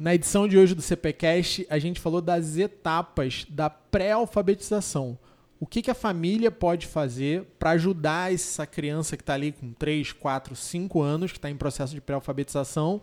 Na 0.00 0.14
edição 0.14 0.48
de 0.48 0.56
hoje 0.56 0.74
do 0.74 0.80
CPCast, 0.80 1.66
a 1.68 1.78
gente 1.78 2.00
falou 2.00 2.22
das 2.22 2.56
etapas 2.56 3.44
da 3.50 3.68
pré-alfabetização. 3.68 5.18
O 5.60 5.66
que, 5.66 5.82
que 5.82 5.90
a 5.90 5.94
família 5.94 6.50
pode 6.50 6.86
fazer 6.86 7.44
para 7.58 7.72
ajudar 7.72 8.32
essa 8.32 8.66
criança 8.66 9.14
que 9.14 9.22
está 9.22 9.34
ali 9.34 9.52
com 9.52 9.74
3, 9.74 10.14
4, 10.14 10.56
5 10.56 11.02
anos, 11.02 11.32
que 11.32 11.36
está 11.36 11.50
em 11.50 11.56
processo 11.56 11.94
de 11.94 12.00
pré-alfabetização, 12.00 13.02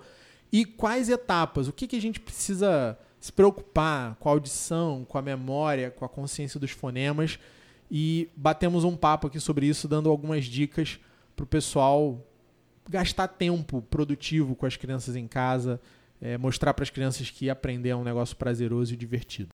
e 0.52 0.65
quais 0.65 1.07
etapas? 1.07 1.68
O 1.68 1.71
que, 1.71 1.86
que 1.86 1.97
a 1.97 2.02
gente 2.02 2.20
precisa 2.20 2.98
se 3.20 3.32
preocupar 3.32 4.16
com 4.16 4.27
a 4.27 4.32
audição, 4.32 5.05
com 5.07 5.20
a 5.20 5.21
memória, 5.21 5.91
com 5.91 6.04
a 6.04 6.09
consciência 6.09 6.59
dos 6.59 6.71
fonemas. 6.71 7.38
E 7.91 8.27
batemos 8.36 8.84
um 8.84 8.98
papo 8.98 9.27
aqui 9.27 9.39
sobre 9.39 9.68
isso, 9.68 9.88
dando 9.88 10.09
algumas 10.09 10.45
dicas 10.45 11.00
para 11.36 11.43
o 11.43 11.48
pessoal 11.48 12.25
gastar 12.89 13.27
tempo 13.27 13.84
produtivo 13.84 14.55
com 14.55 14.66
as 14.66 14.75
crianças 14.75 15.16
em 15.16 15.27
casa, 15.27 15.79
é, 16.21 16.38
mostrar 16.38 16.73
para 16.73 16.84
as 16.84 16.89
crianças 16.89 17.29
que 17.29 17.49
aprender 17.49 17.89
é 17.89 17.95
um 17.95 18.04
negócio 18.04 18.35
prazeroso 18.35 18.94
e 18.94 18.98
divertido. 18.98 19.49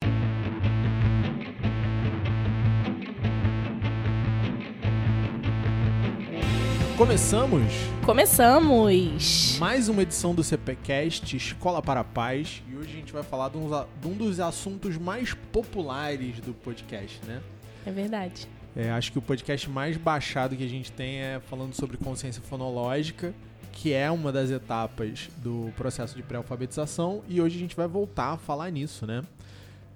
Começamos? 6.98 7.74
Começamos! 8.06 9.58
Mais 9.60 9.90
uma 9.90 10.04
edição 10.04 10.34
do 10.34 10.44
CPCast 10.44 11.36
Escola 11.36 11.82
para 11.82 12.02
a 12.02 12.04
Paz 12.04 12.64
e 12.70 12.76
hoje 12.78 12.90
a 12.92 12.96
gente 12.96 13.12
vai 13.12 13.24
falar 13.24 13.50
de 13.50 13.58
um, 13.58 14.14
dos 14.14 14.40
assuntos 14.40 14.98
mais 14.98 15.34
populares 15.34 16.40
do 16.40 16.54
podcast, 16.54 17.20
né? 17.26 17.42
É 17.86 17.92
verdade. 17.92 18.48
É, 18.76 18.90
acho 18.92 19.12
que 19.12 19.18
o 19.18 19.22
podcast 19.22 19.70
mais 19.70 19.98
baixado 19.98 20.56
que 20.56 20.64
a 20.64 20.70
gente 20.70 20.92
tem 20.92 21.18
é 21.18 21.42
falando 21.50 21.74
sobre 21.74 21.98
consciência 21.98 22.42
fonológica, 22.42 23.34
que 23.74 23.92
é 23.92 24.10
uma 24.10 24.32
das 24.32 24.50
etapas 24.50 25.30
do 25.38 25.74
processo 25.76 26.16
de 26.16 26.24
pré-alfabetização 26.24 27.22
e 27.28 27.42
hoje 27.42 27.58
a 27.58 27.60
gente 27.60 27.76
vai 27.76 27.88
voltar 27.88 28.34
a 28.34 28.38
falar 28.38 28.72
nisso, 28.72 29.06
né? 29.06 29.24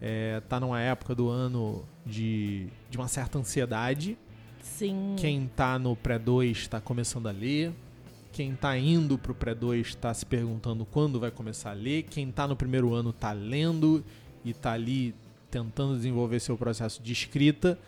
É, 0.02 0.41
tá 0.50 0.59
numa 0.59 0.81
época 0.81 1.16
do 1.16 1.30
ano 1.30 1.83
de, 2.05 2.67
de 2.89 2.98
uma 2.98 3.08
certa 3.08 3.39
ansiedade 3.39 4.17
Sim. 4.75 5.16
Quem 5.17 5.48
tá 5.55 5.80
no 5.80 5.95
pré-2 5.95 6.52
está 6.52 6.80
começando 6.80 7.28
a 7.28 7.31
ler. 7.31 7.73
Quem 8.31 8.53
tá 8.53 8.78
indo 8.78 9.17
pro 9.17 9.33
pré-2 9.33 9.81
está 9.81 10.14
se 10.14 10.25
perguntando 10.25 10.86
quando 10.86 11.20
vai 11.20 11.31
começar 11.31 11.72
a 11.72 11.73
ler. 11.73 12.03
Quem 12.03 12.31
tá 12.31 12.48
no 12.48 12.55
primeiro 12.55 12.94
ano 12.94 13.11
tá 13.11 13.31
lendo 13.31 14.03
e 14.45 14.53
tá 14.53 14.73
ali 14.73 15.16
tentando 15.50 15.95
desenvolver 15.95 16.39
seu 16.39 16.55
processo 16.58 17.02
de 17.02 17.11
escrita. 17.11 17.80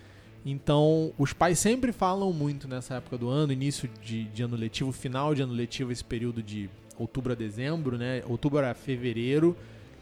Então, 0.46 1.12
os 1.18 1.34
pais 1.34 1.60
sempre 1.60 1.92
falam 1.92 2.32
muito 2.32 2.68
nessa 2.68 2.96
época 2.96 3.18
do 3.18 3.30
ano, 3.30 3.52
início 3.52 3.90
de, 4.02 4.24
de 4.26 4.44
ano 4.44 4.56
letivo, 4.56 4.92
final 4.92 5.36
de 5.36 5.42
ano 5.42 5.54
letivo, 5.54 5.92
esse 5.92 6.04
período 6.04 6.42
de 6.42 6.70
outubro 6.98 7.34
a 7.34 7.36
dezembro, 7.36 7.98
né? 7.98 8.24
Outubro 8.28 8.66
a 8.66 8.74
fevereiro 8.74 9.56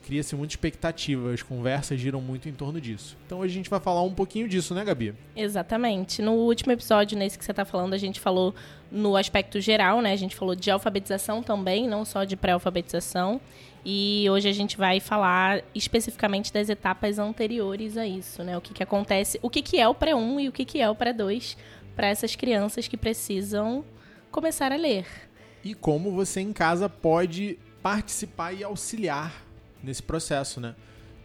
cria-se 0.07 0.37
muita 0.37 0.53
expectativa, 0.53 1.33
as 1.33 1.43
conversas 1.43 1.99
giram 1.99 2.21
muito 2.21 2.47
em 2.47 2.53
torno 2.53 2.79
disso. 2.79 3.17
Então 3.25 3.39
hoje 3.39 3.51
a 3.51 3.55
gente 3.55 3.69
vai 3.69 3.79
falar 3.79 4.01
um 4.03 4.13
pouquinho 4.13 4.47
disso, 4.47 4.73
né, 4.73 4.85
Gabi? 4.85 5.13
Exatamente. 5.35 6.21
No 6.21 6.31
último 6.31 6.71
episódio, 6.71 7.17
nesse 7.17 7.37
que 7.37 7.43
você 7.43 7.51
está 7.51 7.65
falando, 7.65 7.93
a 7.93 7.97
gente 7.97 8.17
falou 8.17 8.55
no 8.89 9.17
aspecto 9.17 9.59
geral, 9.59 10.01
né? 10.01 10.13
A 10.13 10.15
gente 10.15 10.33
falou 10.33 10.55
de 10.55 10.71
alfabetização 10.71 11.43
também, 11.43 11.89
não 11.89 12.05
só 12.05 12.23
de 12.23 12.37
pré-alfabetização. 12.37 13.41
E 13.89 14.29
hoje 14.29 14.49
a 14.49 14.51
gente 14.51 14.75
vai 14.75 14.99
falar 14.99 15.63
especificamente 15.73 16.51
das 16.51 16.67
etapas 16.67 17.17
anteriores 17.17 17.95
a 17.95 18.05
isso, 18.05 18.43
né? 18.43 18.57
O 18.57 18.59
que, 18.59 18.73
que 18.73 18.83
acontece, 18.83 19.39
o 19.41 19.49
que, 19.49 19.61
que 19.61 19.79
é 19.79 19.87
o 19.87 19.95
pré-1 19.95 20.41
e 20.41 20.49
o 20.49 20.51
que, 20.51 20.65
que 20.65 20.81
é 20.81 20.89
o 20.89 20.93
pré-2 20.93 21.55
para 21.95 22.07
essas 22.07 22.35
crianças 22.35 22.85
que 22.85 22.97
precisam 22.97 23.85
começar 24.29 24.73
a 24.73 24.75
ler. 24.75 25.05
E 25.63 25.73
como 25.73 26.11
você 26.11 26.41
em 26.41 26.51
casa 26.51 26.89
pode 26.89 27.57
participar 27.81 28.51
e 28.51 28.61
auxiliar 28.61 29.41
nesse 29.81 30.03
processo, 30.03 30.59
né? 30.59 30.75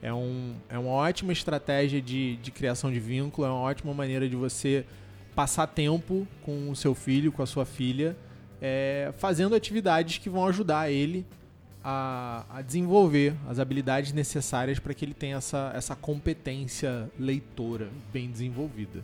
É, 0.00 0.14
um, 0.14 0.55
é 0.68 0.78
uma 0.78 0.92
ótima 0.92 1.33
estratégia 1.33 2.00
de, 2.00 2.36
de 2.36 2.52
criação 2.52 2.92
de 2.92 3.00
vínculo, 3.00 3.44
é 3.44 3.50
uma 3.50 3.58
ótima 3.58 3.92
maneira 3.92 4.28
de 4.28 4.36
você 4.36 4.86
passar 5.34 5.67
tempo 5.67 6.29
com 6.44 6.70
o 6.70 6.77
seu 6.77 6.94
filho, 6.94 7.33
com 7.33 7.42
a 7.42 7.46
sua 7.46 7.64
filha, 7.64 8.17
é, 8.61 9.12
fazendo 9.18 9.56
atividades 9.56 10.18
que 10.18 10.30
vão 10.30 10.46
ajudar 10.46 10.92
ele 10.92 11.27
a, 11.84 12.44
a 12.48 12.62
desenvolver 12.62 13.34
as 13.48 13.58
habilidades 13.58 14.12
necessárias 14.12 14.78
para 14.78 14.94
que 14.94 15.04
ele 15.04 15.14
tenha 15.14 15.36
essa, 15.36 15.72
essa 15.74 15.96
competência 15.96 17.10
leitora 17.18 17.88
bem 18.12 18.30
desenvolvida. 18.30 19.02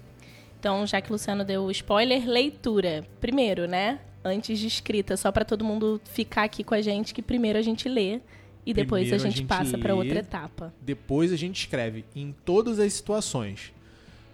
Então, 0.59 0.87
já 0.87 1.01
que 1.01 1.11
o 1.11 1.13
Luciano 1.13 1.45
deu 1.45 1.65
o 1.65 1.71
spoiler, 1.71 2.29
leitura. 2.29 3.05
Primeiro, 3.21 3.67
né? 3.67 4.01
Antes 4.25 4.59
de 4.59 4.67
escrita, 4.67 5.17
só 5.17 5.31
para 5.31 5.45
todo 5.45 5.65
mundo 5.65 6.01
ficar 6.05 6.43
aqui 6.43 6.65
com 6.65 6.75
a 6.75 6.83
gente, 6.83 7.15
que 7.15 7.23
primeiro 7.23 7.59
a 7.59 7.63
gente 7.63 7.89
lê 7.89 8.21
e 8.67 8.75
depois 8.75 9.09
Primeiro 9.09 9.17
a 9.17 9.19
gente, 9.19 9.35
a 9.35 9.37
gente 9.39 9.47
passa 9.47 9.79
para 9.79 9.95
outra 9.95 10.19
etapa. 10.19 10.75
Depois 10.83 11.33
a 11.33 11.37
gente 11.37 11.61
escreve 11.61 12.05
em 12.15 12.35
todas 12.45 12.79
as 12.79 12.93
situações. 12.93 13.73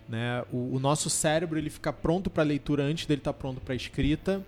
Né? 0.09 0.43
O, 0.50 0.76
o 0.76 0.81
nosso 0.81 1.09
cérebro 1.09 1.59
ele 1.59 1.71
fica 1.71 1.93
pronto 1.93 2.31
para 2.31 2.43
leitura 2.43 2.82
antes 2.82 3.06
dele 3.06 3.21
estar 3.21 3.32
tá 3.32 3.38
pronto 3.38 3.61
para 3.61 3.75
escrita. 3.75 4.43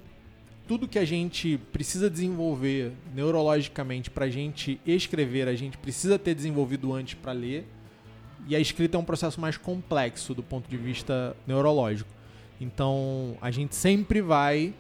Tudo 0.67 0.89
que 0.89 0.99
a 0.99 1.05
gente 1.05 1.59
precisa 1.73 2.11
desenvolver 2.11 2.93
neurologicamente 3.15 4.11
para 4.11 4.25
a 4.25 4.31
gente 4.31 4.81
escrever, 4.85 5.47
a 5.47 5.55
gente 5.55 5.79
precisa 5.79 6.19
ter 6.19 6.35
desenvolvido 6.35 6.93
antes 6.93 7.15
para 7.15 7.33
ler. 7.33 7.65
E 8.49 8.57
a 8.57 8.61
escrita 8.61 8.97
é 8.97 9.01
um 9.01 9.05
processo 9.05 9.41
mais 9.41 9.57
complexo 9.57 10.35
do 10.35 10.43
ponto 10.43 10.69
de 10.69 10.77
vista 10.77 11.37
neurológico. 11.47 12.11
Então 12.61 13.37
a 13.41 13.51
gente 13.51 13.77
sempre 13.77 14.21
vai 14.21 14.75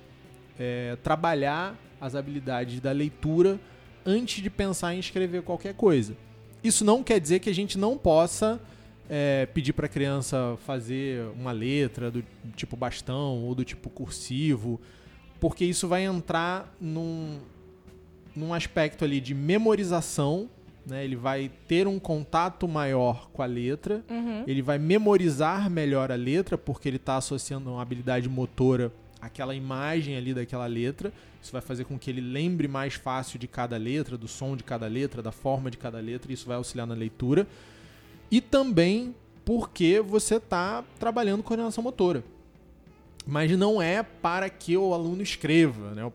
é, 0.59 0.97
trabalhar 1.03 1.77
as 2.01 2.15
habilidades 2.15 2.81
da 2.81 2.93
leitura 2.93 3.59
antes 4.05 4.43
de 4.43 4.51
pensar 4.51 4.95
em 4.95 4.99
escrever 4.99 5.43
qualquer 5.43 5.75
coisa. 5.75 6.17
Isso 6.63 6.85
não 6.85 7.03
quer 7.03 7.21
dizer 7.21 7.41
que 7.41 7.51
a 7.51 7.55
gente 7.55 7.79
não 7.79 7.97
possa 7.97 8.61
é, 9.09 9.47
pedir 9.47 9.73
para 9.73 9.87
a 9.87 9.89
criança 9.89 10.57
fazer 10.67 11.23
uma 11.39 11.53
letra 11.53 12.11
do 12.11 12.25
tipo 12.57 12.77
bastão 12.77 13.45
ou 13.45 13.55
do 13.55 13.65
tipo 13.65 13.89
cursivo, 13.89 14.81
porque 15.41 15.65
isso 15.65 15.87
vai 15.89 16.05
entrar 16.05 16.75
num, 16.81 17.39
num 18.35 18.53
aspecto 18.55 19.05
ali 19.05 19.21
de 19.21 19.35
memorização. 19.35 20.49
Né? 20.87 21.05
Ele 21.05 21.17
vai 21.17 21.51
ter 21.67 21.87
um 21.87 21.99
contato 21.99 22.69
maior 22.69 23.29
com 23.33 23.43
a 23.43 23.47
letra, 23.47 24.05
uhum. 24.09 24.45
ele 24.47 24.63
vai 24.63 24.79
memorizar 24.79 25.69
melhor 25.69 26.13
a 26.13 26.15
letra, 26.15 26.57
porque 26.57 26.89
ele 26.89 26.97
está 26.97 27.17
associando 27.17 27.71
uma 27.71 27.83
habilidade 27.83 28.29
motora 28.29 28.93
aquela 29.21 29.55
imagem 29.55 30.17
ali 30.17 30.33
daquela 30.33 30.67
letra. 30.67 31.13
Isso 31.43 31.53
vai 31.53 31.61
fazer 31.61 31.85
com 31.85 31.99
que 31.99 32.11
ele 32.11 32.21
lembre 32.21 32.67
mais 32.69 32.95
fácil 32.95 33.39
de 33.39 33.47
cada 33.47 33.77
letra, 33.77 34.17
do 34.17 34.29
som 34.29 34.57
de 34.57 34.65
cada 34.65 34.87
letra, 34.87 35.23
da 35.23 35.33
forma 35.33 35.71
de 35.71 35.77
cada 35.77 35.99
letra, 35.99 36.31
e 36.31 36.35
isso 36.35 36.47
vai 36.47 36.57
auxiliar 36.57 36.87
na 36.87 36.95
leitura. 36.95 37.47
E 38.31 38.41
também 38.41 39.15
porque 39.45 40.01
você 40.01 40.37
está 40.37 40.83
trabalhando 40.99 41.43
coordenação 41.43 41.83
motora. 41.85 42.25
Mas 43.27 43.51
não 43.59 43.83
é 43.83 44.03
para 44.03 44.49
que 44.49 44.77
o 44.77 44.95
aluno 44.95 45.23
escreva. 45.23 45.95
Né? 45.95 46.05
O 46.05 46.11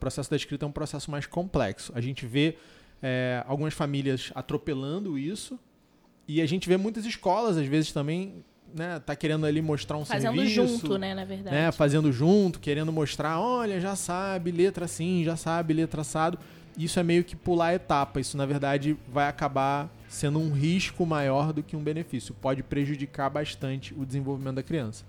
processo 0.00 0.30
da 0.30 0.36
escrita 0.36 0.64
é 0.64 0.68
um 0.68 0.72
processo 0.72 1.10
mais 1.10 1.26
complexo. 1.26 1.92
A 1.94 2.00
gente 2.00 2.24
vê 2.24 2.56
é, 3.02 3.44
algumas 3.46 3.74
famílias 3.74 4.32
atropelando 4.34 5.18
isso. 5.18 5.58
E 6.26 6.40
a 6.40 6.46
gente 6.46 6.66
vê 6.66 6.78
muitas 6.78 7.04
escolas, 7.04 7.58
às 7.58 7.66
vezes, 7.66 7.92
também 7.92 8.42
né, 8.74 8.98
tá 8.98 9.14
querendo 9.14 9.44
ali 9.44 9.60
mostrar 9.60 9.98
um 9.98 10.04
Fazendo 10.06 10.34
serviço. 10.34 10.60
Fazendo 10.62 10.80
junto, 10.80 10.98
né, 10.98 11.14
na 11.14 11.24
verdade. 11.24 11.54
Né, 11.54 11.70
fazendo 11.70 12.10
junto, 12.10 12.58
querendo 12.58 12.90
mostrar, 12.90 13.38
olha, 13.38 13.78
já 13.78 13.94
sabe 13.94 14.50
letra 14.50 14.86
assim, 14.86 15.22
já 15.22 15.36
sabe 15.36 15.74
letra 15.74 16.00
assado. 16.00 16.38
Isso 16.76 16.98
é 16.98 17.02
meio 17.02 17.22
que 17.22 17.36
pular 17.36 17.74
etapa. 17.74 18.18
Isso, 18.20 18.36
na 18.36 18.44
verdade, 18.46 18.96
vai 19.12 19.28
acabar 19.28 19.88
sendo 20.08 20.40
um 20.40 20.52
risco 20.52 21.06
maior 21.06 21.52
do 21.52 21.62
que 21.62 21.76
um 21.76 21.82
benefício. 21.82 22.34
Pode 22.34 22.62
prejudicar 22.64 23.30
bastante 23.30 23.94
o 23.94 24.04
desenvolvimento 24.04 24.56
da 24.56 24.62
criança. 24.62 25.04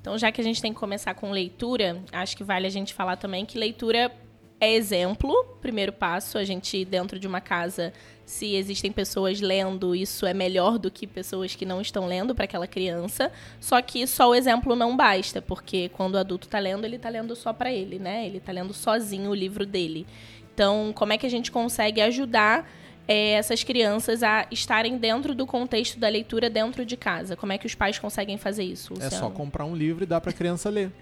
Então, 0.00 0.16
já 0.16 0.30
que 0.30 0.40
a 0.40 0.44
gente 0.44 0.62
tem 0.62 0.72
que 0.72 0.78
começar 0.78 1.14
com 1.14 1.30
leitura, 1.30 2.02
acho 2.12 2.36
que 2.36 2.44
vale 2.44 2.66
a 2.66 2.70
gente 2.70 2.94
falar 2.94 3.16
também 3.16 3.44
que 3.44 3.58
leitura 3.58 4.12
é 4.60 4.72
exemplo, 4.74 5.32
primeiro 5.60 5.92
passo. 5.92 6.38
A 6.38 6.44
gente, 6.44 6.84
dentro 6.84 7.18
de 7.18 7.26
uma 7.26 7.40
casa, 7.40 7.92
se 8.24 8.54
existem 8.54 8.90
pessoas 8.90 9.40
lendo, 9.40 9.94
isso 9.94 10.26
é 10.26 10.34
melhor 10.34 10.78
do 10.78 10.90
que 10.90 11.06
pessoas 11.06 11.54
que 11.54 11.64
não 11.64 11.80
estão 11.80 12.06
lendo 12.06 12.34
para 12.34 12.44
aquela 12.44 12.66
criança. 12.66 13.30
Só 13.60 13.80
que 13.80 14.06
só 14.06 14.30
o 14.30 14.34
exemplo 14.34 14.74
não 14.74 14.96
basta, 14.96 15.40
porque 15.40 15.88
quando 15.90 16.14
o 16.14 16.18
adulto 16.18 16.46
está 16.46 16.58
lendo, 16.58 16.84
ele 16.84 16.96
está 16.96 17.08
lendo 17.08 17.34
só 17.36 17.52
para 17.52 17.72
ele, 17.72 17.98
né? 17.98 18.26
Ele 18.26 18.38
está 18.38 18.52
lendo 18.52 18.74
sozinho 18.74 19.30
o 19.30 19.34
livro 19.34 19.64
dele. 19.64 20.06
Então, 20.52 20.92
como 20.94 21.12
é 21.12 21.18
que 21.18 21.26
a 21.26 21.30
gente 21.30 21.52
consegue 21.52 22.00
ajudar 22.00 22.68
é, 23.08 23.30
essas 23.30 23.64
crianças 23.64 24.22
a 24.22 24.46
estarem 24.50 24.98
dentro 24.98 25.34
do 25.34 25.46
contexto 25.46 25.98
da 25.98 26.08
leitura 26.08 26.50
dentro 26.50 26.84
de 26.84 26.94
casa? 26.94 27.34
Como 27.34 27.50
é 27.50 27.58
que 27.58 27.66
os 27.66 27.74
pais 27.74 27.98
conseguem 27.98 28.36
fazer 28.36 28.64
isso? 28.64 28.92
Luciano? 28.92 29.14
É 29.14 29.18
só 29.18 29.30
comprar 29.30 29.64
um 29.64 29.74
livro 29.74 30.04
e 30.04 30.06
dar 30.06 30.20
para 30.20 30.30
a 30.30 30.34
criança 30.34 30.68
ler. 30.68 30.92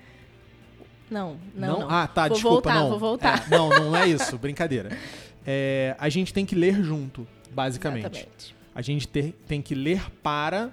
Não, 1.11 1.37
não, 1.55 1.81
não, 1.81 1.91
Ah, 1.91 2.07
tá, 2.07 2.29
vou 2.29 2.37
desculpa, 2.37 2.71
voltar, 2.71 2.75
não. 2.75 2.91
Vou 2.91 2.99
voltar. 2.99 3.47
É, 3.47 3.51
não, 3.51 3.69
não 3.69 3.97
é 3.97 4.09
isso, 4.09 4.39
brincadeira. 4.39 4.97
É, 5.45 5.97
a 5.99 6.09
gente 6.09 6.33
tem 6.33 6.47
que 6.47 6.55
ler 6.55 6.83
junto, 6.83 7.27
basicamente. 7.51 8.07
Exatamente. 8.07 8.57
A 8.75 8.83
gente 8.83 9.09
ter, 9.09 9.33
tem 9.47 9.61
que 9.61 9.75
ler 9.75 10.11
para, 10.23 10.71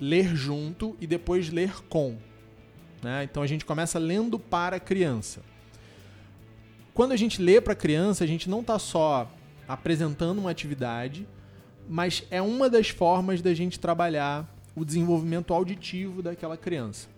ler 0.00 0.34
junto 0.36 0.96
e 1.00 1.06
depois 1.06 1.48
ler 1.50 1.72
com. 1.88 2.16
Né? 3.02 3.24
Então 3.24 3.42
a 3.42 3.46
gente 3.46 3.64
começa 3.64 3.98
lendo 3.98 4.38
para 4.38 4.76
a 4.76 4.80
criança. 4.80 5.40
Quando 6.94 7.12
a 7.12 7.16
gente 7.16 7.40
lê 7.40 7.60
para 7.60 7.72
a 7.72 7.76
criança, 7.76 8.22
a 8.22 8.26
gente 8.26 8.50
não 8.50 8.60
está 8.60 8.78
só 8.78 9.28
apresentando 9.72 10.38
uma 10.38 10.50
atividade, 10.50 11.26
mas 11.88 12.24
é 12.30 12.40
uma 12.40 12.68
das 12.68 12.88
formas 12.88 13.40
da 13.42 13.54
gente 13.54 13.78
trabalhar 13.78 14.48
o 14.74 14.84
desenvolvimento 14.84 15.52
auditivo 15.52 16.22
daquela 16.22 16.56
criança. 16.56 17.08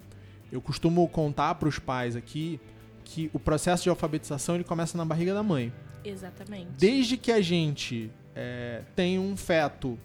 Eu 0.51 0.61
costumo 0.61 1.07
contar 1.09 1.55
para 1.57 1.69
os 1.69 1.79
pais 1.79 2.17
aqui 2.17 2.61
que 3.05 3.31
o 3.33 3.39
processo 3.39 3.83
de 3.85 3.91
alfabetização 3.91 4.55
ele 4.55 4.65
começa 4.65 4.97
na 4.97 5.05
barriga 5.05 5.35
da 5.35 5.43
mãe. 5.43 5.73
Exatamente. 6.05 6.69
Desde 6.79 7.17
que 7.17 7.33
a 7.33 7.41
gente 7.41 8.11
é, 8.35 8.83
tem 8.95 9.19
um 9.19 9.37
feto, 9.37 9.99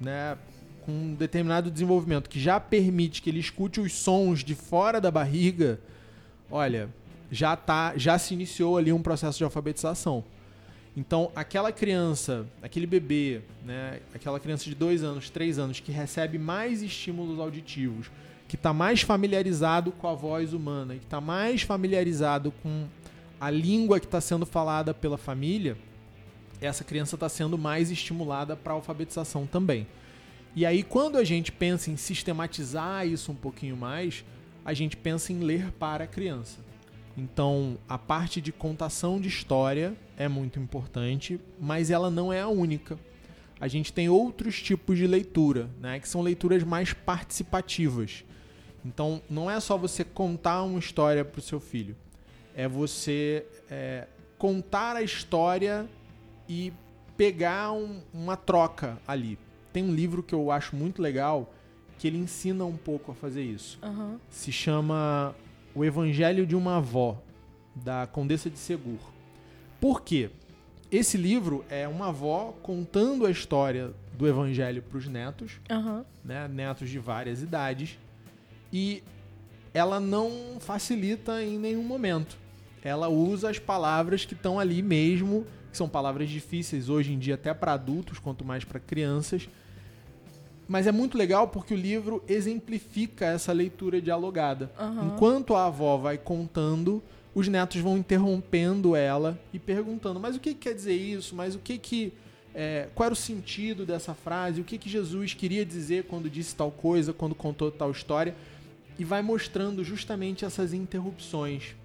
né, 0.00 0.36
com 0.84 0.92
um 0.92 1.14
determinado 1.14 1.70
desenvolvimento 1.70 2.28
que 2.28 2.40
já 2.40 2.58
permite 2.58 3.22
que 3.22 3.30
ele 3.30 3.38
escute 3.38 3.80
os 3.80 3.92
sons 3.92 4.42
de 4.42 4.54
fora 4.54 5.00
da 5.00 5.10
barriga, 5.10 5.80
olha, 6.50 6.88
já 7.30 7.56
tá, 7.56 7.94
já 7.96 8.18
se 8.18 8.34
iniciou 8.34 8.76
ali 8.76 8.92
um 8.92 9.02
processo 9.02 9.38
de 9.38 9.44
alfabetização. 9.44 10.24
Então, 10.96 11.32
aquela 11.34 11.72
criança, 11.72 12.46
aquele 12.60 12.86
bebê, 12.86 13.40
né, 13.64 14.00
aquela 14.14 14.38
criança 14.38 14.64
de 14.64 14.74
dois 14.74 15.02
anos, 15.02 15.30
três 15.30 15.58
anos, 15.58 15.80
que 15.80 15.90
recebe 15.90 16.38
mais 16.38 16.82
estímulos 16.82 17.40
auditivos, 17.40 18.10
que 18.46 18.56
está 18.56 18.74
mais 18.74 19.00
familiarizado 19.00 19.90
com 19.92 20.06
a 20.06 20.14
voz 20.14 20.52
humana, 20.52 20.94
que 20.94 21.04
está 21.04 21.20
mais 21.20 21.62
familiarizado 21.62 22.52
com 22.62 22.86
a 23.40 23.50
língua 23.50 23.98
que 23.98 24.06
está 24.06 24.20
sendo 24.20 24.44
falada 24.44 24.92
pela 24.92 25.16
família, 25.16 25.78
essa 26.60 26.84
criança 26.84 27.16
está 27.16 27.28
sendo 27.28 27.56
mais 27.56 27.90
estimulada 27.90 28.54
para 28.54 28.72
a 28.72 28.76
alfabetização 28.76 29.46
também. 29.46 29.86
E 30.54 30.66
aí, 30.66 30.82
quando 30.82 31.16
a 31.16 31.24
gente 31.24 31.50
pensa 31.50 31.90
em 31.90 31.96
sistematizar 31.96 33.06
isso 33.06 33.32
um 33.32 33.34
pouquinho 33.34 33.76
mais, 33.76 34.24
a 34.64 34.74
gente 34.74 34.96
pensa 34.96 35.32
em 35.32 35.40
ler 35.40 35.72
para 35.72 36.04
a 36.04 36.06
criança. 36.06 36.58
Então, 37.16 37.78
a 37.88 37.98
parte 37.98 38.40
de 38.40 38.52
contação 38.52 39.20
de 39.20 39.28
história 39.28 39.94
é 40.16 40.28
muito 40.28 40.58
importante, 40.58 41.38
mas 41.60 41.90
ela 41.90 42.10
não 42.10 42.32
é 42.32 42.40
a 42.40 42.48
única. 42.48 42.98
A 43.60 43.68
gente 43.68 43.92
tem 43.92 44.08
outros 44.08 44.60
tipos 44.60 44.98
de 44.98 45.06
leitura, 45.06 45.68
né, 45.80 46.00
que 46.00 46.08
são 46.08 46.22
leituras 46.22 46.64
mais 46.64 46.92
participativas. 46.92 48.24
Então, 48.84 49.22
não 49.28 49.50
é 49.50 49.60
só 49.60 49.76
você 49.76 50.02
contar 50.04 50.62
uma 50.62 50.78
história 50.78 51.24
para 51.24 51.38
o 51.38 51.42
seu 51.42 51.60
filho, 51.60 51.94
é 52.54 52.66
você 52.66 53.46
é, 53.70 54.08
contar 54.36 54.96
a 54.96 55.02
história 55.02 55.88
e 56.48 56.72
pegar 57.16 57.72
um, 57.72 58.00
uma 58.12 58.36
troca 58.36 58.98
ali. 59.06 59.38
Tem 59.72 59.84
um 59.84 59.94
livro 59.94 60.22
que 60.22 60.34
eu 60.34 60.50
acho 60.50 60.74
muito 60.74 61.00
legal 61.00 61.52
que 61.98 62.08
ele 62.08 62.18
ensina 62.18 62.64
um 62.64 62.76
pouco 62.76 63.12
a 63.12 63.14
fazer 63.14 63.44
isso. 63.44 63.78
Uhum. 63.80 64.18
Se 64.28 64.50
chama 64.50 65.36
o 65.74 65.84
Evangelho 65.84 66.46
de 66.46 66.54
uma 66.56 66.76
Avó, 66.76 67.20
da 67.74 68.06
Condessa 68.06 68.50
de 68.50 68.58
Segur. 68.58 68.98
Por 69.80 70.02
quê? 70.02 70.30
Esse 70.90 71.16
livro 71.16 71.64
é 71.70 71.88
uma 71.88 72.08
avó 72.08 72.54
contando 72.62 73.24
a 73.24 73.30
história 73.30 73.92
do 74.16 74.28
Evangelho 74.28 74.82
para 74.82 74.98
os 74.98 75.08
netos, 75.08 75.52
Uhum. 75.70 76.04
né, 76.22 76.46
netos 76.48 76.90
de 76.90 76.98
várias 76.98 77.42
idades, 77.42 77.98
e 78.70 79.02
ela 79.72 79.98
não 79.98 80.58
facilita 80.60 81.42
em 81.42 81.58
nenhum 81.58 81.82
momento. 81.82 82.36
Ela 82.84 83.08
usa 83.08 83.48
as 83.48 83.58
palavras 83.58 84.24
que 84.26 84.34
estão 84.34 84.58
ali 84.60 84.82
mesmo, 84.82 85.46
que 85.70 85.76
são 85.78 85.88
palavras 85.88 86.28
difíceis 86.28 86.90
hoje 86.90 87.12
em 87.14 87.18
dia 87.18 87.34
até 87.36 87.54
para 87.54 87.72
adultos, 87.72 88.18
quanto 88.18 88.44
mais 88.44 88.64
para 88.64 88.78
crianças. 88.78 89.48
Mas 90.72 90.86
é 90.86 90.90
muito 90.90 91.18
legal 91.18 91.48
porque 91.48 91.74
o 91.74 91.76
livro 91.76 92.24
exemplifica 92.26 93.26
essa 93.26 93.52
leitura 93.52 94.00
dialogada. 94.00 94.72
Uhum. 94.80 95.08
Enquanto 95.08 95.54
a 95.54 95.66
avó 95.66 95.98
vai 95.98 96.16
contando, 96.16 97.02
os 97.34 97.46
netos 97.46 97.78
vão 97.82 97.98
interrompendo 97.98 98.96
ela 98.96 99.38
e 99.52 99.58
perguntando: 99.58 100.18
mas 100.18 100.34
o 100.34 100.40
que, 100.40 100.54
que 100.54 100.60
quer 100.60 100.74
dizer 100.74 100.94
isso? 100.94 101.36
Mas 101.36 101.54
o 101.54 101.58
que 101.58 101.76
que 101.76 102.14
é, 102.54 102.88
qual 102.94 103.04
era 103.04 103.12
o 103.12 103.16
sentido 103.16 103.84
dessa 103.84 104.14
frase? 104.14 104.62
O 104.62 104.64
que 104.64 104.78
que 104.78 104.88
Jesus 104.88 105.34
queria 105.34 105.62
dizer 105.62 106.04
quando 106.04 106.30
disse 106.30 106.56
tal 106.56 106.70
coisa, 106.70 107.12
quando 107.12 107.34
contou 107.34 107.70
tal 107.70 107.90
história? 107.90 108.34
E 108.98 109.04
vai 109.04 109.20
mostrando 109.20 109.84
justamente 109.84 110.42
essas 110.42 110.72
interrupções. 110.72 111.76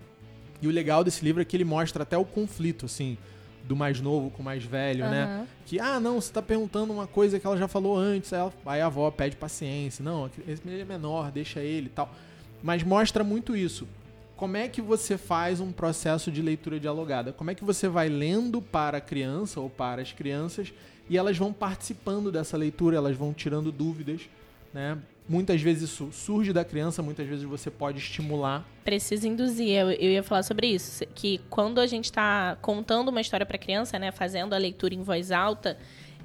E 0.61 0.67
o 0.67 0.71
legal 0.71 1.03
desse 1.03 1.25
livro 1.25 1.41
é 1.41 1.45
que 1.45 1.57
ele 1.57 1.65
mostra 1.65 2.03
até 2.03 2.17
o 2.17 2.23
conflito, 2.23 2.85
assim, 2.85 3.17
do 3.67 3.75
mais 3.75 3.99
novo 3.99 4.29
com 4.31 4.41
o 4.41 4.45
mais 4.45 4.63
velho, 4.63 5.09
né? 5.09 5.23
Aham. 5.23 5.47
Que, 5.65 5.79
ah, 5.79 5.99
não, 5.99 6.21
você 6.21 6.31
tá 6.31 6.41
perguntando 6.41 6.93
uma 6.93 7.05
coisa 7.05 7.39
que 7.39 7.45
ela 7.45 7.57
já 7.57 7.67
falou 7.67 7.97
antes. 7.97 8.31
Aí, 8.31 8.39
ela- 8.39 8.53
aí 8.65 8.81
a 8.81 8.85
avó 8.85 9.11
pede 9.11 9.35
paciência. 9.35 10.03
Não, 10.03 10.29
esse 10.47 10.61
menino 10.65 10.81
é 10.83 10.85
menor, 10.85 11.31
deixa 11.31 11.59
ele 11.59 11.87
e 11.87 11.89
tal. 11.89 12.09
Mas 12.63 12.81
mostra 12.83 13.23
muito 13.23 13.55
isso. 13.55 13.87
Como 14.35 14.55
é 14.55 14.67
que 14.67 14.81
você 14.81 15.17
faz 15.17 15.59
um 15.59 15.71
processo 15.71 16.31
de 16.31 16.41
leitura 16.41 16.79
dialogada? 16.79 17.33
Como 17.33 17.49
é 17.51 17.55
que 17.55 17.63
você 17.63 17.87
vai 17.87 18.07
lendo 18.07 18.61
para 18.61 18.99
a 18.99 19.01
criança 19.01 19.59
ou 19.59 19.69
para 19.69 20.01
as 20.01 20.11
crianças 20.13 20.71
e 21.09 21.17
elas 21.17 21.37
vão 21.37 21.51
participando 21.51 22.31
dessa 22.31 22.55
leitura, 22.55 22.97
elas 22.97 23.15
vão 23.17 23.33
tirando 23.33 23.71
dúvidas, 23.71 24.21
né? 24.73 24.97
Muitas 25.29 25.61
vezes 25.61 25.89
isso 25.89 26.09
surge 26.11 26.53
da 26.53 26.63
criança, 26.63 27.03
muitas 27.03 27.27
vezes 27.27 27.43
você 27.43 27.69
pode 27.69 27.97
estimular. 27.97 28.65
Precisa 28.83 29.27
induzir. 29.27 29.69
Eu, 29.69 29.91
eu 29.91 30.11
ia 30.11 30.23
falar 30.23 30.43
sobre 30.43 30.67
isso. 30.67 31.05
Que 31.13 31.41
quando 31.49 31.79
a 31.79 31.87
gente 31.87 32.05
está 32.05 32.57
contando 32.61 33.09
uma 33.09 33.19
história 33.19 33.45
para 33.45 33.57
criança, 33.57 33.99
né, 33.99 34.11
fazendo 34.11 34.53
a 34.53 34.57
leitura 34.57 34.93
em 34.93 35.03
voz 35.03 35.31
alta, 35.31 35.77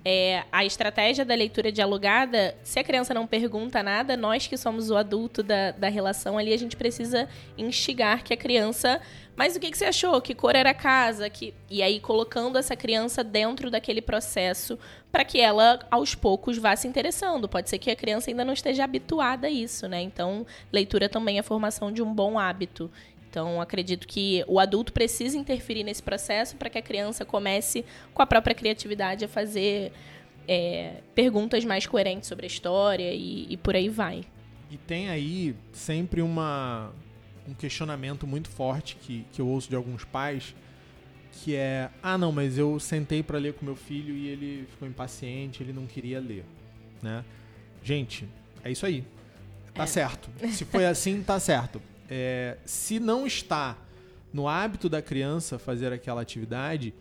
é, 0.05 0.45
a 0.51 0.65
estratégia 0.65 1.25
da 1.25 1.35
leitura 1.35 1.71
dialogada, 1.71 2.57
se 2.65 2.79
a 2.79 2.85
criança 2.85 3.15
não 3.15 3.27
pergunta 3.27 3.83
nada, 3.83 4.17
nós 4.17 4.47
que 4.47 4.57
somos 4.57 4.91
o 4.91 4.97
adulto 4.97 5.43
da, 5.43 5.71
da 5.71 5.89
relação 5.89 6.37
ali, 6.37 6.53
a 6.53 6.57
gente 6.57 6.77
precisa 6.77 7.29
instigar 7.57 8.25
que 8.25 8.35
a 8.35 8.37
criança. 8.37 9.01
Mas 9.37 9.57
o 9.57 9.61
que, 9.61 9.71
que 9.71 9.79
você 9.79 9.87
achou? 9.87 10.21
Que 10.21 10.35
cor 10.35 10.57
era 10.57 10.71
a 10.71 10.75
casa? 10.75 11.31
Que... 11.31 11.55
E 11.71 11.83
aí 11.83 12.01
colocando 12.01 12.59
essa 12.59 12.75
criança 12.75 13.23
dentro 13.23 13.71
daquele 13.71 14.03
processo 14.03 14.79
para 15.11 15.25
que 15.25 15.41
ela, 15.41 15.79
aos 15.91 16.15
poucos, 16.15 16.59
vá 16.59 16.75
se 16.75 16.89
interessando. 16.89 17.49
Pode 17.49 17.71
ser 17.71 17.79
que 17.79 17.91
a 17.91 17.97
criança 17.97 18.31
ainda 18.31 18.45
não 18.45 18.53
esteja 18.53 18.85
habituada 18.85 19.47
a 19.47 19.51
isso, 19.51 19.87
né? 19.87 20.01
Então, 20.03 20.45
leitura 20.73 21.09
também 21.09 21.39
é 21.39 21.43
formação 21.43 21.93
de 21.93 22.03
um 22.03 22.13
bom 22.13 22.39
hábito. 22.39 22.91
Então, 23.33 23.63
acredito 23.63 24.07
que 24.07 24.45
o 24.47 24.61
adulto 24.61 24.93
precisa 24.93 25.39
interferir 25.39 25.85
nesse 25.85 26.03
processo 26.03 26.55
para 26.55 26.69
que 26.69 26.77
a 26.77 26.83
criança 26.83 27.25
comece, 27.25 27.83
com 28.13 28.21
a 28.21 28.27
própria 28.27 28.55
criatividade, 28.55 29.25
a 29.25 29.29
fazer 29.29 29.91
é, 30.47 30.97
perguntas 31.15 31.65
mais 31.65 31.87
coerentes 31.87 32.29
sobre 32.29 32.45
a 32.45 32.47
história 32.47 33.11
e, 33.11 33.47
e 33.49 33.57
por 33.57 33.75
aí 33.75 33.89
vai. 33.89 34.21
E 34.71 34.77
tem 34.77 35.09
aí 35.09 35.57
sempre 35.73 36.21
uma, 36.21 36.93
um 37.49 37.55
questionamento 37.55 38.27
muito 38.27 38.51
forte 38.51 38.97
que, 38.97 39.25
que 39.33 39.41
eu 39.41 39.49
ouço 39.49 39.71
de 39.71 39.77
alguns 39.77 40.05
pais, 40.05 40.55
que 41.33 41.57
é, 41.57 41.89
ah 42.03 42.19
não, 42.19 42.33
mas 42.33 42.59
eu 42.59 42.79
sentei 42.79 43.23
para 43.23 43.39
ler 43.39 43.55
com 43.55 43.65
meu 43.65 43.77
filho 43.77 44.15
e 44.15 44.29
ele 44.29 44.67
ficou 44.73 44.87
impaciente, 44.87 45.63
ele 45.63 45.73
não 45.73 45.87
queria 45.87 46.21
ler, 46.21 46.45
né? 47.01 47.25
Gente, 47.83 48.29
é 48.63 48.71
isso 48.71 48.85
aí. 48.85 49.03
Tá 49.73 49.87
certo. 49.87 50.29
Se 50.51 50.67
foi 50.67 50.85
assim, 50.85 51.23
tá 51.23 51.41
certo. 51.41 51.81
É, 52.15 52.59
se 52.67 53.01
não 53.01 53.27
está 53.27 53.75
no 54.35 54.47
hábito 54.47 54.87
da 54.87 55.01
criança 55.01 55.59
fazer 55.59 55.95
aquela 55.95 56.21
atividade, 56.21 56.93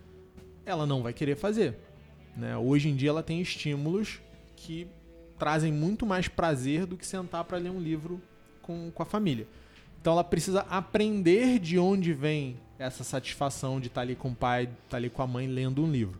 ela 0.66 0.86
não 0.86 1.04
vai 1.04 1.12
querer 1.12 1.36
fazer. 1.36 1.76
Né? 2.34 2.56
Hoje 2.56 2.88
em 2.88 2.96
dia 2.96 3.10
ela 3.10 3.22
tem 3.22 3.42
estímulos 3.42 4.22
que 4.56 4.88
trazem 5.38 5.70
muito 5.70 6.06
mais 6.06 6.30
prazer 6.30 6.86
do 6.86 6.96
que 6.96 7.06
sentar 7.06 7.44
para 7.44 7.58
ler 7.58 7.72
um 7.72 7.80
livro 7.82 8.22
com, 8.62 8.90
com 8.90 9.04
a 9.04 9.06
família. 9.06 9.46
Então 10.00 10.14
ela 10.14 10.24
precisa 10.24 10.62
aprender 10.70 11.60
de 11.60 11.78
onde 11.78 12.14
vem 12.14 12.56
essa 12.80 13.04
satisfação 13.04 13.82
de 13.82 13.88
estar 13.88 14.02
ali 14.02 14.16
com 14.16 14.30
o 14.30 14.36
pai, 14.36 14.70
estar 14.86 14.96
ali 14.96 15.10
com 15.10 15.22
a 15.22 15.28
mãe 15.28 15.46
lendo 15.46 15.84
um 15.84 15.92
livro. 15.92 16.18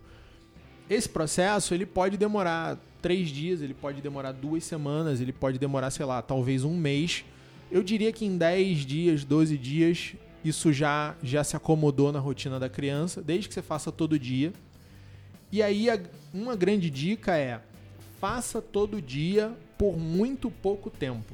Esse 0.90 1.08
processo 1.08 1.74
ele 1.74 1.86
pode 1.86 2.18
demorar 2.18 2.78
três 3.02 3.30
dias, 3.30 3.62
ele 3.62 3.74
pode 3.74 4.02
demorar 4.02 4.34
duas 4.34 4.66
semanas, 4.66 5.22
ele 5.22 5.32
pode 5.32 5.58
demorar, 5.58 5.92
sei 5.92 6.06
lá, 6.06 6.22
talvez 6.22 6.66
um 6.66 6.76
mês. 6.76 7.24
Eu 7.72 7.82
diria 7.84 8.12
que 8.12 8.26
em 8.26 8.38
10 8.38 8.80
dias, 8.86 9.24
12 9.24 9.58
dias, 9.58 10.14
isso 10.44 10.74
já, 10.74 11.16
já 11.24 11.44
se 11.44 11.56
acomodou 11.56 12.12
na 12.12 12.20
rotina 12.20 12.60
da 12.60 12.70
criança, 12.70 13.22
desde 13.22 13.48
que 13.48 13.54
você 13.54 13.62
faça 13.62 13.92
todo 13.92 14.20
dia. 14.20 14.52
E 15.52 15.62
aí, 15.64 15.90
a- 15.90 16.00
uma 16.34 16.56
grande 16.56 16.90
dica 16.90 17.38
é: 17.38 17.62
faça 18.20 18.62
todo 18.62 19.02
dia 19.02 19.56
por 19.78 19.98
muito 19.98 20.52
pouco 20.52 20.90
tempo. 20.90 21.34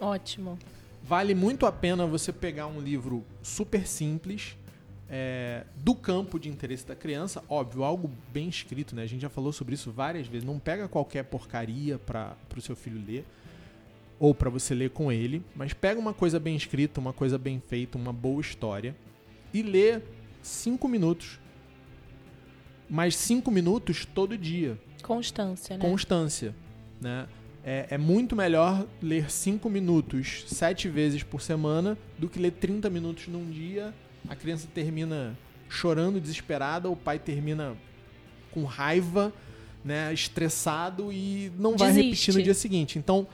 Ótimo. 0.00 0.58
Vale 1.02 1.34
muito 1.34 1.66
a 1.66 1.72
pena 1.72 2.06
você 2.06 2.32
pegar 2.32 2.66
um 2.66 2.80
livro 2.80 3.22
super 3.42 3.86
simples, 3.86 4.56
é, 5.08 5.64
do 5.76 5.94
campo 5.94 6.38
de 6.40 6.48
interesse 6.48 6.86
da 6.86 6.96
criança, 6.96 7.44
óbvio, 7.46 7.84
algo 7.84 8.10
bem 8.32 8.48
escrito, 8.48 8.96
né? 8.96 9.02
A 9.02 9.06
gente 9.06 9.20
já 9.20 9.28
falou 9.28 9.52
sobre 9.52 9.74
isso 9.74 9.92
várias 9.92 10.26
vezes. 10.26 10.46
Não 10.46 10.58
pega 10.58 10.88
qualquer 10.88 11.24
porcaria 11.24 11.98
para 11.98 12.34
o 12.56 12.60
seu 12.62 12.74
filho 12.74 13.00
ler 13.06 13.24
ou 14.24 14.34
para 14.34 14.48
você 14.48 14.74
ler 14.74 14.88
com 14.88 15.12
ele, 15.12 15.42
mas 15.54 15.74
pega 15.74 16.00
uma 16.00 16.14
coisa 16.14 16.40
bem 16.40 16.56
escrita, 16.56 16.98
uma 16.98 17.12
coisa 17.12 17.36
bem 17.36 17.60
feita, 17.60 17.98
uma 17.98 18.10
boa 18.10 18.40
história 18.40 18.96
e 19.52 19.60
lê 19.60 20.00
cinco 20.40 20.88
minutos. 20.88 21.38
Mas 22.88 23.16
cinco 23.16 23.50
minutos 23.50 24.06
todo 24.06 24.38
dia 24.38 24.78
Constância, 25.02 25.76
né? 25.76 25.86
constância, 25.86 26.54
né? 26.98 27.28
É, 27.62 27.88
é 27.90 27.98
muito 27.98 28.34
melhor 28.34 28.86
ler 29.02 29.30
5 29.30 29.70
minutos 29.70 30.44
sete 30.48 30.86
vezes 30.86 31.22
por 31.22 31.40
semana 31.40 31.96
do 32.18 32.28
que 32.28 32.38
ler 32.38 32.52
30 32.52 32.90
minutos 32.90 33.26
num 33.26 33.50
dia. 33.50 33.94
A 34.28 34.36
criança 34.36 34.68
termina 34.74 35.36
chorando 35.66 36.20
desesperada, 36.20 36.90
o 36.90 36.96
pai 36.96 37.18
termina 37.18 37.74
com 38.50 38.64
raiva, 38.64 39.32
né, 39.82 40.12
estressado 40.12 41.10
e 41.10 41.50
não 41.58 41.74
vai 41.74 41.88
Desiste. 41.88 42.04
repetir 42.04 42.34
no 42.34 42.42
dia 42.42 42.54
seguinte. 42.54 42.98
Então, 42.98 43.26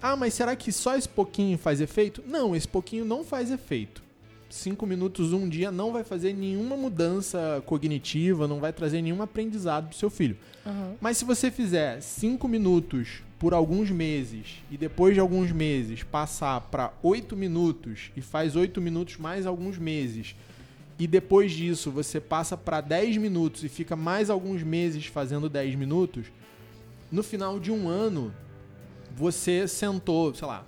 ah, 0.00 0.16
mas 0.16 0.34
será 0.34 0.54
que 0.54 0.70
só 0.70 0.96
esse 0.96 1.08
pouquinho 1.08 1.58
faz 1.58 1.80
efeito? 1.80 2.22
Não, 2.26 2.54
esse 2.54 2.68
pouquinho 2.68 3.04
não 3.04 3.24
faz 3.24 3.50
efeito. 3.50 4.02
Cinco 4.48 4.86
minutos 4.86 5.32
um 5.32 5.48
dia 5.48 5.70
não 5.70 5.92
vai 5.92 6.02
fazer 6.02 6.32
nenhuma 6.32 6.76
mudança 6.76 7.62
cognitiva, 7.66 8.48
não 8.48 8.60
vai 8.60 8.72
trazer 8.72 9.02
nenhum 9.02 9.20
aprendizado 9.20 9.88
pro 9.88 9.98
seu 9.98 10.08
filho. 10.08 10.38
Aham. 10.64 10.94
Mas 11.00 11.18
se 11.18 11.24
você 11.24 11.50
fizer 11.50 12.00
cinco 12.00 12.48
minutos 12.48 13.22
por 13.38 13.52
alguns 13.52 13.90
meses 13.90 14.62
e 14.70 14.76
depois 14.78 15.14
de 15.14 15.20
alguns 15.20 15.52
meses 15.52 16.02
passar 16.02 16.60
para 16.62 16.92
oito 17.02 17.36
minutos 17.36 18.10
e 18.16 18.22
faz 18.22 18.56
oito 18.56 18.80
minutos 18.80 19.18
mais 19.18 19.46
alguns 19.46 19.76
meses 19.76 20.34
e 20.98 21.06
depois 21.06 21.52
disso 21.52 21.90
você 21.90 22.20
passa 22.20 22.56
para 22.56 22.80
10 22.80 23.18
minutos 23.18 23.62
e 23.62 23.68
fica 23.68 23.94
mais 23.94 24.28
alguns 24.30 24.62
meses 24.62 25.06
fazendo 25.06 25.48
10 25.48 25.76
minutos, 25.76 26.26
no 27.12 27.22
final 27.22 27.60
de 27.60 27.70
um 27.70 27.88
ano 27.88 28.34
você 29.18 29.66
sentou, 29.66 30.32
sei 30.32 30.46
lá, 30.46 30.64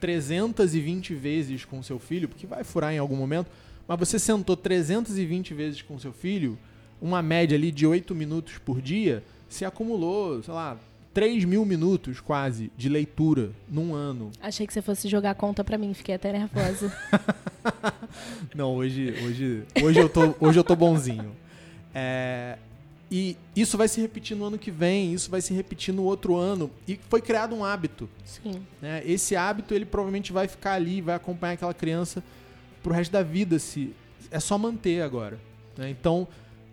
320 0.00 1.12
vezes 1.14 1.64
com 1.64 1.82
seu 1.82 1.98
filho, 1.98 2.28
porque 2.28 2.46
vai 2.46 2.62
furar 2.62 2.92
em 2.94 2.98
algum 2.98 3.16
momento, 3.16 3.50
mas 3.88 3.98
você 3.98 4.16
sentou 4.16 4.56
320 4.56 5.52
vezes 5.52 5.82
com 5.82 5.98
seu 5.98 6.12
filho, 6.12 6.56
uma 7.02 7.20
média 7.20 7.56
ali 7.56 7.72
de 7.72 7.84
8 7.84 8.14
minutos 8.14 8.58
por 8.58 8.80
dia, 8.80 9.24
se 9.48 9.64
acumulou, 9.64 10.40
sei 10.40 10.54
lá, 10.54 10.78
3 11.12 11.44
mil 11.44 11.64
minutos 11.64 12.20
quase 12.20 12.70
de 12.76 12.88
leitura 12.88 13.50
num 13.68 13.92
ano. 13.92 14.30
Achei 14.40 14.64
que 14.68 14.72
você 14.72 14.80
fosse 14.80 15.08
jogar 15.08 15.34
conta 15.34 15.64
pra 15.64 15.76
mim, 15.76 15.92
fiquei 15.92 16.14
até 16.14 16.30
nervosa. 16.30 16.96
Não, 18.54 18.76
hoje, 18.76 19.12
hoje, 19.24 19.64
hoje, 19.82 19.98
eu, 19.98 20.08
tô, 20.08 20.34
hoje 20.38 20.60
eu 20.60 20.64
tô 20.64 20.76
bonzinho. 20.76 21.32
É, 21.92 22.56
e 23.10 23.36
isso 23.56 23.76
vai 23.76 23.88
se 23.88 24.00
repetir 24.00 24.36
no 24.36 24.44
ano 24.44 24.56
que 24.56 24.70
vem, 24.70 25.12
isso 25.12 25.30
vai 25.30 25.40
se 25.40 25.52
repetir 25.52 25.92
no 25.92 26.04
outro 26.04 26.36
ano. 26.36 26.70
E 26.86 26.98
foi 27.08 27.20
criado 27.20 27.54
um 27.56 27.64
hábito. 27.64 28.08
Sim. 28.24 28.62
né? 28.80 29.02
Esse 29.04 29.34
hábito 29.34 29.74
ele 29.74 29.84
provavelmente 29.84 30.32
vai 30.32 30.46
ficar 30.46 30.74
ali, 30.74 31.00
vai 31.00 31.16
acompanhar 31.16 31.54
aquela 31.54 31.74
criança 31.74 32.22
pro 32.82 32.92
resto 32.92 33.10
da 33.10 33.22
vida. 33.22 33.58
Se 33.58 33.92
é 34.30 34.38
só 34.38 34.56
manter 34.56 35.02
agora. 35.02 35.40
né? 35.76 35.90
Então 35.90 36.28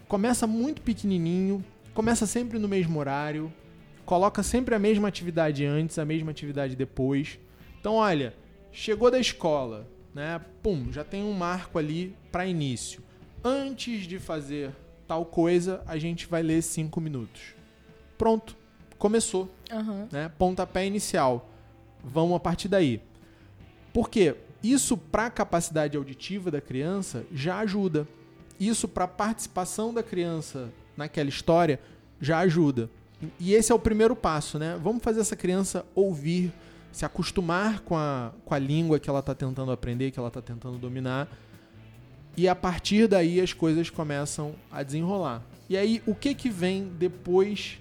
começa 0.08 0.46
muito 0.46 0.82
pequenininho, 0.82 1.65
começa 1.94 2.27
sempre 2.27 2.60
no 2.60 2.67
mesmo 2.67 3.00
horário, 3.00 3.51
coloca 4.06 4.44
sempre 4.44 4.75
a 4.75 4.79
mesma 4.79 5.08
atividade 5.08 5.65
antes, 5.65 5.98
a 5.98 6.06
mesma 6.06 6.29
atividade 6.29 6.75
depois. 6.75 7.39
Então 7.79 7.96
olha, 7.96 8.36
chegou 8.72 9.10
da 9.10 9.20
escola, 9.20 9.88
né? 10.13 10.39
Pum, 10.62 10.91
já 10.91 11.03
tem 11.03 11.24
um 11.24 11.34
marco 11.34 11.79
ali 11.79 12.15
para 12.32 12.46
início. 12.46 13.01
Antes 13.44 14.06
de 14.06 14.20
fazer 14.20 14.72
tal 15.08 15.26
coisa, 15.26 15.82
a 15.88 15.98
gente 15.98 16.28
vai 16.28 16.44
ler 16.44 16.62
cinco 16.62 17.00
minutos. 17.00 17.56
Pronto, 18.18 18.56
começou 18.98 19.50
Aham. 19.72 20.08
né? 20.12 20.32
Pontapé 20.38 20.86
inicial. 20.86 21.50
Vamos 22.04 22.36
a 22.36 22.40
partir 22.40 22.68
daí. 22.68 23.02
Por 23.94 24.10
quê? 24.10 24.36
Isso 24.62 24.98
para 24.98 25.28
a 25.28 25.30
capacidade 25.30 25.96
auditiva 25.96 26.52
da 26.52 26.60
criança 26.60 27.26
já 27.32 27.60
ajuda. 27.60 28.08
Isso 28.60 28.88
para 28.88 29.06
a 29.06 29.08
participação 29.08 29.94
da 29.94 30.02
criança 30.04 30.70
naquela 30.96 31.30
história 31.30 31.80
já 32.20 32.40
ajuda. 32.40 32.90
E 33.40 33.54
esse 33.54 33.72
é 33.72 33.76
o 33.76 33.80
primeiro 33.80 34.16
passo, 34.16 34.60
né? 34.60 34.80
Vamos 34.82 35.04
fazer 35.04 35.22
essa 35.22 35.36
criança 35.36 35.86
ouvir, 35.96 36.52
se 36.92 37.06
acostumar 37.06 37.82
com 37.82 37.96
a, 37.96 38.32
com 38.46 38.54
a 38.54 38.60
língua 38.60 39.00
que 39.00 39.10
ela 39.10 39.20
está 39.20 39.34
tentando 39.34 39.72
aprender, 39.72 40.12
que 40.12 40.20
ela 40.20 40.28
está 40.28 40.42
tentando 40.42 40.78
dominar. 40.78 41.28
E 42.38 42.48
a 42.48 42.53
partir 42.53 43.08
daí 43.08 43.41
as 43.41 43.51
coisas 43.51 43.89
começam 43.89 44.53
a 44.72 44.84
desenrolar. 44.84 45.41
E 45.67 45.75
aí, 45.75 46.03
o 46.06 46.13
que 46.13 46.36
que 46.36 46.50
vem 46.50 46.84
depois 46.84 47.79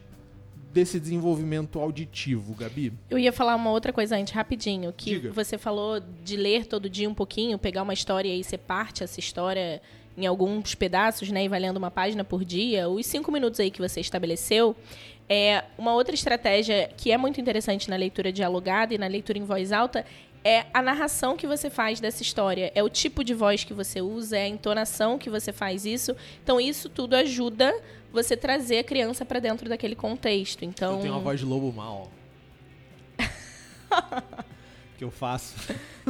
desse 0.72 0.98
desenvolvimento 0.98 1.78
auditivo, 1.78 2.54
Gabi? 2.54 2.92
Eu 3.10 3.18
ia 3.18 3.32
falar 3.32 3.54
uma 3.54 3.70
outra 3.70 3.92
coisa 3.92 4.16
antes, 4.16 4.32
rapidinho. 4.32 4.92
Que 4.92 5.10
Diga. 5.10 5.32
você 5.32 5.56
falou 5.58 6.00
de 6.24 6.36
ler 6.36 6.66
todo 6.66 6.88
dia 6.88 7.08
um 7.08 7.14
pouquinho, 7.14 7.58
pegar 7.58 7.82
uma 7.82 7.92
história 7.92 8.34
e 8.34 8.42
ser 8.42 8.58
parte 8.58 9.04
essa 9.04 9.20
história 9.20 9.80
em 10.16 10.26
alguns 10.26 10.74
pedaços, 10.74 11.30
né? 11.30 11.44
E 11.44 11.48
vai 11.48 11.60
lendo 11.60 11.76
uma 11.76 11.90
página 11.90 12.24
por 12.24 12.44
dia. 12.44 12.88
Os 12.88 13.04
cinco 13.04 13.30
minutos 13.30 13.60
aí 13.60 13.70
que 13.70 13.80
você 13.80 14.00
estabeleceu. 14.00 14.74
É 15.28 15.64
uma 15.76 15.92
outra 15.92 16.14
estratégia 16.14 16.88
que 16.96 17.10
é 17.10 17.18
muito 17.18 17.40
interessante 17.40 17.90
na 17.90 17.96
leitura 17.96 18.32
dialogada 18.32 18.94
e 18.94 18.98
na 18.98 19.08
leitura 19.08 19.38
em 19.38 19.44
voz 19.44 19.72
alta 19.72 20.04
é 20.46 20.66
a 20.72 20.80
narração 20.80 21.36
que 21.36 21.44
você 21.44 21.68
faz 21.68 21.98
dessa 21.98 22.22
história. 22.22 22.70
É 22.72 22.80
o 22.80 22.88
tipo 22.88 23.24
de 23.24 23.34
voz 23.34 23.64
que 23.64 23.74
você 23.74 24.00
usa, 24.00 24.38
é 24.38 24.42
a 24.44 24.48
entonação 24.48 25.18
que 25.18 25.28
você 25.28 25.52
faz 25.52 25.84
isso. 25.84 26.14
Então, 26.40 26.60
isso 26.60 26.88
tudo 26.88 27.16
ajuda 27.16 27.74
você 28.12 28.36
trazer 28.36 28.78
a 28.78 28.84
criança 28.84 29.24
para 29.24 29.40
dentro 29.40 29.68
daquele 29.68 29.96
contexto. 29.96 30.64
Então, 30.64 30.94
Eu 30.96 31.00
tenho 31.00 31.14
uma 31.14 31.20
voz 31.20 31.40
de 31.40 31.46
lobo 31.46 31.72
mal. 31.72 32.12
que 34.96 35.02
eu 35.02 35.10
faço. 35.10 35.54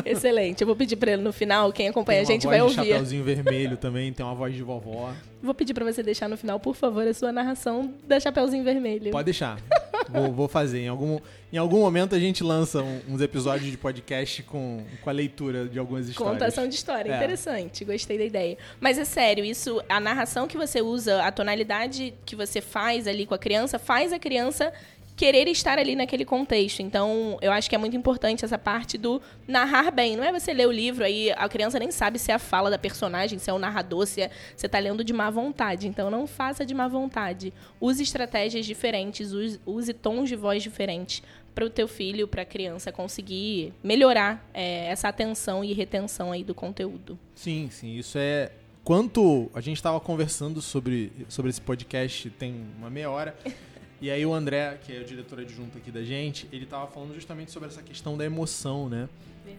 Excelente. 0.05 0.61
Eu 0.61 0.67
vou 0.67 0.77
pedir 0.77 0.97
pra 0.97 1.13
ele 1.13 1.23
no 1.23 1.33
final, 1.33 1.73
quem 1.73 1.89
acompanha 1.89 2.19
Tem 2.19 2.23
a 2.29 2.33
gente 2.35 2.47
uma 2.47 2.51
vai 2.53 2.61
voz 2.61 2.75
de 2.75 2.79
ouvir. 2.81 2.91
chapeuzinho 2.93 3.25
vermelho 3.25 3.77
também, 3.79 4.13
tem 4.13 4.25
uma 4.25 4.35
voz 4.35 4.55
de 4.55 4.63
vovó. 4.63 5.15
Vou 5.43 5.55
pedir 5.55 5.73
pra 5.73 5.85
você 5.85 6.03
deixar 6.03 6.29
no 6.29 6.37
final, 6.37 6.61
por 6.61 6.77
favor, 6.77 7.09
a 7.09 7.15
sua 7.15 7.33
narração 7.33 7.95
da 8.07 8.21
Chapeuzinho 8.21 8.63
Vermelho. 8.63 9.11
Pode 9.13 9.25
deixar. 9.25 9.59
vou, 10.13 10.33
vou 10.33 10.49
fazer. 10.49 10.81
Em 10.81 10.89
algum, 10.89 11.19
em 11.53 11.57
algum 11.59 11.81
momento 11.81 12.15
a 12.15 12.19
gente 12.19 12.43
lança 12.43 12.83
um- 12.83 13.01
uns 13.09 13.21
episódios 13.21 13.71
de 13.71 13.77
podcast 13.77 14.43
com, 14.45 14.85
com 15.03 15.11
a 15.11 15.13
leitura 15.13 15.67
de 15.67 15.79
algumas 15.79 16.09
histórias. 16.09 16.35
Contação 16.39 16.69
de 16.69 16.75
história, 16.75 17.13
É. 17.13 17.17
interessante, 17.17 17.85
gostei 17.85 18.19
da 18.19 18.25
ideia. 18.25 18.57
Mas 18.81 18.99
é 18.99 19.05
sério, 19.05 19.45
isso, 19.45 19.83
a 19.89 19.99
narração 20.01 20.47
que 20.47 20.57
você 20.57 20.81
usa, 20.83 21.23
a 21.23 21.31
tonalidade 21.33 22.15
que 22.25 22.35
você 22.37 22.61
faz 22.61 23.07
ali 23.07 23.27
com 23.27 23.35
a 23.35 23.39
criança, 23.39 23.79
faz 23.79 24.13
a 24.13 24.19
criança 24.19 24.73
querer 25.17 25.49
estar 25.49 25.79
ali 25.79 25.97
naquele 25.97 26.25
contexto. 26.25 26.81
Então, 26.83 27.39
eu 27.41 27.51
acho 27.51 27.69
que 27.69 27.75
é 27.75 27.79
muito 27.79 27.97
importante 27.97 28.45
essa 28.45 28.59
parte 28.59 28.99
do 28.99 29.21
narrar 29.49 29.91
bem. 29.91 30.15
Não 30.15 30.23
é 30.23 30.31
você 30.31 30.53
ler 30.53 30.69
o 30.69 30.73
livro 30.73 31.05
aí, 31.05 31.33
a 31.33 31.49
criança 31.49 31.79
nem 31.79 31.91
sabe 31.91 32.19
se 32.19 32.31
é 32.31 32.35
a 32.35 32.39
fala 32.39 32.71
da 32.71 32.79
personagem, 32.79 33.39
se 33.39 33.49
é 33.49 33.53
o 33.53 33.59
narrador, 33.59 34.07
se 34.07 34.21
é, 34.21 34.31
você 34.55 34.69
tá 34.69 34.79
lendo 34.79 35.03
de 35.03 35.15
má 35.15 35.31
vontade. 35.31 35.89
Então, 35.89 36.11
não 36.11 36.27
faça 36.27 36.67
de 36.67 36.75
má 36.75 36.87
vontade. 36.87 37.53
Use 37.81 38.03
estratégias 38.03 38.67
diferentes, 38.67 39.33
use, 39.33 39.59
use 39.65 39.93
tons 39.95 40.29
de 40.29 40.37
voz 40.37 40.63
diferentes 40.63 41.23
para 41.55 41.65
o 41.65 41.71
teu 41.71 41.89
filho, 41.89 42.29
para 42.29 42.43
a 42.43 42.45
criança 42.45 42.93
conseguir 42.93 43.73
melhorar 43.83 44.47
é, 44.53 44.89
essa 44.89 45.09
atenção 45.09 45.65
e 45.65 45.73
retenção 45.73 46.31
aí 46.31 46.45
do 46.45 46.55
conteúdo. 46.55 47.19
Sim, 47.35 47.71
sim. 47.71 47.97
Isso 47.97 48.19
é. 48.19 48.53
Quanto 48.85 49.51
a 49.55 49.61
gente 49.63 49.79
estava 49.79 49.99
conversando 49.99 50.61
sobre, 50.61 51.11
sobre 51.29 51.51
esse 51.51 51.61
podcast 51.61 52.29
tem 52.31 52.55
uma 52.79 52.91
meia 52.91 53.11
hora. 53.11 53.35
E 54.01 54.11
aí 54.11 54.27
o 54.27 54.35
André, 54.35 54.79
que 54.85 54.95
é 54.95 55.01
o 55.01 55.05
diretor 55.05 55.41
adjunto 55.41 55.79
aqui 55.79 55.91
da 55.91 56.03
gente, 56.03 56.47
ele 56.53 56.65
estava 56.65 56.87
falando 56.87 57.15
justamente 57.15 57.51
sobre 57.51 57.69
essa 57.69 57.83
questão 57.83 58.17
da 58.17 58.25
emoção, 58.25 58.89
né? 58.89 59.09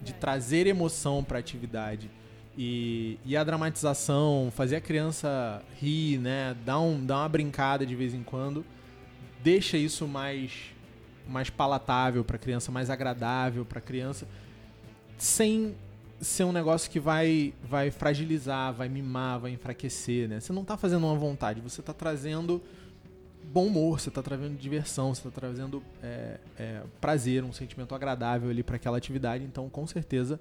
De 0.02 0.12
trazer 0.12 0.66
emoção 0.66 1.24
para 1.24 1.38
a 1.38 1.40
atividade. 1.40 2.08
E, 2.56 3.18
e 3.24 3.36
a 3.36 3.42
dramatização, 3.42 4.52
fazer 4.54 4.76
a 4.76 4.80
criança 4.80 5.62
rir, 5.80 6.18
né? 6.18 6.56
Dar, 6.64 6.78
um, 6.78 7.04
dar 7.04 7.18
uma 7.18 7.28
brincada 7.28 7.84
de 7.84 7.96
vez 7.96 8.14
em 8.14 8.22
quando, 8.22 8.64
deixa 9.42 9.76
isso 9.76 10.06
mais, 10.06 10.52
mais 11.26 11.50
palatável 11.50 12.24
para 12.24 12.36
a 12.36 12.38
criança, 12.38 12.70
mais 12.70 12.90
agradável 12.90 13.64
para 13.64 13.78
a 13.78 13.82
criança, 13.82 14.26
sem 15.16 15.74
ser 16.20 16.44
um 16.44 16.52
negócio 16.52 16.90
que 16.90 17.00
vai, 17.00 17.54
vai 17.68 17.90
fragilizar, 17.90 18.72
vai 18.72 18.88
mimar, 18.88 19.40
vai 19.40 19.50
enfraquecer, 19.52 20.28
né? 20.28 20.38
Você 20.38 20.52
não 20.52 20.64
tá 20.64 20.76
fazendo 20.76 21.06
uma 21.06 21.16
vontade, 21.16 21.60
você 21.60 21.82
tá 21.82 21.92
trazendo 21.92 22.62
bom 23.52 23.66
humor, 23.66 24.00
você 24.00 24.10
tá 24.10 24.22
trazendo 24.22 24.56
diversão, 24.56 25.14
você 25.14 25.22
tá 25.22 25.30
trazendo 25.30 25.82
é, 26.02 26.38
é, 26.58 26.82
prazer, 27.00 27.42
um 27.42 27.52
sentimento 27.52 27.94
agradável 27.94 28.50
ali 28.50 28.62
para 28.62 28.76
aquela 28.76 28.96
atividade, 28.96 29.44
então 29.44 29.68
com 29.68 29.86
certeza 29.86 30.38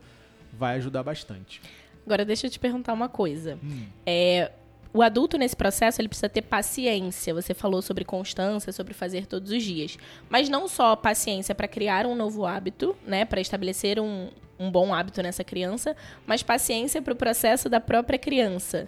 vai 0.53 0.77
ajudar 0.77 1.03
bastante. 1.03 1.61
Agora, 2.05 2.23
deixa 2.23 2.47
eu 2.47 2.51
te 2.51 2.59
perguntar 2.59 2.93
uma 2.93 3.09
coisa. 3.09 3.57
Hum. 3.63 3.85
É, 4.05 4.51
o 4.93 5.01
adulto 5.01 5.37
nesse 5.37 5.55
processo 5.55 6.01
ele 6.01 6.07
precisa 6.07 6.29
ter 6.29 6.41
paciência. 6.41 7.33
Você 7.33 7.53
falou 7.53 7.81
sobre 7.81 8.05
constância, 8.05 8.71
sobre 8.71 8.93
fazer 8.93 9.25
todos 9.25 9.51
os 9.51 9.63
dias, 9.63 9.97
mas 10.29 10.49
não 10.49 10.67
só 10.67 10.95
paciência 10.95 11.53
para 11.53 11.67
criar 11.67 12.05
um 12.05 12.15
novo 12.15 12.45
hábito, 12.45 12.95
né, 13.05 13.25
para 13.25 13.39
estabelecer 13.41 13.99
um, 13.99 14.29
um 14.59 14.71
bom 14.71 14.93
hábito 14.93 15.21
nessa 15.21 15.43
criança, 15.43 15.95
mas 16.25 16.43
paciência 16.43 17.01
para 17.01 17.13
o 17.13 17.15
processo 17.15 17.69
da 17.69 17.79
própria 17.79 18.17
criança. 18.17 18.87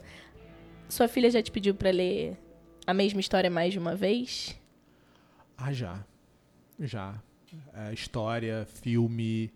Sua 0.87 1.07
filha 1.07 1.29
já 1.29 1.41
te 1.41 1.51
pediu 1.51 1.75
para 1.75 1.91
ler 1.91 2.37
a 2.89 2.93
mesma 2.93 3.19
história 3.19 3.51
mais 3.51 3.71
de 3.71 3.77
uma 3.77 3.95
vez? 3.95 4.59
Ah, 5.55 5.71
já. 5.71 6.03
Já. 6.79 7.21
É, 7.73 7.93
história, 7.93 8.67
filme. 8.81 9.51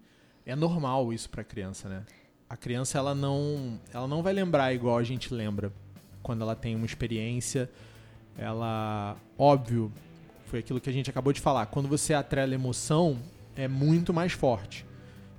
É 0.45 0.55
normal 0.55 1.11
isso 1.11 1.29
pra 1.29 1.43
criança, 1.43 1.89
né? 1.89 2.05
A 2.47 2.55
criança, 2.55 2.99
ela 2.99 3.15
não, 3.15 3.79
ela 3.91 4.07
não 4.07 4.21
vai 4.21 4.33
lembrar 4.33 4.71
igual 4.73 4.97
a 4.97 5.03
gente 5.03 5.33
lembra. 5.33 5.73
Quando 6.21 6.41
ela 6.41 6.55
tem 6.55 6.75
uma 6.75 6.85
experiência, 6.85 7.69
ela. 8.37 9.17
Óbvio, 9.35 9.91
foi 10.45 10.59
aquilo 10.59 10.79
que 10.79 10.89
a 10.89 10.93
gente 10.93 11.09
acabou 11.09 11.33
de 11.33 11.41
falar. 11.41 11.65
Quando 11.65 11.87
você 11.87 12.13
atrela 12.13 12.53
emoção, 12.53 13.17
é 13.55 13.67
muito 13.67 14.13
mais 14.13 14.33
forte. 14.33 14.85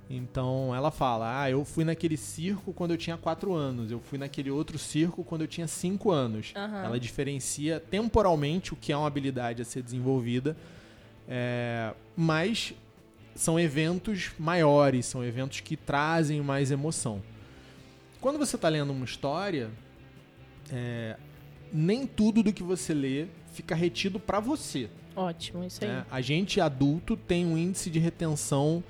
Então 0.09 0.73
ela 0.75 0.91
fala: 0.91 1.41
Ah, 1.41 1.49
eu 1.49 1.65
fui 1.65 1.83
naquele 1.83 2.17
circo 2.17 2.73
quando 2.73 2.91
eu 2.91 2.97
tinha 2.97 3.17
4 3.17 3.53
anos, 3.53 3.91
eu 3.91 3.99
fui 3.99 4.17
naquele 4.17 4.51
outro 4.51 4.77
circo 4.77 5.23
quando 5.23 5.41
eu 5.41 5.47
tinha 5.47 5.67
5 5.67 6.11
anos. 6.11 6.53
Aham. 6.55 6.83
Ela 6.85 6.99
diferencia 6.99 7.79
temporalmente 7.79 8.73
o 8.73 8.75
que 8.75 8.91
é 8.91 8.97
uma 8.97 9.07
habilidade 9.07 9.61
a 9.61 9.65
ser 9.65 9.81
desenvolvida, 9.81 10.55
é, 11.27 11.93
mas 12.15 12.73
são 13.33 13.59
eventos 13.59 14.31
maiores, 14.37 15.05
são 15.05 15.23
eventos 15.23 15.59
que 15.59 15.75
trazem 15.75 16.39
mais 16.41 16.71
emoção. 16.71 17.21
Quando 18.21 18.39
você 18.39 18.55
está 18.55 18.69
lendo 18.69 18.91
uma 18.91 19.05
história, 19.05 19.69
é, 20.71 21.17
nem 21.73 22.07
tudo 22.07 22.41
do 22.41 22.53
que 22.53 22.63
você 22.63 22.93
lê 22.93 23.27
fica 23.53 23.75
retido 23.75 24.19
para 24.19 24.39
você. 24.39 24.89
Ótimo, 25.15 25.63
isso 25.63 25.83
aí. 25.83 25.89
né? 25.89 26.05
A 26.11 26.21
gente 26.21 26.59
adulto 26.59 27.15
tem 27.15 27.45
um 27.45 27.57
índice 27.57 27.89
de 27.89 27.99
retenção 27.99 28.83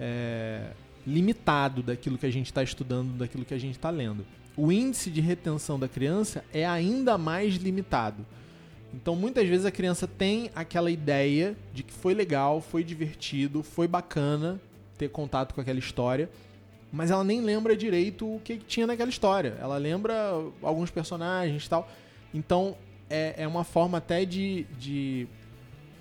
é, 0.00 0.70
limitado 1.06 1.82
daquilo 1.82 2.16
que 2.16 2.26
a 2.26 2.30
gente 2.32 2.46
está 2.46 2.62
estudando, 2.62 3.18
daquilo 3.18 3.44
que 3.44 3.54
a 3.54 3.58
gente 3.58 3.76
está 3.76 3.90
lendo. 3.90 4.24
O 4.56 4.72
índice 4.72 5.10
de 5.10 5.20
retenção 5.20 5.78
da 5.78 5.88
criança 5.88 6.44
é 6.52 6.66
ainda 6.66 7.18
mais 7.18 7.54
limitado. 7.54 8.26
Então, 8.92 9.14
muitas 9.14 9.46
vezes 9.48 9.64
a 9.64 9.70
criança 9.70 10.08
tem 10.08 10.50
aquela 10.54 10.90
ideia 10.90 11.56
de 11.72 11.82
que 11.82 11.92
foi 11.92 12.14
legal, 12.14 12.60
foi 12.60 12.82
divertido, 12.82 13.62
foi 13.62 13.86
bacana 13.86 14.60
ter 14.98 15.08
contato 15.08 15.54
com 15.54 15.60
aquela 15.60 15.78
história, 15.78 16.28
mas 16.92 17.10
ela 17.10 17.22
nem 17.22 17.40
lembra 17.40 17.76
direito 17.76 18.26
o 18.26 18.40
que 18.40 18.58
tinha 18.58 18.86
naquela 18.86 19.08
história. 19.08 19.56
Ela 19.60 19.76
lembra 19.76 20.14
alguns 20.60 20.90
personagens 20.90 21.66
e 21.66 21.68
tal. 21.68 21.88
Então, 22.34 22.76
é, 23.08 23.34
é 23.38 23.46
uma 23.46 23.62
forma 23.62 23.98
até 23.98 24.24
de, 24.24 24.66
de 24.78 25.28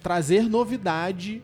trazer 0.01 0.50
novidade 0.50 1.44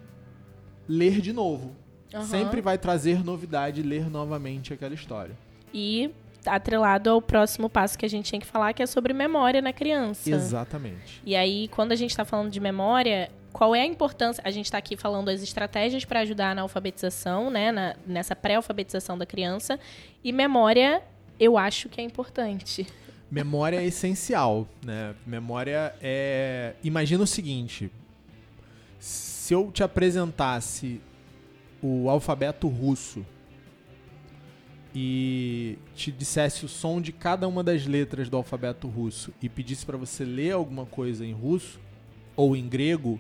ler 0.87 1.21
de 1.21 1.31
novo. 1.31 1.75
Sempre 2.23 2.61
vai 2.61 2.77
trazer 2.77 3.23
novidade 3.23 3.81
ler 3.81 4.09
novamente 4.09 4.73
aquela 4.73 4.93
história. 4.93 5.35
E 5.73 6.09
atrelado 6.45 7.09
ao 7.09 7.21
próximo 7.21 7.69
passo 7.69 7.97
que 7.97 8.05
a 8.05 8.09
gente 8.09 8.25
tinha 8.25 8.39
que 8.39 8.45
falar, 8.45 8.71
que 8.73 8.81
é 8.83 8.85
sobre 8.85 9.13
memória 9.13 9.61
na 9.61 9.73
criança. 9.73 10.29
Exatamente. 10.29 11.21
E 11.25 11.35
aí, 11.35 11.67
quando 11.69 11.91
a 11.91 11.95
gente 11.95 12.11
está 12.11 12.23
falando 12.23 12.51
de 12.51 12.59
memória, 12.59 13.31
qual 13.51 13.73
é 13.75 13.81
a 13.81 13.85
importância? 13.85 14.41
A 14.45 14.51
gente 14.51 14.65
está 14.65 14.77
aqui 14.77 14.95
falando 14.95 15.29
as 15.29 15.41
estratégias 15.41 16.05
para 16.05 16.19
ajudar 16.19 16.53
na 16.55 16.61
alfabetização, 16.61 17.49
né? 17.49 17.71
na- 17.71 17.95
nessa 18.05 18.35
pré-alfabetização 18.35 19.17
da 19.17 19.25
criança. 19.25 19.79
E 20.23 20.31
memória, 20.31 21.01
eu 21.39 21.57
acho 21.57 21.89
que 21.89 21.99
é 21.99 22.03
importante. 22.03 22.85
Memória 23.31 23.77
é 23.81 23.85
essencial, 23.85 24.67
né? 24.85 25.15
Memória 25.25 25.95
é. 25.99 26.73
Imagina 26.83 27.23
o 27.23 27.27
seguinte: 27.27 27.91
se 28.99 29.53
eu 29.53 29.71
te 29.71 29.83
apresentasse 29.83 31.01
o 31.85 32.09
alfabeto 32.09 32.67
russo 32.67 33.23
e 34.93 35.77
te 35.93 36.11
dissesse 36.11 36.65
o 36.65 36.67
som 36.67 36.99
de 36.99 37.11
cada 37.11 37.47
uma 37.47 37.63
das 37.63 37.85
letras 37.85 38.27
do 38.27 38.37
alfabeto 38.37 38.87
russo 38.87 39.31
e 39.41 39.47
pedisse 39.47 39.85
para 39.85 39.97
você 39.97 40.25
ler 40.25 40.53
alguma 40.53 40.85
coisa 40.85 41.23
em 41.23 41.33
russo 41.33 41.79
ou 42.35 42.55
em 42.55 42.67
grego 42.67 43.19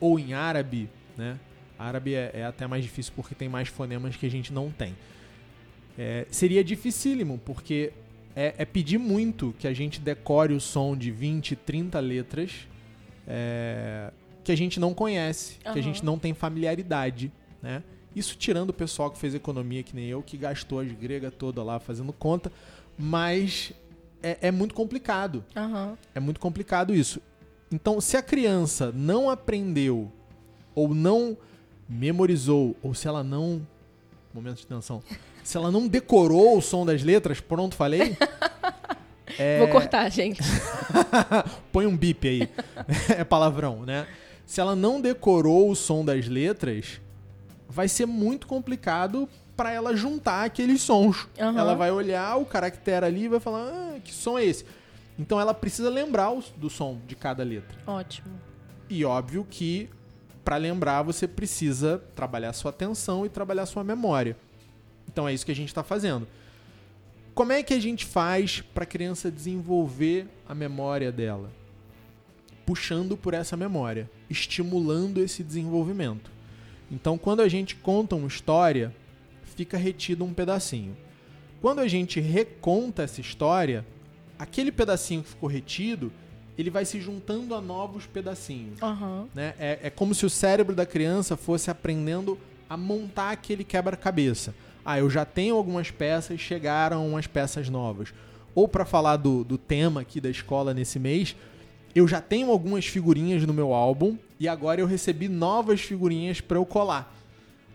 ou 0.00 0.18
em 0.18 0.32
árabe, 0.32 0.88
né? 1.16 1.38
Árabe 1.78 2.14
é, 2.14 2.30
é 2.32 2.44
até 2.44 2.66
mais 2.66 2.82
difícil 2.82 3.12
porque 3.14 3.34
tem 3.34 3.48
mais 3.48 3.68
fonemas 3.68 4.16
que 4.16 4.24
a 4.24 4.30
gente 4.30 4.52
não 4.52 4.70
tem. 4.70 4.96
É, 5.98 6.26
seria 6.30 6.64
dificílimo, 6.64 7.38
porque 7.44 7.92
é, 8.34 8.54
é 8.56 8.64
pedir 8.64 8.98
muito 8.98 9.54
que 9.58 9.66
a 9.66 9.74
gente 9.74 10.00
decore 10.00 10.54
o 10.54 10.60
som 10.60 10.96
de 10.96 11.10
20, 11.10 11.56
30 11.56 12.00
letras 12.00 12.68
é, 13.26 14.12
que 14.42 14.50
a 14.50 14.56
gente 14.56 14.80
não 14.80 14.94
conhece, 14.94 15.58
que 15.58 15.78
a 15.78 15.82
gente 15.82 16.04
não 16.04 16.18
tem 16.18 16.32
familiaridade, 16.32 17.30
né? 17.60 17.82
Isso 18.18 18.36
tirando 18.36 18.70
o 18.70 18.72
pessoal 18.72 19.10
que 19.10 19.18
fez 19.18 19.34
economia, 19.34 19.82
que 19.82 19.94
nem 19.94 20.06
eu, 20.06 20.22
que 20.22 20.36
gastou 20.36 20.80
as 20.80 20.90
gregas 20.90 21.32
toda 21.38 21.62
lá 21.62 21.78
fazendo 21.78 22.12
conta, 22.12 22.50
mas 22.98 23.72
é, 24.22 24.38
é 24.48 24.50
muito 24.50 24.74
complicado. 24.74 25.44
Aham. 25.56 25.96
É 26.14 26.20
muito 26.20 26.40
complicado 26.40 26.94
isso. 26.94 27.20
Então, 27.70 28.00
se 28.00 28.16
a 28.16 28.22
criança 28.22 28.90
não 28.92 29.30
aprendeu, 29.30 30.10
ou 30.74 30.94
não 30.94 31.36
memorizou, 31.88 32.76
ou 32.82 32.94
se 32.94 33.06
ela 33.06 33.22
não. 33.22 33.66
Momento 34.32 34.58
de 34.58 34.66
tensão. 34.66 35.02
Se 35.44 35.56
ela 35.56 35.70
não 35.70 35.86
decorou 35.86 36.58
o 36.58 36.62
som 36.62 36.84
das 36.84 37.02
letras, 37.02 37.40
pronto, 37.40 37.74
falei. 37.74 38.16
É, 39.38 39.58
Vou 39.58 39.68
cortar, 39.68 40.10
gente. 40.10 40.40
Põe 41.70 41.86
um 41.86 41.96
bip 41.96 42.26
aí. 42.26 42.48
é 43.16 43.22
palavrão, 43.22 43.84
né? 43.84 44.06
Se 44.44 44.60
ela 44.60 44.74
não 44.74 45.00
decorou 45.00 45.70
o 45.70 45.76
som 45.76 46.04
das 46.04 46.26
letras, 46.26 47.00
vai 47.68 47.88
ser 47.88 48.06
muito 48.06 48.46
complicado 48.46 49.28
para 49.56 49.70
ela 49.72 49.94
juntar 49.96 50.44
aqueles 50.44 50.80
sons. 50.82 51.28
Aham. 51.38 51.58
Ela 51.58 51.74
vai 51.74 51.90
olhar 51.90 52.36
o 52.36 52.44
caractere 52.46 53.04
ali 53.04 53.24
e 53.24 53.28
vai 53.28 53.40
falar: 53.40 53.68
ah, 53.68 54.00
que 54.02 54.12
som 54.12 54.38
é 54.38 54.44
esse? 54.44 54.64
Então 55.18 55.40
ela 55.40 55.52
precisa 55.52 55.90
lembrar 55.90 56.30
o- 56.30 56.42
do 56.56 56.70
som 56.70 56.98
de 57.06 57.16
cada 57.16 57.42
letra. 57.42 57.76
Ótimo. 57.86 58.28
E 58.88 59.04
óbvio 59.04 59.46
que 59.48 59.90
para 60.44 60.56
lembrar 60.56 61.02
você 61.02 61.26
precisa 61.28 62.02
trabalhar 62.14 62.52
sua 62.52 62.70
atenção 62.70 63.26
e 63.26 63.28
trabalhar 63.28 63.66
sua 63.66 63.82
memória. 63.84 64.36
Então 65.06 65.26
é 65.28 65.34
isso 65.34 65.44
que 65.44 65.52
a 65.52 65.56
gente 65.56 65.68
está 65.68 65.82
fazendo. 65.82 66.26
Como 67.34 67.52
é 67.52 67.62
que 67.62 67.74
a 67.74 67.80
gente 67.80 68.04
faz 68.06 68.60
para 68.60 68.84
a 68.84 68.86
criança 68.86 69.30
desenvolver 69.30 70.26
a 70.48 70.54
memória 70.54 71.12
dela? 71.12 71.50
Puxando 72.66 73.16
por 73.16 73.32
essa 73.32 73.56
memória, 73.56 74.10
estimulando 74.28 75.18
esse 75.22 75.42
desenvolvimento. 75.42 76.30
Então, 76.90 77.18
quando 77.18 77.40
a 77.40 77.48
gente 77.48 77.76
conta 77.76 78.16
uma 78.16 78.28
história, 78.28 78.94
fica 79.56 79.76
retido 79.76 80.24
um 80.24 80.32
pedacinho. 80.32 80.96
Quando 81.60 81.80
a 81.80 81.88
gente 81.88 82.20
reconta 82.20 83.02
essa 83.02 83.20
história, 83.20 83.84
aquele 84.38 84.70
pedacinho 84.70 85.22
que 85.22 85.30
ficou 85.30 85.48
retido, 85.48 86.12
ele 86.56 86.70
vai 86.70 86.84
se 86.84 87.00
juntando 87.00 87.54
a 87.54 87.60
novos 87.60 88.06
pedacinhos. 88.06 88.80
Aham. 88.82 89.26
né? 89.34 89.54
É, 89.58 89.78
é 89.84 89.90
como 89.90 90.14
se 90.14 90.24
o 90.26 90.30
cérebro 90.30 90.74
da 90.74 90.86
criança 90.86 91.36
fosse 91.36 91.70
aprendendo 91.70 92.38
a 92.68 92.76
montar 92.76 93.30
aquele 93.30 93.64
quebra-cabeça. 93.64 94.54
Ah, 94.84 94.98
eu 94.98 95.10
já 95.10 95.24
tenho 95.24 95.54
algumas 95.54 95.90
peças, 95.90 96.40
chegaram 96.40 97.06
umas 97.06 97.26
peças 97.26 97.68
novas. 97.68 98.12
Ou 98.54 98.66
para 98.66 98.84
falar 98.84 99.16
do, 99.16 99.44
do 99.44 99.58
tema 99.58 100.00
aqui 100.00 100.20
da 100.20 100.30
escola 100.30 100.74
nesse 100.74 100.98
mês, 100.98 101.36
eu 101.94 102.06
já 102.06 102.20
tenho 102.20 102.50
algumas 102.50 102.86
figurinhas 102.86 103.44
no 103.44 103.52
meu 103.52 103.72
álbum 103.72 104.16
e 104.38 104.46
agora 104.48 104.80
eu 104.80 104.86
recebi 104.86 105.28
novas 105.28 105.80
figurinhas 105.80 106.40
para 106.40 106.58
eu 106.58 106.64
colar, 106.66 107.14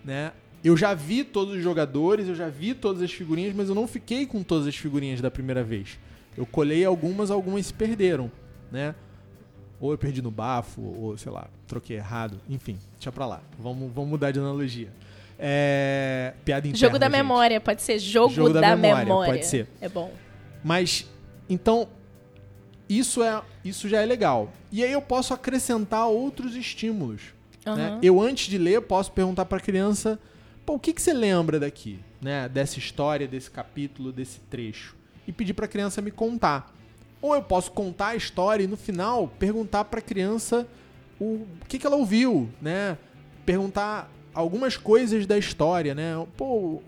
né? 0.03 0.31
Eu 0.63 0.77
já 0.77 0.93
vi 0.93 1.23
todos 1.25 1.55
os 1.55 1.61
jogadores, 1.61 2.27
eu 2.27 2.35
já 2.35 2.47
vi 2.47 2.73
todas 2.73 3.01
as 3.01 3.11
figurinhas, 3.11 3.53
mas 3.53 3.67
eu 3.67 3.75
não 3.75 3.85
fiquei 3.85 4.25
com 4.25 4.41
todas 4.41 4.65
as 4.65 4.75
figurinhas 4.75 5.19
da 5.19 5.29
primeira 5.29 5.61
vez. 5.61 5.99
Eu 6.37 6.45
colei 6.45 6.85
algumas, 6.85 7.29
algumas 7.29 7.65
se 7.65 7.73
perderam, 7.73 8.31
né? 8.71 8.95
Ou 9.79 9.91
eu 9.91 9.97
perdi 9.97 10.21
no 10.21 10.31
bafo, 10.31 10.81
ou 10.81 11.17
sei 11.17 11.31
lá, 11.31 11.47
troquei 11.67 11.97
errado. 11.97 12.39
Enfim, 12.49 12.77
deixa 12.93 13.11
pra 13.11 13.25
lá. 13.25 13.41
Vamos, 13.59 13.91
vamos 13.93 14.09
mudar 14.11 14.31
de 14.31 14.39
analogia. 14.39 14.87
É... 15.37 16.33
Piada 16.45 16.65
interna, 16.65 16.77
Jogo 16.87 16.97
da 16.97 17.07
gente. 17.07 17.15
memória, 17.17 17.59
pode 17.59 17.81
ser 17.81 17.99
jogo, 17.99 18.33
Jogo 18.33 18.53
da 18.53 18.61
da, 18.61 18.75
memória, 18.77 19.03
memória. 19.03 19.33
pode 19.33 19.45
ser. 19.45 19.67
É 19.81 19.89
bom. 19.89 20.09
Mas, 20.63 21.05
então, 21.49 21.89
isso, 22.89 23.23
é, 23.23 23.41
isso 23.63 23.87
já 23.87 24.01
é 24.01 24.05
legal. 24.05 24.51
E 24.71 24.83
aí 24.83 24.91
eu 24.91 25.01
posso 25.01 25.33
acrescentar 25.33 26.07
outros 26.07 26.55
estímulos. 26.55 27.21
né? 27.65 27.71
Aham. 27.71 27.99
Eu, 28.01 28.21
antes 28.21 28.47
de 28.47 28.57
ler, 28.57 28.81
posso 28.81 29.11
perguntar 29.11 29.45
pra 29.45 29.59
criança: 29.59 30.19
Pô, 30.65 30.73
o 30.75 30.79
que, 30.79 30.93
que 30.93 31.01
você 31.01 31.13
lembra 31.13 31.59
daqui? 31.59 31.99
Né? 32.21 32.47
Dessa 32.49 32.79
história, 32.79 33.27
desse 33.27 33.49
capítulo, 33.49 34.11
desse 34.11 34.39
trecho. 34.49 34.95
E 35.27 35.31
pedir 35.31 35.53
pra 35.53 35.67
criança 35.67 36.01
me 36.01 36.11
contar. 36.11 36.73
Ou 37.21 37.33
eu 37.33 37.41
posso 37.41 37.71
contar 37.71 38.07
a 38.09 38.15
história 38.15 38.63
e 38.63 38.67
no 38.67 38.75
final 38.75 39.29
perguntar 39.39 39.85
pra 39.85 40.01
criança 40.01 40.67
o, 41.19 41.25
o 41.61 41.65
que, 41.67 41.79
que 41.79 41.87
ela 41.87 41.95
ouviu, 41.95 42.49
né? 42.61 42.97
Perguntar 43.45 44.11
algumas 44.33 44.75
coisas 44.75 45.25
da 45.25 45.37
história, 45.37 45.95
né? 45.95 46.13
Pô, 46.35 46.81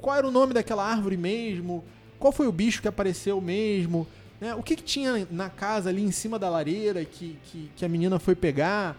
qual 0.00 0.16
era 0.16 0.26
o 0.26 0.30
nome 0.30 0.54
daquela 0.54 0.84
árvore 0.84 1.16
mesmo? 1.18 1.84
Qual 2.18 2.32
foi 2.32 2.46
o 2.46 2.52
bicho 2.52 2.80
que 2.80 2.88
apareceu 2.88 3.38
mesmo? 3.40 4.06
Né? 4.40 4.54
O 4.54 4.62
que, 4.62 4.76
que 4.76 4.82
tinha 4.82 5.26
na 5.30 5.48
casa 5.48 5.88
ali 5.90 6.02
em 6.02 6.10
cima 6.10 6.38
da 6.38 6.48
lareira 6.48 7.04
que, 7.04 7.38
que, 7.44 7.70
que 7.76 7.84
a 7.84 7.88
menina 7.88 8.18
foi 8.18 8.34
pegar? 8.34 8.96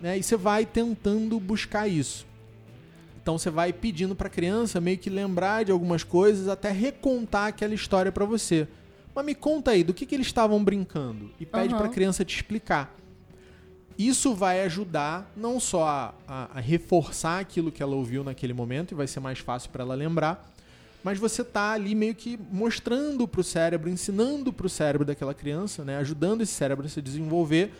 Né? 0.00 0.18
E 0.18 0.22
você 0.22 0.36
vai 0.36 0.64
tentando 0.64 1.38
buscar 1.40 1.88
isso. 1.88 2.26
Então 3.20 3.36
você 3.36 3.50
vai 3.50 3.72
pedindo 3.72 4.14
para 4.14 4.28
a 4.28 4.30
criança 4.30 4.80
meio 4.80 4.96
que 4.96 5.10
lembrar 5.10 5.64
de 5.64 5.72
algumas 5.72 6.02
coisas 6.02 6.48
até 6.48 6.70
recontar 6.70 7.48
aquela 7.48 7.74
história 7.74 8.10
para 8.12 8.24
você. 8.24 8.66
Mas 9.14 9.24
me 9.26 9.34
conta 9.34 9.72
aí, 9.72 9.82
do 9.82 9.92
que, 9.92 10.06
que 10.06 10.14
eles 10.14 10.28
estavam 10.28 10.62
brincando? 10.62 11.30
E 11.40 11.44
pede 11.44 11.70
Aham. 11.74 11.78
para 11.78 11.86
a 11.88 11.90
criança 11.92 12.24
te 12.24 12.34
explicar. 12.36 12.94
Isso 13.98 14.32
vai 14.32 14.62
ajudar 14.62 15.30
não 15.36 15.58
só 15.58 15.84
a, 15.88 16.14
a- 16.26 16.48
a 16.54 16.60
reforçar 16.60 17.40
aquilo 17.40 17.72
que 17.72 17.82
ela 17.82 17.96
ouviu 17.96 18.22
naquele 18.22 18.52
momento 18.52 18.92
e 18.92 18.94
vai 18.94 19.08
ser 19.08 19.18
mais 19.18 19.40
fácil 19.40 19.70
para 19.70 19.82
ela 19.82 19.94
lembrar, 19.96 20.48
mas 21.02 21.18
você 21.18 21.44
tá 21.44 21.72
ali 21.72 21.94
meio 21.94 22.14
que 22.14 22.38
mostrando 22.50 23.26
pro 23.26 23.42
cérebro, 23.42 23.88
ensinando 23.88 24.52
pro 24.52 24.68
cérebro 24.68 25.06
daquela 25.06 25.34
criança, 25.34 25.84
né, 25.84 25.96
ajudando 25.98 26.42
esse 26.42 26.52
cérebro 26.52 26.86
a 26.86 26.88
se 26.88 27.00
desenvolver 27.00 27.72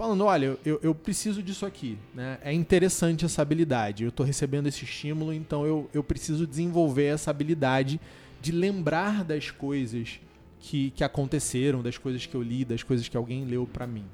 falando, 0.00 0.24
olha, 0.24 0.56
eu, 0.64 0.80
eu 0.82 0.94
preciso 0.94 1.42
disso 1.42 1.66
aqui, 1.66 1.98
né? 2.14 2.38
É 2.42 2.50
interessante 2.54 3.26
essa 3.26 3.42
habilidade. 3.42 4.02
Eu 4.02 4.08
estou 4.08 4.24
recebendo 4.24 4.66
esse 4.66 4.82
estímulo, 4.82 5.30
então 5.30 5.66
eu, 5.66 5.90
eu 5.92 6.02
preciso 6.02 6.46
desenvolver 6.46 7.04
essa 7.04 7.30
habilidade 7.30 8.00
de 8.40 8.50
lembrar 8.50 9.22
das 9.22 9.50
coisas 9.50 10.18
que, 10.58 10.90
que 10.92 11.04
aconteceram, 11.04 11.82
das 11.82 11.98
coisas 11.98 12.24
que 12.24 12.34
eu 12.34 12.42
li, 12.42 12.64
das 12.64 12.82
coisas 12.82 13.08
que 13.08 13.16
alguém 13.16 13.44
leu 13.44 13.68
para 13.70 13.86
mim. 13.86 14.06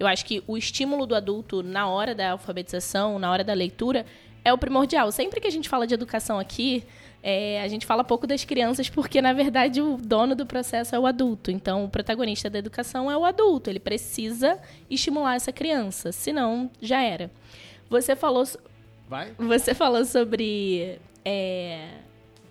Eu 0.00 0.06
acho 0.06 0.24
que 0.24 0.42
o 0.46 0.56
estímulo 0.56 1.04
do 1.04 1.14
adulto 1.14 1.62
na 1.62 1.88
hora 1.88 2.14
da 2.14 2.32
alfabetização, 2.32 3.18
na 3.18 3.30
hora 3.30 3.44
da 3.44 3.52
leitura, 3.52 4.06
é 4.42 4.50
o 4.50 4.56
primordial. 4.56 5.12
Sempre 5.12 5.42
que 5.42 5.46
a 5.46 5.50
gente 5.50 5.68
fala 5.68 5.86
de 5.86 5.92
educação 5.92 6.38
aqui, 6.38 6.84
é, 7.26 7.62
a 7.62 7.68
gente 7.68 7.86
fala 7.86 8.04
pouco 8.04 8.26
das 8.26 8.44
crianças 8.44 8.90
porque, 8.90 9.22
na 9.22 9.32
verdade, 9.32 9.80
o 9.80 9.96
dono 9.96 10.34
do 10.34 10.44
processo 10.44 10.94
é 10.94 10.98
o 10.98 11.06
adulto. 11.06 11.50
Então, 11.50 11.82
o 11.86 11.88
protagonista 11.88 12.50
da 12.50 12.58
educação 12.58 13.10
é 13.10 13.16
o 13.16 13.24
adulto. 13.24 13.70
Ele 13.70 13.80
precisa 13.80 14.60
estimular 14.90 15.34
essa 15.34 15.50
criança, 15.50 16.12
senão 16.12 16.70
já 16.82 17.00
era. 17.00 17.30
Você 17.88 18.14
falou. 18.14 18.44
Vai? 19.08 19.32
Você 19.38 19.72
falou 19.72 20.04
sobre 20.04 20.98
é, 21.24 21.92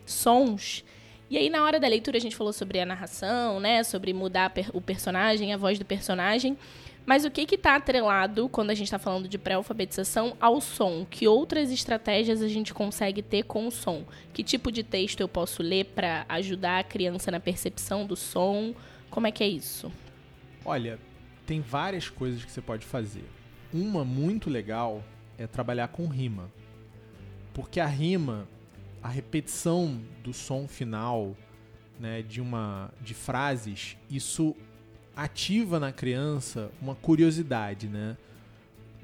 sons. 0.08 0.84
E 1.30 1.38
aí, 1.38 1.52
na 1.52 1.64
hora 1.64 1.80
da 1.80 1.88
leitura, 1.88 2.18
a 2.18 2.22
gente 2.22 2.36
falou 2.36 2.52
sobre 2.52 2.80
a 2.80 2.86
narração, 2.86 3.60
né? 3.60 3.84
Sobre 3.84 4.12
mudar 4.12 4.52
o 4.74 4.82
personagem, 4.82 5.54
a 5.54 5.58
voz 5.58 5.78
do 5.78 5.86
personagem. 5.86 6.58
Mas 7.06 7.26
o 7.26 7.32
que 7.32 7.42
está 7.56 7.76
atrelado, 7.76 8.48
quando 8.48 8.70
a 8.70 8.74
gente 8.74 8.88
está 8.88 8.98
falando 8.98 9.28
de 9.28 9.38
pré-alfabetização, 9.38 10.38
ao 10.40 10.62
som? 10.62 11.06
Que 11.06 11.28
outras 11.28 11.70
estratégias 11.70 12.42
a 12.42 12.48
gente 12.48 12.74
consegue 12.74 13.22
ter 13.22 13.44
com 13.44 13.68
o 13.68 13.72
som? 13.72 14.06
Que 14.32 14.42
tipo 14.42 14.72
de 14.72 14.84
texto 14.84 15.20
eu 15.20 15.28
posso 15.28 15.62
ler 15.62 15.86
para 15.86 16.26
ajudar 16.30 16.80
a 16.80 16.84
criança 16.84 17.30
na 17.30 17.42
percepção 17.42 18.06
do 18.06 18.16
som? 18.16 18.74
Como 19.10 19.28
é 19.28 19.32
que 19.32 19.44
é 19.44 19.48
isso? 19.48 19.92
Olha, 20.64 20.98
tem 21.46 21.60
várias 21.60 22.10
coisas 22.10 22.46
que 22.46 22.52
você 22.52 22.62
pode 22.62 22.86
fazer. 22.86 23.26
Uma 23.74 24.06
muito 24.06 24.50
legal 24.50 25.04
é 25.38 25.46
trabalhar 25.46 25.90
com 25.90 26.08
rima. 26.08 26.50
Porque 27.54 27.82
a 27.82 27.86
rima, 27.86 28.48
a 29.02 29.10
repetição 29.10 30.00
do 30.24 30.32
som 30.32 30.70
final, 30.70 31.36
né, 32.00 32.22
de 32.22 32.40
uma 32.40 32.92
de 33.02 33.14
frases, 33.14 33.98
isso 34.10 34.56
ativa 35.16 35.80
na 35.80 35.92
criança 35.92 36.72
uma 36.82 36.96
curiosidade, 36.96 37.88
né? 37.88 38.18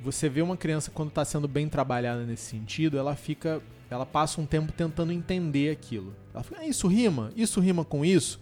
Você 0.02 0.30
vê 0.30 0.41
uma 0.41 0.56
criança 0.56 0.91
quando 0.91 1.10
está 1.10 1.26
sendo 1.26 1.48
bem 1.48 1.67
trabalhada 1.67 2.24
nesse 2.24 2.43
sentido, 2.43 2.98
ela 2.98 3.15
fica, 3.15 3.62
ela 3.89 4.06
passa 4.06 4.39
um 4.39 4.45
tempo 4.45 4.72
tentando 4.72 5.12
entender 5.12 5.72
aquilo. 5.72 6.15
Ela 6.34 6.43
fica, 6.43 6.62
ah, 6.62 6.65
isso 6.65 6.88
rima, 6.88 7.32
isso 7.36 7.60
rima 7.60 7.84
com 7.84 8.06
isso, 8.06 8.39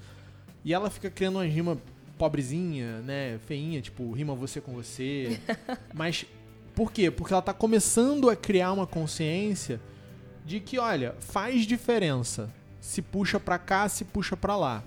e 0.63 0.73
ela 0.73 0.89
fica 0.89 1.09
criando 1.09 1.35
uma 1.37 1.45
rima 1.45 1.77
pobrezinha, 2.17 2.99
né, 2.99 3.39
feinha, 3.45 3.81
tipo 3.81 4.11
rima 4.11 4.35
você 4.35 4.61
com 4.61 4.73
você. 4.73 5.39
Mas 5.93 6.25
por 6.75 6.91
quê? 6.91 7.09
Porque 7.09 7.33
ela 7.33 7.39
está 7.39 7.53
começando 7.53 8.29
a 8.29 8.35
criar 8.35 8.71
uma 8.71 8.85
consciência 8.85 9.81
de 10.45 10.59
que, 10.59 10.77
olha, 10.77 11.15
faz 11.19 11.65
diferença. 11.65 12.53
Se 12.79 13.01
puxa 13.01 13.39
para 13.39 13.57
cá, 13.57 13.89
se 13.89 14.05
puxa 14.05 14.37
para 14.37 14.55
lá. 14.55 14.83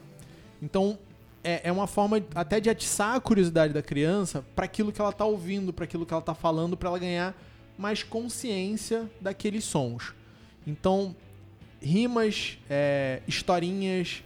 Então, 0.62 0.98
é, 1.42 1.68
é 1.68 1.72
uma 1.72 1.86
forma 1.86 2.24
até 2.34 2.60
de 2.60 2.68
atiçar 2.68 3.14
a 3.14 3.20
curiosidade 3.20 3.72
da 3.72 3.82
criança 3.82 4.44
para 4.54 4.64
aquilo 4.64 4.92
que 4.92 5.00
ela 5.00 5.10
está 5.10 5.24
ouvindo, 5.24 5.72
para 5.72 5.84
aquilo 5.84 6.04
que 6.04 6.12
ela 6.12 6.20
está 6.20 6.34
falando, 6.34 6.76
para 6.76 6.88
ela 6.88 6.98
ganhar 6.98 7.34
mais 7.78 8.02
consciência 8.02 9.10
daqueles 9.20 9.64
sons. 9.64 10.14
Então, 10.66 11.16
rimas, 11.80 12.58
é, 12.68 13.22
historinhas, 13.26 14.22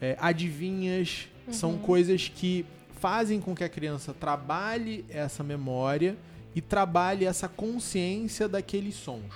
é, 0.00 0.16
adivinhas, 0.20 1.28
uhum. 1.46 1.52
são 1.52 1.78
coisas 1.78 2.28
que 2.28 2.66
fazem 3.00 3.40
com 3.40 3.54
que 3.54 3.64
a 3.64 3.68
criança 3.68 4.12
trabalhe 4.12 5.04
essa 5.08 5.42
memória 5.42 6.16
e 6.54 6.60
trabalhe 6.60 7.24
essa 7.24 7.48
consciência 7.48 8.46
daqueles 8.46 8.94
sons. 8.94 9.32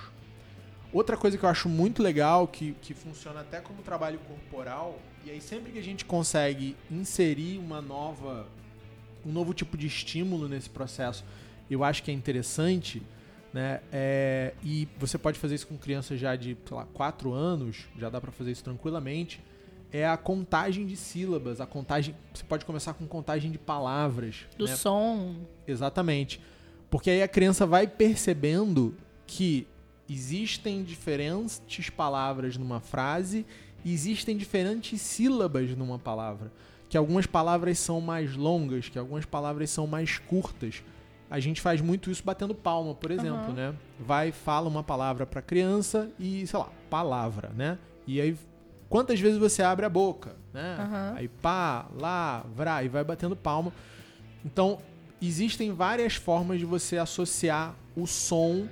Outra 0.93 1.17
coisa 1.17 1.37
que 1.37 1.43
eu 1.43 1.49
acho 1.49 1.67
muito 1.67 2.01
legal, 2.01 2.47
que, 2.47 2.73
que 2.81 2.93
funciona 2.93 3.41
até 3.41 3.59
como 3.59 3.81
trabalho 3.81 4.19
corporal, 4.19 4.99
e 5.27 5.31
aí 5.31 5.41
sempre 5.41 5.73
que 5.73 5.77
a 5.77 5.83
gente 5.83 6.05
consegue 6.05 6.75
inserir 6.89 7.57
uma 7.57 7.81
nova 7.81 8.47
um 9.25 9.31
novo 9.31 9.53
tipo 9.53 9.77
de 9.77 9.85
estímulo 9.85 10.47
nesse 10.47 10.69
processo, 10.69 11.25
eu 11.69 11.83
acho 11.83 12.01
que 12.01 12.09
é 12.09 12.13
interessante, 12.13 13.01
né? 13.51 13.81
É, 13.91 14.53
e 14.63 14.87
você 14.97 15.17
pode 15.17 15.37
fazer 15.37 15.55
isso 15.55 15.67
com 15.67 15.77
crianças 15.77 16.17
já 16.17 16.33
de, 16.33 16.57
sei 16.65 16.77
lá, 16.77 16.85
4 16.93 17.33
anos, 17.33 17.87
já 17.99 18.09
dá 18.09 18.21
para 18.21 18.31
fazer 18.31 18.51
isso 18.51 18.63
tranquilamente. 18.63 19.41
É 19.91 20.07
a 20.07 20.15
contagem 20.15 20.85
de 20.85 20.95
sílabas, 20.95 21.59
a 21.59 21.65
contagem, 21.65 22.15
você 22.33 22.43
pode 22.45 22.63
começar 22.63 22.93
com 22.93 23.05
contagem 23.05 23.51
de 23.51 23.57
palavras, 23.57 24.45
do 24.57 24.65
né? 24.65 24.75
som. 24.75 25.35
Exatamente. 25.67 26.39
Porque 26.89 27.09
aí 27.09 27.21
a 27.21 27.27
criança 27.27 27.65
vai 27.65 27.85
percebendo 27.85 28.95
que 29.25 29.67
existem 30.09 30.83
diferentes 30.83 31.89
palavras 31.89 32.55
numa 32.55 32.79
frase 32.79 33.45
existem 33.93 34.37
diferentes 34.37 35.01
sílabas 35.01 35.75
numa 35.75 35.99
palavra. 35.99 36.51
Que 36.89 36.97
algumas 36.97 37.25
palavras 37.25 37.79
são 37.79 37.99
mais 37.99 38.35
longas, 38.35 38.87
que 38.87 38.97
algumas 38.97 39.25
palavras 39.25 39.69
são 39.69 39.85
mais 39.85 40.17
curtas. 40.17 40.81
A 41.29 41.39
gente 41.39 41.59
faz 41.59 41.81
muito 41.81 42.09
isso 42.09 42.23
batendo 42.23 42.55
palma, 42.55 42.95
por 42.95 43.11
exemplo, 43.11 43.49
uhum. 43.49 43.53
né? 43.53 43.75
Vai, 43.99 44.31
fala 44.31 44.69
uma 44.69 44.83
palavra 44.83 45.25
para 45.25 45.41
criança 45.41 46.09
e, 46.17 46.47
sei 46.47 46.57
lá, 46.57 46.69
palavra, 46.89 47.49
né? 47.49 47.77
E 48.05 48.21
aí, 48.21 48.37
quantas 48.87 49.19
vezes 49.19 49.37
você 49.37 49.61
abre 49.61 49.85
a 49.85 49.89
boca, 49.89 50.37
né? 50.53 50.77
Uhum. 50.79 51.17
Aí, 51.17 51.27
palavra, 51.27 52.83
e 52.83 52.87
vai 52.87 53.03
batendo 53.03 53.35
palma. 53.35 53.73
Então, 54.45 54.79
existem 55.21 55.73
várias 55.73 56.15
formas 56.15 56.59
de 56.59 56.65
você 56.65 56.97
associar 56.97 57.75
o 57.95 58.07
som, 58.07 58.67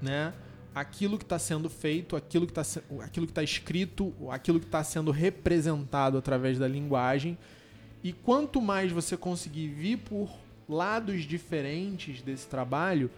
né? 0.00 0.32
Aquilo 0.74 1.18
que 1.18 1.24
está 1.24 1.38
sendo 1.38 1.68
feito, 1.68 2.16
aquilo 2.16 2.46
que 2.46 2.58
está 2.58 2.80
aquilo 3.02 3.26
que 3.26 3.32
tá 3.32 3.42
escrito, 3.42 4.12
aquilo 4.30 4.60
que 4.60 4.66
está 4.66 4.82
sendo 4.84 5.10
representado 5.10 6.16
através 6.16 6.58
da 6.58 6.68
linguagem. 6.68 7.36
E 8.02 8.12
quanto 8.12 8.60
mais 8.60 8.90
você 8.90 9.16
conseguir 9.16 9.68
vir 9.68 9.98
por 9.98 10.30
lados 10.68 11.24
diferentes 11.24 12.22
desse 12.22 12.46
trabalho, 12.46 13.10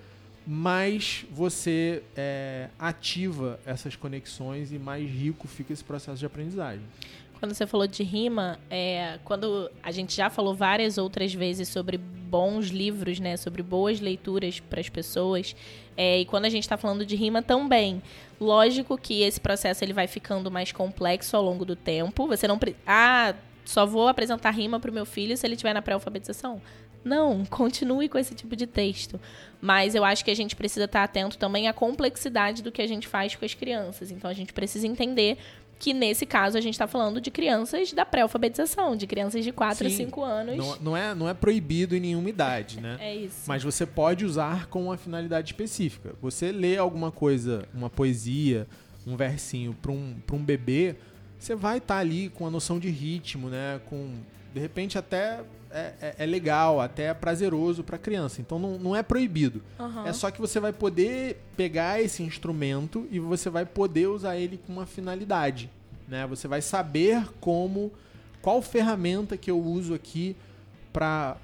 mais 0.47 1.25
você 1.31 2.03
é, 2.17 2.69
ativa 2.79 3.61
essas 3.65 3.95
conexões 3.95 4.73
e 4.73 4.79
mais 4.79 5.09
rico 5.09 5.47
fica 5.47 5.73
esse 5.73 5.85
processo 5.85 6.19
de 6.19 6.27
aprendizagem. 6.27 6.83
Quando 7.39 7.55
você 7.55 7.67
falou 7.67 7.87
de 7.87 8.03
rima, 8.03 8.59
é, 8.71 9.19
quando 9.25 9.71
a 9.83 9.91
gente 9.91 10.17
já 10.17 10.31
falou 10.31 10.55
várias 10.55 10.99
outras 10.99 11.35
vezes 11.35 11.69
sobre 11.69 12.01
bons 12.33 12.69
livros, 12.69 13.21
né, 13.21 13.37
sobre 13.37 13.63
boas 13.63 14.01
leituras 14.01 14.59
para 14.59 14.81
as 14.81 14.89
pessoas, 14.89 15.55
é, 15.95 16.21
e 16.21 16.25
quando 16.25 16.47
a 16.47 16.49
gente 16.49 16.63
está 16.63 16.79
falando 16.79 17.05
de 17.05 17.15
rima 17.15 17.43
também, 17.43 18.03
lógico 18.41 18.97
que 18.97 19.21
esse 19.21 19.39
processo 19.39 19.85
ele 19.85 19.93
vai 19.93 20.07
ficando 20.07 20.51
mais 20.51 20.73
complexo 20.73 21.37
ao 21.37 21.43
longo 21.43 21.67
do 21.67 21.77
tempo. 21.77 22.27
Você 22.27 22.49
não 22.49 22.59
ah 22.87 23.35
só 23.67 23.85
vou 23.85 24.09
apresentar 24.09 24.51
rima 24.51 24.81
para 24.81 24.91
o 24.91 24.95
meu 24.95 25.05
filho 25.05 25.37
se 25.37 25.47
ele 25.47 25.55
estiver 25.55 25.75
na 25.75 25.83
pré-alfabetização. 25.83 26.61
Não, 27.05 27.45
continue 27.51 28.09
com 28.09 28.19
esse 28.19 28.35
tipo 28.35 28.57
de 28.57 28.67
texto. 28.67 29.21
Mas 29.61 29.95
eu 29.95 30.03
acho 30.03 30.25
que 30.25 30.31
a 30.31 30.35
gente 30.35 30.57
precisa 30.57 30.87
estar 30.87 31.05
atento 31.05 31.37
também 31.37 31.69
à 31.69 31.73
complexidade 31.73 32.63
do 32.63 32.73
que 32.73 32.81
a 32.81 32.87
gente 32.87 33.07
faz 33.07 33.37
com 33.37 33.45
as 33.45 33.53
crianças. 33.53 34.11
Então 34.11 34.31
a 34.31 34.35
gente 34.35 34.55
precisa 34.55 34.87
entender 34.87 35.37
que 35.83 35.93
nesse 35.93 36.25
caso 36.25 36.57
a 36.57 36.61
gente 36.61 36.75
está 36.75 36.87
falando 36.87 37.21
de 37.21 37.29
crianças 37.29 37.93
da 37.93 38.07
pré-alfabetização, 38.07 38.95
de 38.95 39.05
crianças 39.05 39.43
de 39.43 39.51
4 39.51 39.89
Sim, 39.89 39.93
a 39.93 39.97
5 39.97 40.23
anos. 40.23 40.57
Não, 40.57 40.77
não, 40.77 40.97
é, 40.97 41.13
não 41.13 41.29
é 41.29 41.35
proibido 41.35 41.97
em 41.97 41.99
nenhuma 41.99 42.31
idade, 42.31 42.81
né? 42.81 42.97
é 43.01 43.17
isso. 43.17 43.41
Mas 43.49 43.65
você 43.65 43.85
pode 43.85 44.25
usar 44.25 44.69
com 44.69 44.85
uma 44.85 44.97
finalidade 44.97 45.49
específica. 45.49 46.15
Você 46.23 46.53
lê 46.53 46.77
alguma 46.77 47.11
coisa, 47.11 47.67
uma 47.75 47.91
poesia, 47.91 48.65
um 49.05 49.17
versinho 49.17 49.75
para 49.83 49.91
um, 49.91 50.15
um 50.33 50.39
bebê, 50.39 50.95
você 51.37 51.57
vai 51.57 51.79
estar 51.79 51.97
tá 51.97 52.01
ali 52.01 52.29
com 52.29 52.47
a 52.47 52.51
noção 52.51 52.79
de 52.79 52.89
ritmo, 52.89 53.49
né? 53.49 53.81
Com, 53.87 54.15
de 54.55 54.61
repente, 54.61 54.97
até 54.97 55.41
é, 55.73 55.95
é, 56.01 56.15
é, 56.19 56.27
legal, 56.27 56.81
até 56.81 57.05
é 57.05 57.15
prazeroso 57.15 57.83
para 57.83 57.99
criança. 57.99 58.41
Então 58.41 58.59
não, 58.59 58.79
não 58.79 58.97
é 58.97 59.03
proibido. 59.03 59.63
Uhum. 59.79 60.07
É 60.07 60.13
só 60.13 60.31
que 60.31 60.41
você 60.41 60.61
vai 60.61 60.73
poder 60.73 61.43
pegar 61.57 62.01
esse 62.01 62.23
instrumento 62.23 63.07
e 63.11 63.19
você 63.19 63.49
vai 63.49 63.65
poder 63.65 64.07
usar 64.07 64.37
ele 64.37 64.59
com 64.59 64.73
uma 64.73 64.87
finalidade. 64.87 65.71
Né? 66.07 66.27
Você 66.27 66.47
vai 66.47 66.61
saber 66.61 67.27
como, 67.41 67.91
qual 68.41 68.61
ferramenta 68.61 69.37
que 69.37 69.51
eu 69.51 69.59
uso 69.59 69.95
aqui 69.95 70.37
para 70.93 71.39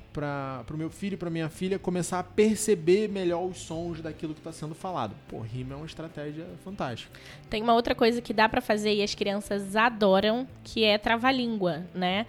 o 0.70 0.76
meu 0.76 0.90
filho 0.90 1.14
e 1.14 1.16
para 1.16 1.30
minha 1.30 1.48
filha 1.48 1.78
começar 1.78 2.18
a 2.18 2.22
perceber 2.22 3.08
melhor 3.08 3.46
os 3.46 3.58
sons 3.58 4.02
daquilo 4.02 4.34
que 4.34 4.40
está 4.40 4.52
sendo 4.52 4.74
falado. 4.74 5.14
Pô, 5.26 5.40
rima 5.40 5.72
é 5.72 5.76
uma 5.76 5.86
estratégia 5.86 6.44
fantástica. 6.62 7.18
Tem 7.48 7.62
uma 7.62 7.72
outra 7.72 7.94
coisa 7.94 8.20
que 8.20 8.34
dá 8.34 8.48
para 8.48 8.60
fazer 8.60 8.94
e 8.94 9.02
as 9.02 9.14
crianças 9.14 9.74
adoram, 9.74 10.46
que 10.62 10.84
é 10.84 10.98
trava-língua, 10.98 11.86
né? 11.94 12.26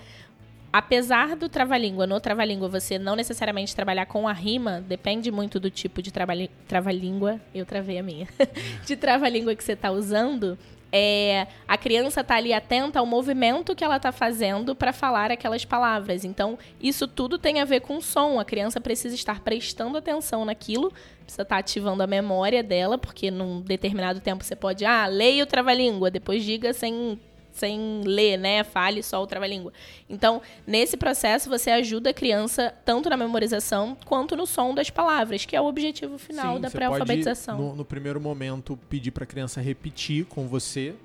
Apesar 0.71 1.35
do 1.35 1.49
trava-língua, 1.49 2.05
no 2.05 2.19
trava-língua 2.19 2.67
você 2.67 2.97
não 2.97 3.15
necessariamente 3.15 3.75
trabalhar 3.75 4.05
com 4.05 4.27
a 4.27 4.33
rima, 4.33 4.81
depende 4.87 5.31
muito 5.31 5.59
do 5.59 5.69
tipo 5.69 6.01
de 6.01 6.11
trava-língua, 6.11 7.39
eu 7.53 7.65
travei 7.65 7.99
a 7.99 8.03
minha, 8.03 8.27
de 8.85 8.95
trava-língua 8.95 9.55
que 9.55 9.63
você 9.63 9.73
está 9.73 9.91
usando, 9.91 10.57
é, 10.91 11.47
a 11.67 11.77
criança 11.77 12.21
está 12.21 12.35
ali 12.35 12.51
atenta 12.51 12.99
ao 12.99 13.05
movimento 13.05 13.75
que 13.75 13.83
ela 13.83 13.97
está 13.97 14.11
fazendo 14.11 14.75
para 14.75 14.91
falar 14.91 15.31
aquelas 15.31 15.63
palavras. 15.63 16.25
Então, 16.25 16.57
isso 16.81 17.07
tudo 17.07 17.37
tem 17.37 17.59
a 17.59 17.65
ver 17.65 17.81
com 17.81 18.01
som. 18.01 18.39
A 18.39 18.45
criança 18.45 18.81
precisa 18.81 19.13
estar 19.13 19.39
prestando 19.41 19.97
atenção 19.97 20.45
naquilo, 20.45 20.91
precisa 21.23 21.43
estar 21.43 21.55
tá 21.55 21.57
ativando 21.57 22.01
a 22.01 22.07
memória 22.07 22.63
dela, 22.63 22.97
porque 22.97 23.29
num 23.29 23.61
determinado 23.61 24.19
tempo 24.19 24.43
você 24.43 24.55
pode, 24.55 24.83
ah, 24.83 25.05
leia 25.05 25.43
o 25.43 25.47
trava-língua, 25.47 26.09
depois 26.09 26.43
diga 26.43 26.73
sem 26.73 27.19
sem 27.59 28.01
ler, 28.05 28.37
né? 28.37 28.63
Fale 28.63 29.03
só 29.03 29.21
o 29.21 29.27
trava-língua. 29.27 29.73
Então, 30.09 30.41
nesse 30.65 30.95
processo, 30.97 31.49
você 31.49 31.69
ajuda 31.71 32.09
a 32.09 32.13
criança 32.13 32.73
tanto 32.85 33.09
na 33.09 33.17
memorização 33.17 33.97
quanto 34.05 34.35
no 34.35 34.47
som 34.47 34.73
das 34.73 34.89
palavras, 34.89 35.45
que 35.45 35.55
é 35.55 35.61
o 35.61 35.65
objetivo 35.65 36.17
final 36.17 36.55
Sim, 36.55 36.61
da 36.61 36.71
pré-alfabetização. 36.71 37.57
No, 37.57 37.75
no 37.75 37.85
primeiro 37.85 38.19
momento, 38.19 38.77
pedir 38.89 39.11
para 39.11 39.25
a 39.25 39.27
criança 39.27 39.61
repetir 39.61 40.25
com 40.25 40.47
você 40.47 40.95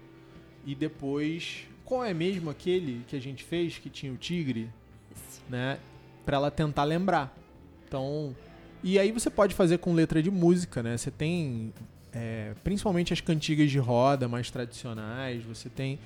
e 0.65 0.75
depois. 0.75 1.67
Qual 1.85 2.03
é 2.03 2.15
mesmo 2.15 2.49
aquele 2.49 3.05
que 3.07 3.15
a 3.15 3.21
gente 3.21 3.45
fez 3.45 3.77
que 3.77 3.91
tinha 3.91 4.11
o 4.13 4.17
tigre? 4.17 4.71
Né? 5.51 5.79
Para 6.25 6.37
ela 6.37 6.51
tentar 6.51 6.85
lembrar. 6.85 7.37
Então. 7.87 8.35
E 8.83 8.99
aí 8.99 9.13
você 9.13 9.31
pode 9.31 9.55
fazer 9.55 9.79
com 9.79 9.93
letra 9.95 10.23
de 10.23 10.31
música, 10.31 10.83
né? 10.83 10.97
Você 10.97 11.11
tem 11.11 11.73
é, 12.15 12.53
principalmente 12.63 13.13
as 13.13 13.21
cantigas 13.21 13.71
de 13.71 13.79
roda 13.79 14.29
mais 14.29 14.51
tradicionais, 14.51 15.43
você 15.43 15.69
tem 15.69 15.99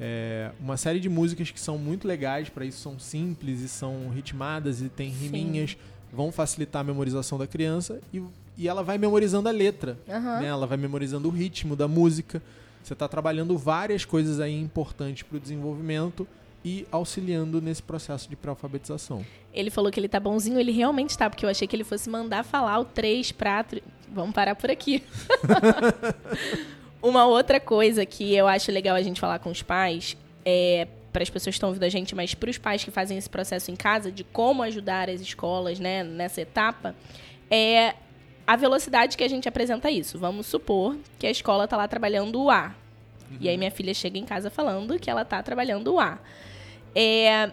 é, 0.00 0.50
uma 0.58 0.78
série 0.78 0.98
de 0.98 1.10
músicas 1.10 1.50
que 1.50 1.60
são 1.60 1.76
muito 1.76 2.08
legais 2.08 2.48
para 2.48 2.64
isso, 2.64 2.78
são 2.78 2.98
simples 2.98 3.60
e 3.60 3.68
são 3.68 4.08
ritmadas 4.08 4.80
e 4.80 4.88
tem 4.88 5.10
riminhas, 5.10 5.72
Sim. 5.72 5.76
vão 6.10 6.32
facilitar 6.32 6.80
a 6.80 6.84
memorização 6.84 7.36
da 7.36 7.46
criança 7.46 8.00
e, 8.12 8.22
e 8.56 8.66
ela 8.66 8.82
vai 8.82 8.96
memorizando 8.96 9.46
a 9.46 9.52
letra, 9.52 9.98
uhum. 10.08 10.40
né? 10.40 10.46
ela 10.46 10.66
vai 10.66 10.78
memorizando 10.78 11.28
o 11.28 11.30
ritmo 11.30 11.76
da 11.76 11.86
música. 11.86 12.42
Você 12.82 12.94
está 12.94 13.06
trabalhando 13.06 13.58
várias 13.58 14.06
coisas 14.06 14.40
aí 14.40 14.58
importantes 14.58 15.22
para 15.22 15.36
o 15.36 15.40
desenvolvimento 15.40 16.26
e 16.64 16.86
auxiliando 16.90 17.60
nesse 17.60 17.82
processo 17.82 18.26
de 18.26 18.36
pré-alfabetização. 18.36 19.24
Ele 19.52 19.68
falou 19.68 19.90
que 19.90 20.00
ele 20.00 20.08
tá 20.08 20.18
bonzinho, 20.18 20.58
ele 20.58 20.72
realmente 20.72 21.16
tá, 21.16 21.28
porque 21.28 21.44
eu 21.44 21.50
achei 21.50 21.68
que 21.68 21.76
ele 21.76 21.84
fosse 21.84 22.08
mandar 22.08 22.42
falar 22.42 22.78
o 22.78 22.86
três 22.86 23.32
pratos. 23.32 23.80
Vamos 24.10 24.34
parar 24.34 24.54
por 24.54 24.70
aqui. 24.70 25.02
Uma 27.02 27.26
outra 27.26 27.58
coisa 27.58 28.04
que 28.04 28.34
eu 28.34 28.46
acho 28.46 28.70
legal 28.70 28.96
a 28.96 29.02
gente 29.02 29.20
falar 29.20 29.38
com 29.38 29.50
os 29.50 29.62
pais 29.62 30.16
é 30.44 30.86
para 31.12 31.22
as 31.22 31.30
pessoas 31.30 31.54
que 31.54 31.56
estão 31.56 31.68
ouvindo 31.70 31.84
a 31.84 31.88
gente, 31.88 32.14
mas 32.14 32.34
para 32.34 32.50
os 32.50 32.58
pais 32.58 32.84
que 32.84 32.90
fazem 32.90 33.18
esse 33.18 33.28
processo 33.28 33.70
em 33.70 33.76
casa 33.76 34.12
de 34.12 34.22
como 34.22 34.62
ajudar 34.62 35.08
as 35.10 35.20
escolas, 35.20 35.80
né, 35.80 36.04
nessa 36.04 36.40
etapa, 36.40 36.94
é 37.50 37.94
a 38.46 38.56
velocidade 38.56 39.16
que 39.16 39.24
a 39.24 39.28
gente 39.28 39.48
apresenta 39.48 39.90
isso. 39.90 40.18
Vamos 40.18 40.46
supor 40.46 40.96
que 41.18 41.26
a 41.26 41.30
escola 41.30 41.64
está 41.64 41.76
lá 41.76 41.88
trabalhando 41.88 42.42
o 42.42 42.50
A. 42.50 42.74
Uhum. 43.30 43.38
E 43.40 43.48
aí 43.48 43.56
minha 43.56 43.70
filha 43.70 43.94
chega 43.94 44.18
em 44.18 44.24
casa 44.24 44.50
falando 44.50 44.98
que 44.98 45.10
ela 45.10 45.22
está 45.22 45.42
trabalhando 45.42 45.94
o 45.94 46.00
A. 46.00 46.18
É, 46.94 47.50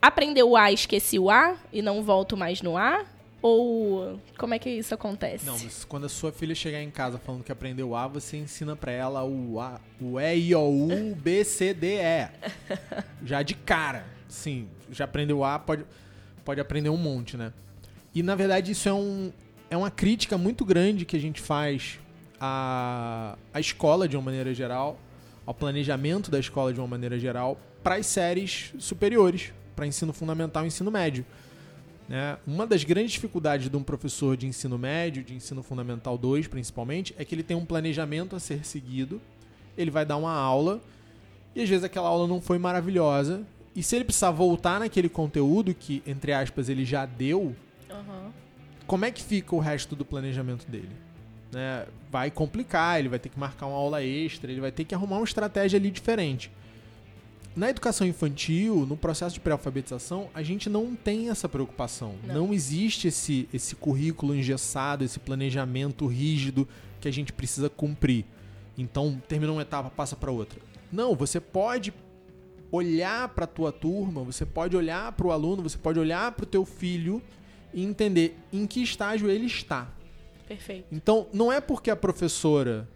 aprendeu 0.00 0.50
o 0.50 0.56
A, 0.56 0.72
esqueci 0.72 1.18
o 1.18 1.30
A 1.30 1.56
e 1.72 1.82
não 1.82 2.02
volto 2.02 2.36
mais 2.36 2.62
no 2.62 2.76
A? 2.76 3.04
Ou 3.48 4.18
como 4.36 4.54
é 4.54 4.58
que 4.58 4.68
isso 4.68 4.92
acontece? 4.92 5.46
Não, 5.46 5.56
quando 5.86 6.06
a 6.06 6.08
sua 6.08 6.32
filha 6.32 6.52
chegar 6.52 6.82
em 6.82 6.90
casa 6.90 7.16
falando 7.16 7.44
que 7.44 7.52
aprendeu 7.52 7.94
A, 7.94 8.08
você 8.08 8.36
ensina 8.36 8.74
para 8.74 8.90
ela 8.90 9.22
o 9.22 9.60
A, 9.60 9.80
o 10.00 10.18
E, 10.18 10.48
I, 10.48 10.54
O, 10.56 10.68
U, 10.68 11.14
B, 11.22 11.44
C, 11.44 11.72
D, 11.72 11.94
E. 11.94 12.28
Já 13.24 13.44
de 13.44 13.54
cara. 13.54 14.04
Sim, 14.28 14.66
já 14.90 15.04
aprendeu 15.04 15.44
A, 15.44 15.60
pode, 15.60 15.84
pode 16.44 16.60
aprender 16.60 16.88
um 16.88 16.96
monte, 16.96 17.36
né? 17.36 17.52
E 18.12 18.20
na 18.20 18.34
verdade 18.34 18.72
isso 18.72 18.88
é, 18.88 18.92
um, 18.92 19.30
é 19.70 19.76
uma 19.76 19.92
crítica 19.92 20.36
muito 20.36 20.64
grande 20.64 21.04
que 21.04 21.16
a 21.16 21.20
gente 21.20 21.40
faz 21.40 22.00
à, 22.40 23.38
à 23.54 23.60
escola 23.60 24.08
de 24.08 24.16
uma 24.16 24.24
maneira 24.24 24.52
geral, 24.52 24.98
ao 25.46 25.54
planejamento 25.54 26.32
da 26.32 26.40
escola 26.40 26.72
de 26.72 26.80
uma 26.80 26.88
maneira 26.88 27.16
geral, 27.16 27.56
para 27.80 27.94
as 27.94 28.06
séries 28.06 28.74
superiores, 28.80 29.52
para 29.76 29.86
ensino 29.86 30.12
fundamental 30.12 30.64
e 30.64 30.66
ensino 30.66 30.90
médio 30.90 31.24
né? 32.08 32.38
Uma 32.46 32.66
das 32.66 32.84
grandes 32.84 33.12
dificuldades 33.12 33.68
de 33.68 33.76
um 33.76 33.82
professor 33.82 34.36
de 34.36 34.46
ensino 34.46 34.78
médio, 34.78 35.24
de 35.24 35.34
ensino 35.34 35.62
fundamental 35.62 36.16
2 36.16 36.46
principalmente, 36.46 37.14
é 37.18 37.24
que 37.24 37.34
ele 37.34 37.42
tem 37.42 37.56
um 37.56 37.64
planejamento 37.64 38.36
a 38.36 38.40
ser 38.40 38.64
seguido, 38.64 39.20
ele 39.76 39.90
vai 39.90 40.06
dar 40.06 40.16
uma 40.16 40.32
aula 40.32 40.80
e 41.54 41.62
às 41.62 41.68
vezes 41.68 41.84
aquela 41.84 42.08
aula 42.08 42.28
não 42.28 42.40
foi 42.40 42.58
maravilhosa. 42.58 43.42
E 43.74 43.82
se 43.82 43.96
ele 43.96 44.04
precisar 44.04 44.30
voltar 44.30 44.80
naquele 44.80 45.08
conteúdo 45.08 45.74
que, 45.74 46.02
entre 46.06 46.32
aspas, 46.32 46.68
ele 46.68 46.84
já 46.84 47.04
deu, 47.04 47.54
uhum. 47.90 48.30
como 48.86 49.04
é 49.04 49.10
que 49.10 49.22
fica 49.22 49.54
o 49.54 49.58
resto 49.58 49.94
do 49.94 50.04
planejamento 50.04 50.66
dele? 50.66 50.92
Né? 51.52 51.86
Vai 52.10 52.30
complicar, 52.30 52.98
ele 52.98 53.08
vai 53.08 53.18
ter 53.18 53.28
que 53.28 53.38
marcar 53.38 53.66
uma 53.66 53.76
aula 53.76 54.02
extra, 54.02 54.50
ele 54.50 54.60
vai 54.60 54.72
ter 54.72 54.84
que 54.84 54.94
arrumar 54.94 55.16
uma 55.16 55.24
estratégia 55.24 55.78
ali 55.78 55.90
diferente. 55.90 56.50
Na 57.56 57.70
educação 57.70 58.06
infantil, 58.06 58.84
no 58.84 58.98
processo 58.98 59.32
de 59.32 59.40
pré-alfabetização, 59.40 60.28
a 60.34 60.42
gente 60.42 60.68
não 60.68 60.94
tem 60.94 61.30
essa 61.30 61.48
preocupação. 61.48 62.14
Não. 62.22 62.34
não, 62.34 62.54
existe 62.54 63.08
esse, 63.08 63.48
esse 63.50 63.74
currículo 63.74 64.34
engessado, 64.34 65.02
esse 65.02 65.18
planejamento 65.18 66.06
rígido 66.06 66.68
que 67.00 67.08
a 67.08 67.10
gente 67.10 67.32
precisa 67.32 67.70
cumprir. 67.70 68.26
Então, 68.76 69.18
terminou 69.26 69.56
uma 69.56 69.62
etapa, 69.62 69.88
passa 69.88 70.14
para 70.14 70.30
outra. 70.30 70.60
Não, 70.92 71.16
você 71.16 71.40
pode 71.40 71.94
olhar 72.70 73.30
para 73.30 73.44
a 73.44 73.48
tua 73.48 73.72
turma, 73.72 74.22
você 74.22 74.44
pode 74.44 74.76
olhar 74.76 75.12
para 75.12 75.26
o 75.26 75.32
aluno, 75.32 75.62
você 75.62 75.78
pode 75.78 75.98
olhar 75.98 76.32
para 76.32 76.42
o 76.42 76.46
teu 76.46 76.66
filho 76.66 77.22
e 77.72 77.82
entender 77.82 78.36
em 78.52 78.66
que 78.66 78.82
estágio 78.82 79.30
ele 79.30 79.46
está. 79.46 79.90
Perfeito. 80.46 80.88
Então, 80.92 81.26
não 81.32 81.50
é 81.50 81.58
porque 81.58 81.90
a 81.90 81.96
professora 81.96 82.86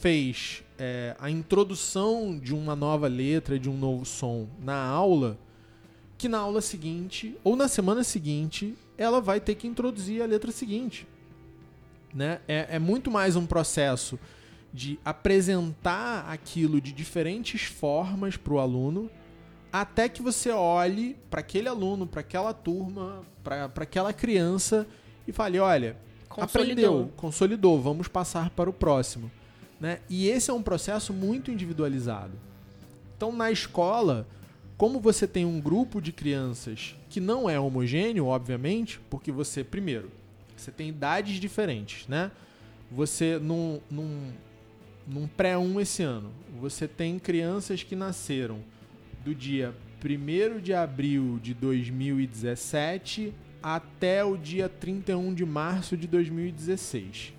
fez 0.00 0.62
é, 0.80 1.14
a 1.20 1.30
introdução 1.30 2.38
de 2.38 2.54
uma 2.54 2.74
nova 2.74 3.06
letra, 3.06 3.58
de 3.58 3.68
um 3.68 3.76
novo 3.76 4.06
som 4.06 4.48
na 4.58 4.82
aula, 4.82 5.38
que 6.16 6.26
na 6.26 6.38
aula 6.38 6.62
seguinte, 6.62 7.36
ou 7.44 7.54
na 7.54 7.68
semana 7.68 8.02
seguinte, 8.02 8.74
ela 8.96 9.20
vai 9.20 9.40
ter 9.40 9.56
que 9.56 9.68
introduzir 9.68 10.22
a 10.22 10.26
letra 10.26 10.50
seguinte. 10.50 11.06
Né? 12.14 12.40
É, 12.48 12.76
é 12.76 12.78
muito 12.78 13.10
mais 13.10 13.36
um 13.36 13.44
processo 13.44 14.18
de 14.72 14.98
apresentar 15.04 16.24
aquilo 16.30 16.80
de 16.80 16.92
diferentes 16.92 17.62
formas 17.64 18.38
para 18.38 18.54
o 18.54 18.58
aluno, 18.58 19.10
até 19.70 20.08
que 20.08 20.22
você 20.22 20.50
olhe 20.50 21.14
para 21.28 21.40
aquele 21.40 21.68
aluno, 21.68 22.06
para 22.06 22.20
aquela 22.22 22.54
turma, 22.54 23.22
para 23.44 23.70
aquela 23.76 24.14
criança 24.14 24.86
e 25.28 25.32
fale: 25.32 25.58
olha, 25.58 25.96
consolidou. 26.28 26.62
aprendeu, 26.62 27.12
consolidou, 27.16 27.80
vamos 27.80 28.08
passar 28.08 28.48
para 28.50 28.70
o 28.70 28.72
próximo. 28.72 29.30
Né? 29.80 30.00
E 30.08 30.28
esse 30.28 30.50
é 30.50 30.54
um 30.54 30.62
processo 30.62 31.12
muito 31.12 31.50
individualizado. 31.50 32.32
Então, 33.16 33.32
na 33.32 33.50
escola, 33.50 34.26
como 34.76 35.00
você 35.00 35.26
tem 35.26 35.44
um 35.44 35.60
grupo 35.60 36.00
de 36.00 36.12
crianças 36.12 36.94
que 37.08 37.20
não 37.20 37.48
é 37.48 37.58
homogêneo, 37.58 38.26
obviamente, 38.26 39.00
porque 39.08 39.32
você, 39.32 39.64
primeiro, 39.64 40.10
você 40.56 40.70
tem 40.70 40.90
idades 40.90 41.40
diferentes, 41.40 42.06
né? 42.06 42.30
Você, 42.90 43.38
num, 43.38 43.80
num, 43.90 44.32
num 45.06 45.26
pré-1 45.26 45.80
esse 45.80 46.02
ano, 46.02 46.30
você 46.60 46.86
tem 46.86 47.18
crianças 47.18 47.82
que 47.82 47.96
nasceram 47.96 48.58
do 49.24 49.34
dia 49.34 49.74
1 50.04 50.60
de 50.60 50.74
abril 50.74 51.38
de 51.42 51.54
2017 51.54 53.32
até 53.62 54.24
o 54.24 54.36
dia 54.36 54.68
31 54.68 55.34
de 55.34 55.44
março 55.44 55.96
de 55.96 56.06
2016. 56.06 57.34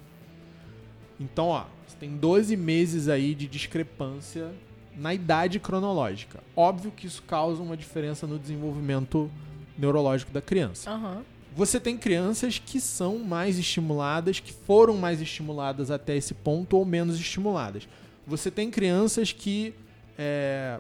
Então, 1.21 1.49
ó, 1.49 1.65
você 1.88 1.95
tem 1.99 2.17
12 2.17 2.57
meses 2.57 3.07
aí 3.07 3.36
de 3.36 3.47
discrepância 3.47 4.51
na 4.97 5.13
idade 5.13 5.60
cronológica. 5.60 6.39
Óbvio 6.55 6.91
que 6.91 7.05
isso 7.05 7.21
causa 7.23 7.62
uma 7.62 7.77
diferença 7.77 8.25
no 8.25 8.39
desenvolvimento 8.39 9.29
neurológico 9.77 10.31
da 10.31 10.41
criança. 10.41 10.91
Uhum. 10.91 11.21
Você 11.55 11.79
tem 11.79 11.97
crianças 11.97 12.57
que 12.57 12.79
são 12.79 13.19
mais 13.19 13.60
estimuladas, 13.60 14.39
que 14.39 14.51
foram 14.51 14.97
mais 14.97 15.21
estimuladas 15.21 15.91
até 15.91 16.15
esse 16.15 16.34
ponto 16.34 16.75
ou 16.75 16.86
menos 16.86 17.19
estimuladas. 17.19 17.88
Você 18.25 18.49
tem 18.49 18.71
crianças 18.71 19.31
que 19.31 19.75
é, 20.17 20.79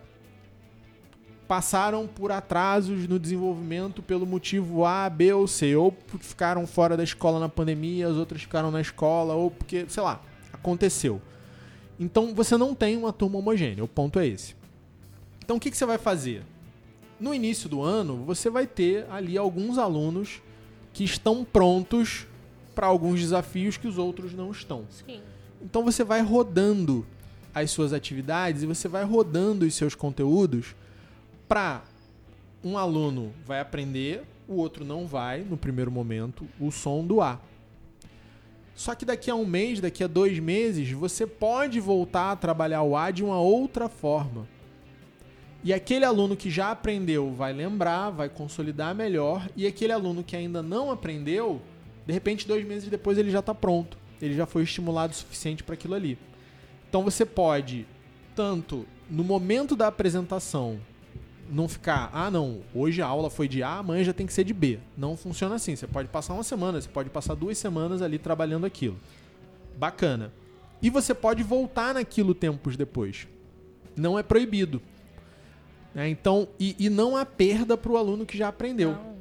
passaram 1.47 2.07
por 2.07 2.31
atrasos 2.31 3.07
no 3.07 3.19
desenvolvimento 3.19 4.01
pelo 4.01 4.25
motivo 4.25 4.85
A, 4.85 5.09
B 5.09 5.33
ou 5.33 5.47
C, 5.47 5.75
ou 5.75 5.91
porque 5.91 6.25
ficaram 6.25 6.65
fora 6.65 6.95
da 6.95 7.03
escola 7.03 7.39
na 7.39 7.49
pandemia, 7.49 8.07
as 8.07 8.15
outras 8.15 8.41
ficaram 8.41 8.71
na 8.71 8.79
escola, 8.81 9.33
ou 9.33 9.51
porque, 9.51 9.85
sei 9.89 10.01
lá, 10.01 10.21
aconteceu. 10.61 11.21
Então 11.99 12.33
você 12.33 12.55
não 12.55 12.73
tem 12.73 12.95
uma 12.95 13.11
turma 13.11 13.39
homogênea, 13.39 13.83
o 13.83 13.87
ponto 13.87 14.19
é 14.19 14.27
esse. 14.27 14.55
Então 15.43 15.57
o 15.57 15.59
que, 15.59 15.69
que 15.69 15.77
você 15.77 15.85
vai 15.85 15.97
fazer? 15.97 16.43
No 17.19 17.33
início 17.33 17.67
do 17.67 17.81
ano, 17.81 18.23
você 18.25 18.49
vai 18.49 18.65
ter 18.65 19.05
ali 19.11 19.37
alguns 19.37 19.77
alunos 19.77 20.41
que 20.93 21.03
estão 21.03 21.43
prontos 21.43 22.25
para 22.73 22.87
alguns 22.87 23.19
desafios 23.19 23.77
que 23.77 23.87
os 23.87 23.97
outros 23.97 24.33
não 24.33 24.51
estão. 24.51 24.85
Sim. 24.89 25.21
Então 25.61 25.83
você 25.83 26.03
vai 26.03 26.21
rodando 26.21 27.05
as 27.53 27.69
suas 27.69 27.93
atividades 27.93 28.63
e 28.63 28.65
você 28.65 28.87
vai 28.87 29.03
rodando 29.03 29.65
os 29.65 29.75
seus 29.75 29.93
conteúdos 29.93 30.75
para 31.47 31.83
um 32.63 32.77
aluno 32.77 33.33
vai 33.45 33.59
aprender, 33.59 34.23
o 34.47 34.55
outro 34.55 34.85
não 34.85 35.05
vai 35.05 35.41
no 35.41 35.57
primeiro 35.57 35.91
momento 35.91 36.47
o 36.59 36.71
som 36.71 37.05
do 37.05 37.21
A. 37.21 37.39
Só 38.75 38.95
que 38.95 39.05
daqui 39.05 39.29
a 39.29 39.35
um 39.35 39.45
mês, 39.45 39.79
daqui 39.79 40.03
a 40.03 40.07
dois 40.07 40.39
meses, 40.39 40.91
você 40.91 41.27
pode 41.27 41.79
voltar 41.79 42.31
a 42.31 42.35
trabalhar 42.35 42.83
o 42.83 42.95
A 42.95 43.11
de 43.11 43.23
uma 43.23 43.39
outra 43.39 43.87
forma. 43.87 44.47
E 45.63 45.71
aquele 45.73 46.03
aluno 46.03 46.35
que 46.35 46.49
já 46.49 46.71
aprendeu 46.71 47.31
vai 47.31 47.53
lembrar, 47.53 48.09
vai 48.09 48.27
consolidar 48.27 48.95
melhor, 48.95 49.47
e 49.55 49.67
aquele 49.67 49.93
aluno 49.93 50.23
que 50.23 50.35
ainda 50.35 50.63
não 50.63 50.89
aprendeu, 50.89 51.61
de 52.05 52.13
repente, 52.13 52.47
dois 52.47 52.65
meses 52.65 52.89
depois 52.89 53.17
ele 53.17 53.29
já 53.29 53.39
está 53.39 53.53
pronto. 53.53 53.97
Ele 54.21 54.33
já 54.33 54.45
foi 54.45 54.63
estimulado 54.63 55.13
o 55.13 55.15
suficiente 55.15 55.63
para 55.63 55.75
aquilo 55.75 55.93
ali. 55.93 56.17
Então 56.89 57.03
você 57.03 57.25
pode, 57.25 57.85
tanto 58.35 58.85
no 59.09 59.23
momento 59.23 59.75
da 59.75 59.87
apresentação, 59.87 60.79
não 61.51 61.67
ficar, 61.67 62.09
ah, 62.13 62.31
não, 62.31 62.61
hoje 62.73 63.01
a 63.01 63.05
aula 63.05 63.29
foi 63.29 63.47
de 63.47 63.61
A, 63.61 63.79
amanhã 63.79 64.03
já 64.03 64.13
tem 64.13 64.25
que 64.25 64.33
ser 64.33 64.43
de 64.43 64.53
B. 64.53 64.79
Não 64.97 65.17
funciona 65.17 65.55
assim. 65.55 65.75
Você 65.75 65.85
pode 65.85 66.07
passar 66.07 66.33
uma 66.33 66.43
semana, 66.43 66.79
você 66.79 66.87
pode 66.87 67.09
passar 67.09 67.35
duas 67.35 67.57
semanas 67.57 68.01
ali 68.01 68.17
trabalhando 68.17 68.65
aquilo. 68.65 68.97
Bacana. 69.77 70.31
E 70.81 70.89
você 70.89 71.13
pode 71.13 71.43
voltar 71.43 71.93
naquilo 71.93 72.33
tempos 72.33 72.77
depois. 72.77 73.27
Não 73.95 74.17
é 74.17 74.23
proibido. 74.23 74.81
É, 75.93 76.07
então, 76.07 76.47
e, 76.57 76.75
e, 76.79 76.89
não 76.89 77.17
há 77.17 77.25
perda 77.25 77.77
para 77.77 77.91
o 77.91 77.97
aluno 77.97 78.25
que 78.25 78.37
já 78.37 78.47
aprendeu. 78.47 78.93
Não, 78.93 79.17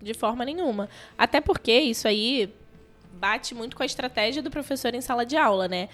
de 0.00 0.12
forma 0.12 0.44
nenhuma. 0.44 0.88
Até 1.16 1.40
porque 1.40 1.72
isso 1.72 2.06
aí 2.06 2.52
bate 3.14 3.54
muito 3.54 3.74
com 3.74 3.82
a 3.82 3.86
estratégia 3.86 4.42
do 4.42 4.50
professor 4.50 4.94
em 4.94 5.00
sala 5.00 5.24
de 5.24 5.36
aula, 5.36 5.66
né? 5.68 5.88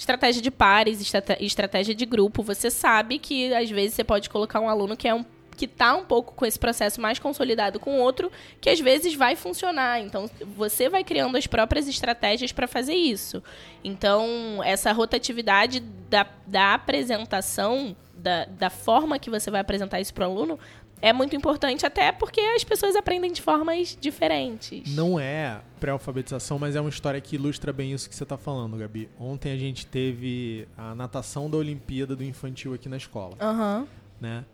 Estratégia 0.00 0.40
de 0.40 0.50
pares, 0.50 1.12
estratégia 1.40 1.94
de 1.94 2.06
grupo. 2.06 2.42
Você 2.42 2.70
sabe 2.70 3.18
que 3.18 3.52
às 3.52 3.68
vezes 3.68 3.92
você 3.92 4.02
pode 4.02 4.30
colocar 4.30 4.58
um 4.58 4.66
aluno 4.66 4.96
que 4.96 5.06
é 5.06 5.14
um 5.14 5.22
que 5.54 5.68
tá 5.68 5.94
um 5.94 6.06
pouco 6.06 6.32
com 6.32 6.46
esse 6.46 6.58
processo 6.58 7.02
mais 7.02 7.18
consolidado 7.18 7.78
com 7.78 8.00
outro, 8.00 8.32
que 8.62 8.70
às 8.70 8.80
vezes 8.80 9.12
vai 9.12 9.36
funcionar. 9.36 10.00
Então, 10.00 10.30
você 10.56 10.88
vai 10.88 11.04
criando 11.04 11.36
as 11.36 11.46
próprias 11.46 11.86
estratégias 11.86 12.50
para 12.50 12.66
fazer 12.66 12.94
isso. 12.94 13.42
Então, 13.84 14.62
essa 14.64 14.90
rotatividade 14.90 15.80
da, 16.08 16.26
da 16.46 16.72
apresentação, 16.72 17.94
da, 18.14 18.46
da 18.46 18.70
forma 18.70 19.18
que 19.18 19.28
você 19.28 19.50
vai 19.50 19.60
apresentar 19.60 20.00
isso 20.00 20.14
para 20.14 20.26
o 20.26 20.30
aluno, 20.32 20.58
é 21.02 21.12
muito 21.12 21.34
importante, 21.34 21.86
até 21.86 22.12
porque 22.12 22.40
as 22.40 22.64
pessoas 22.64 22.94
aprendem 22.94 23.32
de 23.32 23.40
formas 23.40 23.96
diferentes. 24.00 24.94
Não 24.94 25.18
é 25.18 25.60
pré-alfabetização, 25.78 26.58
mas 26.58 26.76
é 26.76 26.80
uma 26.80 26.90
história 26.90 27.20
que 27.20 27.36
ilustra 27.36 27.72
bem 27.72 27.92
isso 27.92 28.08
que 28.08 28.14
você 28.14 28.22
está 28.22 28.36
falando, 28.36 28.76
Gabi. 28.76 29.08
Ontem 29.18 29.52
a 29.52 29.56
gente 29.56 29.86
teve 29.86 30.68
a 30.76 30.94
natação 30.94 31.48
da 31.48 31.56
Olimpíada 31.56 32.14
do 32.14 32.22
Infantil 32.22 32.74
aqui 32.74 32.88
na 32.88 32.96
escola. 32.96 33.36
Uhum. 33.40 33.86
Né? 34.20 34.44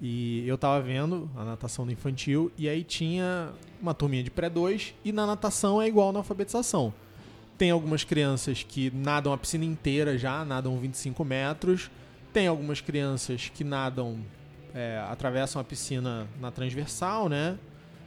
E 0.00 0.46
eu 0.46 0.56
tava 0.56 0.80
vendo 0.80 1.28
a 1.36 1.44
natação 1.44 1.84
do 1.84 1.90
infantil, 1.90 2.52
e 2.56 2.68
aí 2.68 2.84
tinha 2.84 3.50
uma 3.82 3.92
turminha 3.92 4.22
de 4.22 4.30
pré-2, 4.30 4.92
e 5.04 5.10
na 5.10 5.26
natação 5.26 5.82
é 5.82 5.88
igual 5.88 6.12
na 6.12 6.20
alfabetização. 6.20 6.94
Tem 7.56 7.72
algumas 7.72 8.04
crianças 8.04 8.62
que 8.62 8.92
nadam 8.94 9.32
a 9.32 9.36
piscina 9.36 9.64
inteira 9.64 10.16
já, 10.16 10.44
nadam 10.44 10.78
25 10.78 11.24
metros. 11.24 11.90
Tem 12.32 12.46
algumas 12.46 12.80
crianças 12.80 13.50
que 13.52 13.64
nadam 13.64 14.20
é, 14.74 15.02
atravessam 15.08 15.60
a 15.60 15.64
piscina 15.64 16.26
na 16.40 16.50
transversal, 16.50 17.28
né? 17.28 17.58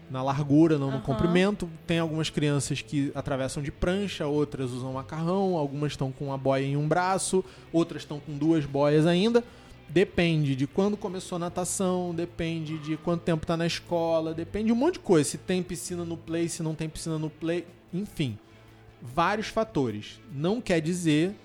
Na 0.09 0.21
largura, 0.21 0.77
não 0.77 0.87
uhum. 0.87 0.93
no 0.95 1.01
comprimento. 1.01 1.69
Tem 1.87 1.99
algumas 1.99 2.29
crianças 2.29 2.81
que 2.81 3.11
atravessam 3.15 3.63
de 3.63 3.71
prancha, 3.71 4.27
outras 4.27 4.71
usam 4.71 4.93
macarrão, 4.93 5.55
algumas 5.55 5.93
estão 5.93 6.11
com 6.11 6.25
uma 6.25 6.37
boia 6.37 6.65
em 6.65 6.75
um 6.75 6.87
braço, 6.87 7.43
outras 7.71 8.01
estão 8.03 8.19
com 8.19 8.37
duas 8.37 8.65
boias 8.65 9.05
ainda. 9.05 9.43
Depende 9.87 10.55
de 10.55 10.67
quando 10.67 10.95
começou 10.95 11.35
a 11.35 11.39
natação, 11.39 12.15
depende 12.15 12.77
de 12.77 12.95
quanto 12.95 13.23
tempo 13.23 13.43
está 13.43 13.57
na 13.57 13.67
escola, 13.67 14.33
depende 14.33 14.67
de 14.67 14.71
um 14.71 14.75
monte 14.75 14.93
de 14.93 14.99
coisa. 14.99 15.29
Se 15.29 15.37
tem 15.37 15.61
piscina 15.61 16.05
no 16.05 16.15
play, 16.15 16.47
se 16.47 16.63
não 16.63 16.73
tem 16.73 16.87
piscina 16.87 17.17
no 17.17 17.29
play, 17.29 17.65
enfim. 17.93 18.37
Vários 19.01 19.47
fatores. 19.47 20.19
Não 20.31 20.61
quer 20.61 20.79
dizer 20.79 21.35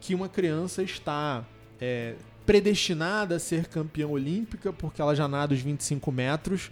que 0.00 0.14
uma 0.14 0.28
criança 0.28 0.82
está 0.82 1.46
é, 1.80 2.14
predestinada 2.46 3.36
a 3.36 3.38
ser 3.38 3.66
campeã 3.66 4.06
olímpica, 4.06 4.72
porque 4.72 5.00
ela 5.00 5.14
já 5.14 5.26
nada 5.26 5.54
os 5.54 5.60
25 5.60 6.10
metros 6.12 6.70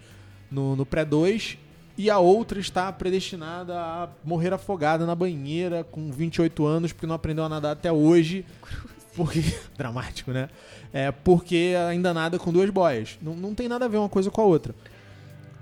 no, 0.49 0.75
no 0.75 0.85
pré-2, 0.85 1.57
e 1.97 2.09
a 2.09 2.17
outra 2.17 2.59
está 2.59 2.91
predestinada 2.91 3.79
a 3.79 4.09
morrer 4.23 4.53
afogada 4.53 5.05
na 5.05 5.13
banheira 5.13 5.83
com 5.83 6.11
28 6.11 6.65
anos, 6.65 6.91
porque 6.91 7.05
não 7.05 7.15
aprendeu 7.15 7.43
a 7.43 7.49
nadar 7.49 7.73
até 7.73 7.91
hoje. 7.91 8.45
Porque. 9.15 9.43
Dramático, 9.77 10.31
né? 10.31 10.49
É, 10.91 11.11
porque 11.11 11.75
ainda 11.87 12.13
nada 12.13 12.39
com 12.39 12.51
duas 12.51 12.69
boias. 12.71 13.17
Não, 13.21 13.35
não 13.35 13.53
tem 13.53 13.67
nada 13.67 13.85
a 13.85 13.87
ver 13.87 13.97
uma 13.97 14.09
coisa 14.09 14.31
com 14.31 14.41
a 14.41 14.45
outra. 14.45 14.73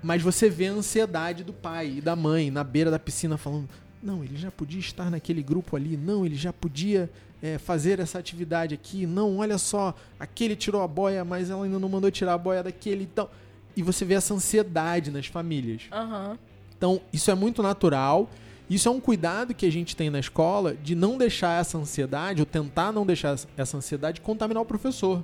Mas 0.02 0.22
você 0.22 0.48
vê 0.48 0.68
a 0.68 0.72
ansiedade 0.72 1.44
do 1.44 1.52
pai 1.52 1.96
e 1.98 2.00
da 2.00 2.16
mãe 2.16 2.50
na 2.50 2.64
beira 2.64 2.90
da 2.90 2.98
piscina 2.98 3.36
falando: 3.36 3.68
não, 4.02 4.24
ele 4.24 4.36
já 4.36 4.50
podia 4.50 4.80
estar 4.80 5.10
naquele 5.10 5.42
grupo 5.42 5.76
ali, 5.76 5.96
não, 5.96 6.26
ele 6.26 6.34
já 6.34 6.52
podia 6.52 7.10
é, 7.42 7.58
fazer 7.58 7.98
essa 7.98 8.18
atividade 8.18 8.74
aqui. 8.74 9.04
Não, 9.04 9.38
olha 9.38 9.58
só, 9.58 9.94
aquele 10.18 10.54
tirou 10.54 10.80
a 10.80 10.86
boia, 10.86 11.24
mas 11.24 11.50
ela 11.50 11.64
ainda 11.64 11.78
não 11.78 11.88
mandou 11.88 12.10
tirar 12.10 12.34
a 12.34 12.38
boia 12.38 12.62
daquele. 12.62 13.02
Então, 13.04 13.28
e 13.76 13.82
você 13.82 14.04
vê 14.04 14.14
essa 14.14 14.32
ansiedade 14.32 15.10
nas 15.10 15.26
famílias. 15.26 15.82
Uhum. 15.92 16.38
Então, 16.76 17.00
isso 17.12 17.30
é 17.30 17.34
muito 17.34 17.62
natural. 17.62 18.30
Isso 18.70 18.88
é 18.88 18.92
um 18.92 19.00
cuidado 19.00 19.54
que 19.54 19.66
a 19.66 19.72
gente 19.72 19.96
tem 19.96 20.08
na 20.08 20.20
escola 20.20 20.74
de 20.74 20.94
não 20.94 21.18
deixar 21.18 21.60
essa 21.60 21.76
ansiedade, 21.76 22.40
ou 22.40 22.46
tentar 22.46 22.92
não 22.92 23.04
deixar 23.04 23.36
essa 23.56 23.76
ansiedade 23.76 24.20
contaminar 24.20 24.62
o 24.62 24.66
professor. 24.66 25.22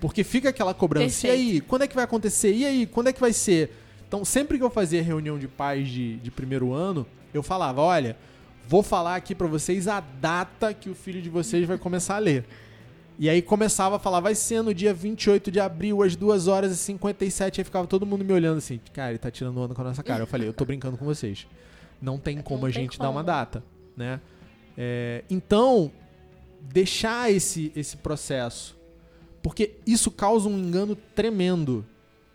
Porque 0.00 0.22
fica 0.22 0.50
aquela 0.50 0.72
cobrança. 0.72 1.22
Perfeito. 1.22 1.26
E 1.26 1.52
aí, 1.54 1.60
quando 1.60 1.82
é 1.82 1.88
que 1.88 1.94
vai 1.94 2.04
acontecer? 2.04 2.54
E 2.54 2.64
aí, 2.64 2.86
quando 2.86 3.08
é 3.08 3.12
que 3.12 3.20
vai 3.20 3.32
ser? 3.32 3.72
Então, 4.06 4.24
sempre 4.24 4.58
que 4.58 4.64
eu 4.64 4.70
fazia 4.70 5.02
reunião 5.02 5.38
de 5.38 5.48
pais 5.48 5.88
de, 5.88 6.16
de 6.16 6.30
primeiro 6.30 6.72
ano, 6.72 7.06
eu 7.32 7.42
falava: 7.42 7.80
olha, 7.80 8.16
vou 8.66 8.82
falar 8.82 9.16
aqui 9.16 9.34
para 9.34 9.46
vocês 9.46 9.88
a 9.88 10.00
data 10.00 10.72
que 10.72 10.88
o 10.90 10.94
filho 10.94 11.20
de 11.20 11.28
vocês 11.28 11.66
vai 11.66 11.78
começar 11.78 12.16
a 12.16 12.18
ler. 12.18 12.44
E 13.18 13.28
aí 13.28 13.40
começava 13.40 13.96
a 13.96 13.98
falar, 13.98 14.18
vai 14.20 14.34
ser 14.34 14.62
no 14.62 14.74
dia 14.74 14.92
28 14.92 15.50
de 15.50 15.60
abril, 15.60 16.02
às 16.02 16.16
2 16.16 16.48
horas 16.48 16.72
e 16.72 16.76
57, 16.76 17.60
aí 17.60 17.64
ficava 17.64 17.86
todo 17.86 18.04
mundo 18.04 18.24
me 18.24 18.32
olhando 18.32 18.58
assim, 18.58 18.80
cara, 18.92 19.10
ele 19.10 19.18
tá 19.18 19.30
tirando 19.30 19.56
onda 19.60 19.72
com 19.74 19.80
a 19.82 19.84
nossa 19.84 20.02
cara. 20.02 20.22
Eu 20.24 20.26
falei, 20.26 20.48
eu 20.48 20.52
tô 20.52 20.64
brincando 20.64 20.96
com 20.96 21.04
vocês. 21.04 21.46
Não 22.02 22.18
tem 22.18 22.40
como 22.42 22.62
Não 22.62 22.68
a 22.68 22.70
gente 22.70 22.98
como. 22.98 23.08
dar 23.08 23.10
uma 23.10 23.22
data, 23.22 23.62
né? 23.96 24.20
É, 24.76 25.22
então, 25.30 25.92
deixar 26.60 27.30
esse, 27.30 27.70
esse 27.76 27.96
processo, 27.96 28.76
porque 29.40 29.76
isso 29.86 30.10
causa 30.10 30.48
um 30.48 30.58
engano 30.58 30.96
tremendo 31.14 31.86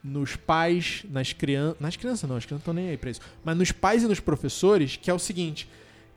nos 0.02 0.38
pais, 0.38 1.04
nas 1.10 1.34
crianças, 1.34 1.78
nas 1.82 1.98
crianças 1.98 2.30
não, 2.30 2.38
as 2.38 2.46
crianças 2.46 2.66
não 2.66 2.72
estão 2.72 2.74
nem 2.74 2.92
aí 2.92 2.98
pra 2.98 3.12
isso, 3.12 3.20
mas 3.44 3.58
nos 3.58 3.74
pais 3.74 4.04
e 4.04 4.08
nos 4.08 4.22
professores, 4.22 4.96
que 4.96 5.12
é 5.12 5.14
o 5.14 5.20
seguinte, 5.20 5.68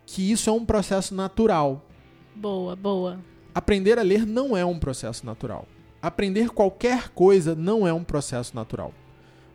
que 0.07 0.31
isso 0.31 0.49
é 0.49 0.53
um 0.53 0.65
processo 0.65 1.15
natural. 1.15 1.87
Boa, 2.35 2.75
boa. 2.75 3.21
Aprender 3.55 3.99
a 3.99 4.03
ler 4.03 4.27
não 4.27 4.57
é 4.57 4.65
um 4.65 4.79
processo 4.79 5.25
natural. 5.27 5.67
Aprender 6.01 6.51
qualquer 6.51 7.11
coisa 7.11 7.55
não 7.55 7.87
é 7.87 7.93
um 7.93 8.03
processo 8.03 8.55
natural. 8.55 8.93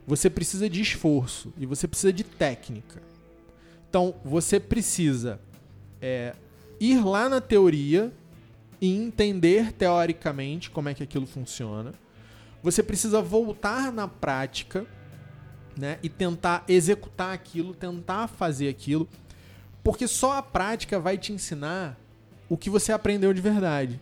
Você 0.05 0.29
precisa 0.29 0.69
de 0.69 0.81
esforço 0.81 1.53
e 1.57 1.65
você 1.65 1.87
precisa 1.87 2.13
de 2.13 2.23
técnica. 2.23 3.01
Então, 3.89 4.15
você 4.23 4.59
precisa 4.59 5.39
é, 6.01 6.33
ir 6.79 7.03
lá 7.03 7.27
na 7.27 7.41
teoria 7.41 8.13
e 8.79 8.95
entender 8.95 9.73
teoricamente 9.73 10.69
como 10.69 10.89
é 10.89 10.93
que 10.93 11.03
aquilo 11.03 11.25
funciona. 11.25 11.93
Você 12.61 12.81
precisa 12.81 13.21
voltar 13.21 13.91
na 13.91 14.07
prática 14.07 14.85
né, 15.77 15.99
e 16.01 16.09
tentar 16.09 16.63
executar 16.67 17.33
aquilo, 17.33 17.73
tentar 17.73 18.27
fazer 18.27 18.67
aquilo. 18.67 19.07
Porque 19.83 20.07
só 20.07 20.37
a 20.37 20.41
prática 20.41 20.99
vai 20.99 21.17
te 21.17 21.31
ensinar 21.31 21.97
o 22.49 22.57
que 22.57 22.69
você 22.69 22.91
aprendeu 22.91 23.33
de 23.33 23.41
verdade. 23.41 23.99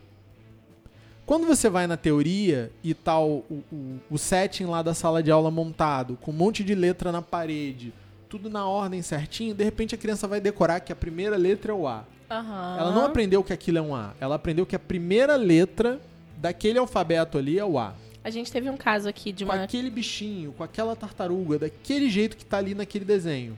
Quando 1.26 1.48
você 1.48 1.70
vai 1.70 1.88
na 1.88 1.98
teoria 1.98 2.72
e 2.84 2.94
tal 2.94 3.44
o, 3.50 3.64
o, 3.72 4.00
o, 4.12 4.18
setting 4.18 4.66
lá 4.66 4.84
da 4.84 4.94
sala 4.94 5.24
de 5.24 5.32
aula 5.32 5.50
montado, 5.50 6.18
com 6.22 6.30
um 6.30 6.36
monte 6.36 6.64
de 6.64 6.76
letra 6.76 7.12
na 7.12 7.22
parede, 7.22 7.92
tudo 8.30 8.48
na 8.48 8.68
ordem 8.68 9.02
certinho, 9.02 9.56
de 9.56 9.64
repente 9.64 9.96
a 9.96 9.98
criança 9.98 10.28
vai 10.28 10.40
decorar 10.40 10.80
que 10.82 10.94
a 10.94 10.96
primeira 10.96 11.36
letra 11.36 11.72
é 11.72 11.76
o 11.76 11.88
A. 11.88 12.06
Uhum. 12.30 12.78
Ela 12.80 12.92
não 12.92 13.06
aprendeu 13.06 13.44
que 13.44 13.54
aquilo 13.54 13.80
é 13.80 13.82
um 13.82 13.96
A. 13.96 14.14
Ela 14.20 14.36
aprendeu 14.36 14.66
que 14.66 14.76
a 14.76 14.80
primeira 14.80 15.36
letra 15.36 16.00
daquele 16.38 16.78
alfabeto 16.78 17.40
ali 17.40 17.58
é 17.58 17.66
o 17.66 17.80
A. 17.80 17.96
A 18.24 18.30
gente 18.30 18.52
teve 18.52 18.70
um 18.70 18.78
caso 18.78 19.08
aqui 19.08 19.32
de 19.32 19.44
uma. 19.44 19.58
Com 19.58 19.64
aquele 19.64 19.90
bichinho, 19.90 20.52
com 20.54 20.64
aquela 20.64 20.96
tartaruga, 20.96 21.60
daquele 21.60 22.10
jeito 22.10 22.36
que 22.36 22.46
tá 22.46 22.58
ali 22.58 22.76
naquele 22.76 23.06
desenho. 23.06 23.58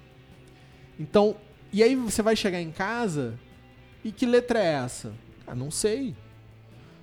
Então, 0.99 1.35
e 1.77 1.83
aí 1.83 1.95
você 1.95 2.23
vai 2.23 2.35
chegar 2.35 2.59
em 2.59 2.71
casa 2.71 3.37
e 4.03 4.11
que 4.11 4.25
letra 4.25 4.57
é 4.57 4.73
essa? 4.83 5.13
Ah, 5.45 5.53
não 5.53 5.69
sei. 5.69 6.15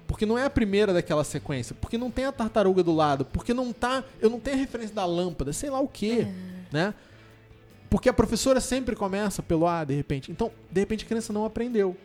Porque 0.04 0.26
não 0.26 0.36
é 0.36 0.46
a 0.46 0.50
primeira 0.50 0.92
daquela 0.92 1.22
sequência. 1.22 1.76
Porque 1.80 1.96
não 1.96 2.10
tem 2.10 2.24
a 2.24 2.32
tartaruga 2.32 2.82
do 2.82 2.92
lado. 2.92 3.24
Porque 3.24 3.54
não 3.54 3.72
tá. 3.72 4.02
Eu 4.20 4.28
não 4.28 4.40
tenho 4.40 4.56
a 4.56 4.58
referência 4.58 4.92
da 4.92 5.06
lâmpada, 5.06 5.52
sei 5.52 5.70
lá 5.70 5.78
o 5.78 5.86
quê. 5.86 6.26
É. 6.26 6.74
Né? 6.74 6.94
Porque 7.88 8.08
a 8.08 8.12
professora 8.12 8.60
sempre 8.60 8.96
começa 8.96 9.44
pelo 9.44 9.64
A, 9.64 9.84
de 9.84 9.94
repente. 9.94 10.32
Então, 10.32 10.50
de 10.68 10.80
repente 10.80 11.04
a 11.04 11.08
criança 11.08 11.32
não 11.32 11.44
aprendeu. 11.44 11.96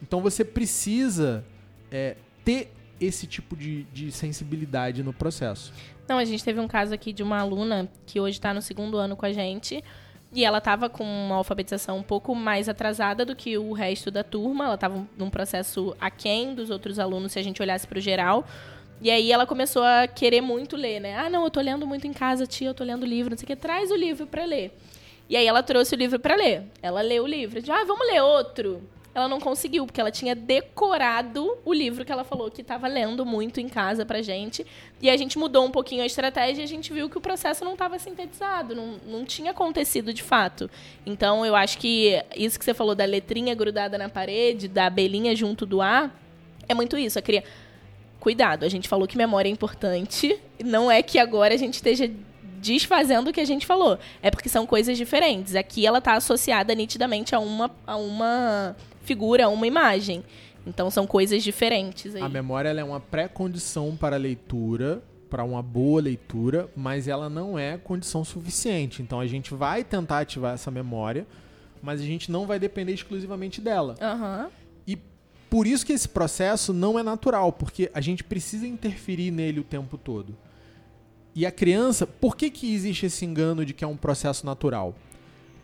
Então 0.00 0.22
você 0.22 0.42
precisa 0.42 1.44
é, 1.90 2.16
ter 2.42 2.72
esse 2.98 3.26
tipo 3.26 3.54
de, 3.54 3.82
de 3.92 4.10
sensibilidade 4.10 5.02
no 5.02 5.12
processo. 5.12 5.70
Não, 6.08 6.16
a 6.16 6.24
gente 6.24 6.42
teve 6.42 6.58
um 6.58 6.66
caso 6.66 6.94
aqui 6.94 7.12
de 7.12 7.22
uma 7.22 7.38
aluna 7.38 7.90
que 8.06 8.18
hoje 8.18 8.38
está 8.38 8.54
no 8.54 8.62
segundo 8.62 8.96
ano 8.96 9.16
com 9.16 9.26
a 9.26 9.32
gente 9.32 9.84
E 10.32 10.44
ela 10.44 10.58
estava 10.58 10.88
com 10.88 11.02
uma 11.04 11.36
alfabetização 11.36 11.98
um 11.98 12.02
pouco 12.02 12.34
mais 12.34 12.68
atrasada 12.68 13.24
do 13.24 13.34
que 13.34 13.58
o 13.58 13.72
resto 13.72 14.10
da 14.10 14.22
turma. 14.22 14.66
Ela 14.66 14.74
estava 14.74 15.06
num 15.18 15.28
processo 15.28 15.96
aquém 16.00 16.54
dos 16.54 16.70
outros 16.70 16.98
alunos, 16.98 17.32
se 17.32 17.38
a 17.38 17.42
gente 17.42 17.60
olhasse 17.60 17.86
para 17.86 17.98
o 17.98 18.00
geral. 18.00 18.46
E 19.00 19.10
aí 19.10 19.32
ela 19.32 19.46
começou 19.46 19.82
a 19.82 20.06
querer 20.06 20.40
muito 20.40 20.76
ler, 20.76 21.00
né? 21.00 21.16
Ah, 21.16 21.28
não, 21.28 21.42
eu 21.42 21.50
tô 21.50 21.60
lendo 21.60 21.86
muito 21.86 22.06
em 22.06 22.12
casa, 22.12 22.46
tia, 22.46 22.68
eu 22.68 22.74
tô 22.74 22.84
lendo 22.84 23.04
livro, 23.04 23.30
não 23.30 23.38
sei 23.38 23.44
o 23.44 23.46
que. 23.46 23.56
Traz 23.56 23.90
o 23.90 23.96
livro 23.96 24.26
para 24.26 24.44
ler. 24.44 24.76
E 25.28 25.36
aí 25.36 25.46
ela 25.46 25.62
trouxe 25.62 25.94
o 25.94 25.98
livro 25.98 26.18
para 26.20 26.36
ler. 26.36 26.64
Ela 26.80 27.00
leu 27.00 27.24
o 27.24 27.26
livro. 27.26 27.60
De, 27.60 27.70
ah, 27.70 27.84
vamos 27.84 28.06
ler 28.06 28.22
outro 28.22 28.80
ela 29.14 29.28
não 29.28 29.40
conseguiu, 29.40 29.86
porque 29.86 30.00
ela 30.00 30.10
tinha 30.10 30.34
decorado 30.34 31.58
o 31.64 31.72
livro 31.72 32.04
que 32.04 32.12
ela 32.12 32.22
falou 32.22 32.50
que 32.50 32.62
estava 32.62 32.86
lendo 32.86 33.26
muito 33.26 33.60
em 33.60 33.68
casa 33.68 34.06
pra 34.06 34.22
gente. 34.22 34.64
E 35.00 35.10
a 35.10 35.16
gente 35.16 35.38
mudou 35.38 35.64
um 35.64 35.70
pouquinho 35.70 36.02
a 36.02 36.06
estratégia 36.06 36.62
e 36.62 36.64
a 36.64 36.68
gente 36.68 36.92
viu 36.92 37.10
que 37.10 37.18
o 37.18 37.20
processo 37.20 37.64
não 37.64 37.72
estava 37.72 37.98
sintetizado, 37.98 38.74
não, 38.74 38.98
não 39.06 39.24
tinha 39.24 39.50
acontecido 39.50 40.14
de 40.14 40.22
fato. 40.22 40.70
Então 41.04 41.44
eu 41.44 41.56
acho 41.56 41.78
que 41.78 42.22
isso 42.36 42.58
que 42.58 42.64
você 42.64 42.74
falou 42.74 42.94
da 42.94 43.04
letrinha 43.04 43.54
grudada 43.54 43.98
na 43.98 44.08
parede, 44.08 44.68
da 44.68 44.86
abelhinha 44.86 45.34
junto 45.34 45.66
do 45.66 45.82
A, 45.82 46.10
é 46.68 46.74
muito 46.74 46.96
isso. 46.96 47.18
A. 47.18 47.22
Cuidado, 48.20 48.64
a 48.64 48.68
gente 48.68 48.86
falou 48.86 49.08
que 49.08 49.16
memória 49.16 49.48
é 49.48 49.52
importante. 49.52 50.38
Não 50.62 50.90
é 50.90 51.02
que 51.02 51.18
agora 51.18 51.54
a 51.54 51.56
gente 51.56 51.74
esteja 51.74 52.08
desfazendo 52.60 53.30
o 53.30 53.32
que 53.32 53.40
a 53.40 53.44
gente 53.44 53.66
falou. 53.66 53.98
É 54.22 54.30
porque 54.30 54.48
são 54.48 54.66
coisas 54.66 54.96
diferentes. 54.96 55.56
Aqui 55.56 55.86
ela 55.86 55.98
está 55.98 56.12
associada 56.12 56.74
nitidamente 56.74 57.34
a 57.34 57.40
uma, 57.40 57.70
a 57.86 57.96
uma 57.96 58.76
figura, 59.02 59.48
uma 59.48 59.66
imagem. 59.66 60.24
Então 60.66 60.90
são 60.90 61.06
coisas 61.06 61.42
diferentes. 61.42 62.14
Aí. 62.14 62.22
A 62.22 62.28
memória 62.28 62.68
é 62.68 62.84
uma 62.84 63.00
pré-condição 63.00 63.96
para 63.96 64.16
a 64.16 64.18
leitura, 64.18 65.02
para 65.28 65.44
uma 65.44 65.62
boa 65.62 66.02
leitura, 66.02 66.68
mas 66.76 67.08
ela 67.08 67.30
não 67.30 67.58
é 67.58 67.78
condição 67.78 68.24
suficiente. 68.24 69.02
Então 69.02 69.20
a 69.20 69.26
gente 69.26 69.54
vai 69.54 69.84
tentar 69.84 70.20
ativar 70.20 70.54
essa 70.54 70.70
memória, 70.70 71.26
mas 71.82 72.00
a 72.00 72.04
gente 72.04 72.30
não 72.30 72.46
vai 72.46 72.58
depender 72.58 72.92
exclusivamente 72.92 73.60
dela. 73.60 73.94
Uhum. 74.00 74.50
E 74.86 74.98
por 75.48 75.66
isso 75.66 75.86
que 75.86 75.92
esse 75.92 76.08
processo 76.08 76.72
não 76.72 76.98
é 76.98 77.02
natural, 77.02 77.52
porque 77.52 77.90
a 77.94 78.00
gente 78.00 78.22
precisa 78.22 78.66
interferir 78.66 79.30
nele 79.30 79.60
o 79.60 79.64
tempo 79.64 79.96
todo. 79.96 80.36
E 81.34 81.46
a 81.46 81.50
criança, 81.50 82.06
por 82.06 82.36
que, 82.36 82.50
que 82.50 82.74
existe 82.74 83.06
esse 83.06 83.24
engano 83.24 83.64
de 83.64 83.72
que 83.72 83.84
é 83.84 83.86
um 83.86 83.96
processo 83.96 84.44
natural? 84.44 84.94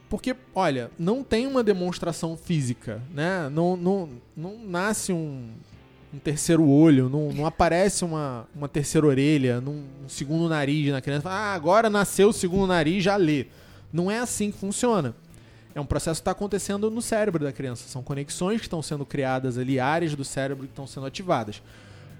Porque, 0.09 0.37
olha, 0.55 0.91
não 0.99 1.25
tem 1.25 1.47
uma 1.47 1.65
demonstração 1.65 2.37
física, 2.37 3.03
né? 3.13 3.49
Não, 3.51 3.77
não, 3.77 4.09
não 4.37 4.59
nasce 4.65 5.13
um, 5.13 5.49
um 6.15 6.19
terceiro 6.19 6.67
olho, 6.69 7.09
não, 7.09 7.33
não 7.33 7.47
aparece 7.47 8.05
uma, 8.05 8.47
uma 8.55 8.69
terceira 8.69 9.07
orelha, 9.07 9.61
num, 9.61 9.85
um 10.05 10.09
segundo 10.09 10.49
nariz 10.49 10.93
na 10.93 11.01
criança. 11.01 11.29
Ah, 11.29 11.55
agora 11.55 11.91
nasceu 11.91 12.29
o 12.29 12.33
segundo 12.33 12.69
nariz, 12.69 13.03
já 13.03 13.17
lê. 13.17 13.47
Não 13.93 14.11
é 14.11 14.19
assim 14.19 14.53
que 14.53 14.59
funciona. 14.59 15.15
É 15.75 15.81
um 15.81 15.87
processo 15.87 16.21
que 16.21 16.23
está 16.23 16.31
acontecendo 16.31 16.91
no 16.91 17.03
cérebro 17.03 17.45
da 17.45 17.53
criança. 17.53 17.89
São 17.89 18.03
conexões 18.03 18.61
que 18.61 18.67
estão 18.67 18.81
sendo 18.81 19.05
criadas 19.05 19.59
ali, 19.59 19.81
áreas 19.81 20.15
do 20.15 20.25
cérebro 20.25 20.65
que 20.65 20.73
estão 20.73 20.87
sendo 20.87 21.07
ativadas. 21.07 21.61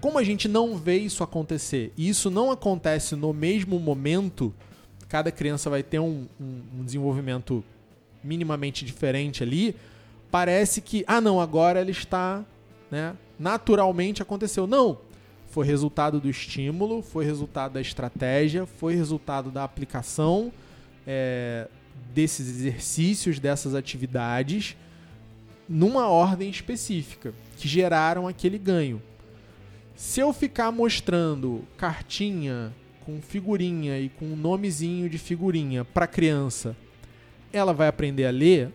Como 0.01 0.19
a 0.19 0.23
gente 0.23 0.47
não 0.47 0.77
vê 0.77 0.97
isso 0.97 1.23
acontecer, 1.23 1.91
e 1.97 2.07
isso 2.07 2.29
não 2.29 2.51
acontece 2.51 3.15
no 3.15 3.33
mesmo 3.33 3.79
momento, 3.79 4.53
cada 5.07 5.31
criança 5.31 5.69
vai 5.69 5.81
ter 5.81 5.99
um, 5.99 6.27
um, 6.39 6.61
um 6.79 6.85
desenvolvimento 6.85 7.63
minimamente 8.27 8.83
diferente 8.83 9.41
ali, 9.41 9.73
parece 10.29 10.81
que, 10.81 11.03
ah, 11.07 11.21
não, 11.21 11.39
agora 11.39 11.79
ela 11.79 11.89
está, 11.89 12.43
né, 12.91 13.15
naturalmente 13.39 14.21
aconteceu. 14.21 14.67
Não, 14.67 14.99
foi 15.49 15.65
resultado 15.65 16.19
do 16.19 16.29
estímulo, 16.29 17.01
foi 17.01 17.23
resultado 17.25 17.73
da 17.73 17.81
estratégia, 17.81 18.65
foi 18.65 18.93
resultado 18.93 19.49
da 19.49 19.63
aplicação 19.63 20.51
é, 21.05 21.67
desses 22.13 22.49
exercícios, 22.49 23.39
dessas 23.39 23.73
atividades, 23.73 24.75
numa 25.69 26.07
ordem 26.07 26.49
específica, 26.49 27.33
que 27.57 27.67
geraram 27.67 28.27
aquele 28.27 28.57
ganho. 28.57 29.01
Se 29.95 30.19
eu 30.19 30.31
ficar 30.31 30.71
mostrando 30.71 31.63
cartinha 31.77 32.73
com 33.05 33.21
figurinha 33.21 33.97
e 33.99 34.09
com 34.09 34.25
nomezinho 34.35 35.09
de 35.09 35.17
figurinha 35.17 35.85
para 35.85 36.05
criança 36.05 36.75
ela 37.51 37.73
vai 37.73 37.87
aprender 37.87 38.25
a 38.25 38.31
ler? 38.31 38.71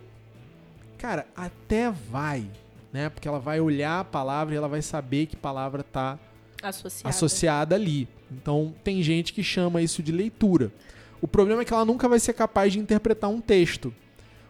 Cara, 0.98 1.26
até 1.36 1.90
vai, 1.90 2.46
né? 2.92 3.08
Porque 3.08 3.26
ela 3.26 3.38
vai 3.38 3.60
olhar 3.60 4.00
a 4.00 4.04
palavra 4.04 4.54
e 4.54 4.56
ela 4.56 4.68
vai 4.68 4.82
saber 4.82 5.26
que 5.26 5.36
palavra 5.36 5.80
está 5.80 6.18
associada. 6.62 7.08
associada 7.08 7.74
ali. 7.74 8.08
Então, 8.30 8.74
tem 8.82 9.02
gente 9.02 9.32
que 9.32 9.42
chama 9.42 9.82
isso 9.82 10.02
de 10.02 10.12
leitura. 10.12 10.72
O 11.20 11.28
problema 11.28 11.62
é 11.62 11.64
que 11.64 11.72
ela 11.72 11.84
nunca 11.84 12.08
vai 12.08 12.18
ser 12.18 12.32
capaz 12.32 12.72
de 12.72 12.78
interpretar 12.78 13.30
um 13.30 13.40
texto. 13.40 13.92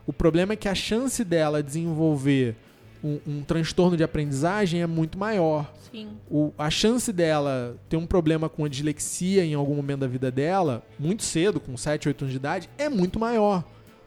O 0.06 0.12
problema 0.12 0.52
é 0.52 0.56
que 0.56 0.68
a 0.68 0.74
chance 0.74 1.24
dela 1.24 1.62
desenvolver 1.62 2.56
um, 3.02 3.18
um 3.26 3.42
transtorno 3.42 3.96
de 3.96 4.04
aprendizagem 4.04 4.80
é 4.82 4.86
muito 4.86 5.18
maior. 5.18 5.72
Sim. 5.90 6.08
O, 6.30 6.52
a 6.56 6.70
chance 6.70 7.12
dela 7.12 7.76
ter 7.88 7.96
um 7.96 8.06
problema 8.06 8.48
com 8.48 8.64
a 8.64 8.68
dislexia 8.68 9.44
em 9.44 9.54
algum 9.54 9.74
momento 9.74 10.00
da 10.00 10.06
vida 10.06 10.30
dela, 10.30 10.82
muito 10.98 11.22
cedo, 11.22 11.60
com 11.60 11.76
7, 11.76 12.08
8 12.08 12.22
anos 12.22 12.32
de 12.32 12.36
idade, 12.36 12.70
é 12.78 12.88
muito 12.88 13.18
maior. 13.18 13.64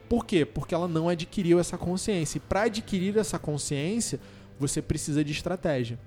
Por 0.08 0.26
quê? 0.26 0.46
Porque 0.46 0.74
ela 0.74 0.88
não 0.88 1.10
adquiriu 1.10 1.60
essa 1.60 1.78
consciência. 1.78 2.38
E 2.38 2.42
para 2.42 2.64
adquirir 2.64 3.18
essa 3.18 3.40
consciência, 3.40 4.20
você 4.60 4.82
precisa 4.82 5.24
de 5.24 5.32
estratégia. 5.32 5.98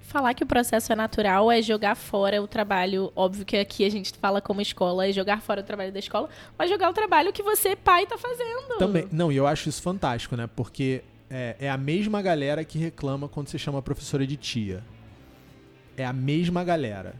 Falar 0.00 0.34
que 0.34 0.44
o 0.44 0.46
processo 0.46 0.92
é 0.92 0.96
natural 0.96 1.50
é 1.50 1.60
jogar 1.60 1.96
fora 1.96 2.40
o 2.40 2.46
trabalho. 2.46 3.12
Óbvio 3.16 3.44
que 3.44 3.56
aqui 3.56 3.84
a 3.84 3.90
gente 3.90 4.12
fala 4.16 4.40
como 4.40 4.60
escola, 4.60 5.08
é 5.08 5.12
jogar 5.12 5.40
fora 5.40 5.60
o 5.60 5.64
trabalho 5.64 5.90
da 5.90 5.98
escola, 5.98 6.28
mas 6.56 6.70
jogar 6.70 6.90
o 6.90 6.92
trabalho 6.92 7.32
que 7.32 7.42
você, 7.42 7.74
pai, 7.74 8.04
está 8.04 8.16
fazendo. 8.16 8.78
Também. 8.78 9.08
Não, 9.10 9.32
e 9.32 9.36
eu 9.36 9.46
acho 9.46 9.68
isso 9.68 9.82
fantástico, 9.82 10.36
né? 10.36 10.48
Porque 10.54 11.02
é, 11.28 11.56
é 11.58 11.70
a 11.70 11.76
mesma 11.76 12.22
galera 12.22 12.64
que 12.64 12.78
reclama 12.78 13.28
quando 13.28 13.48
você 13.48 13.58
chama 13.58 13.80
a 13.80 13.82
professora 13.82 14.24
de 14.24 14.36
tia. 14.36 14.84
É 15.96 16.04
a 16.04 16.12
mesma 16.12 16.62
galera. 16.62 17.14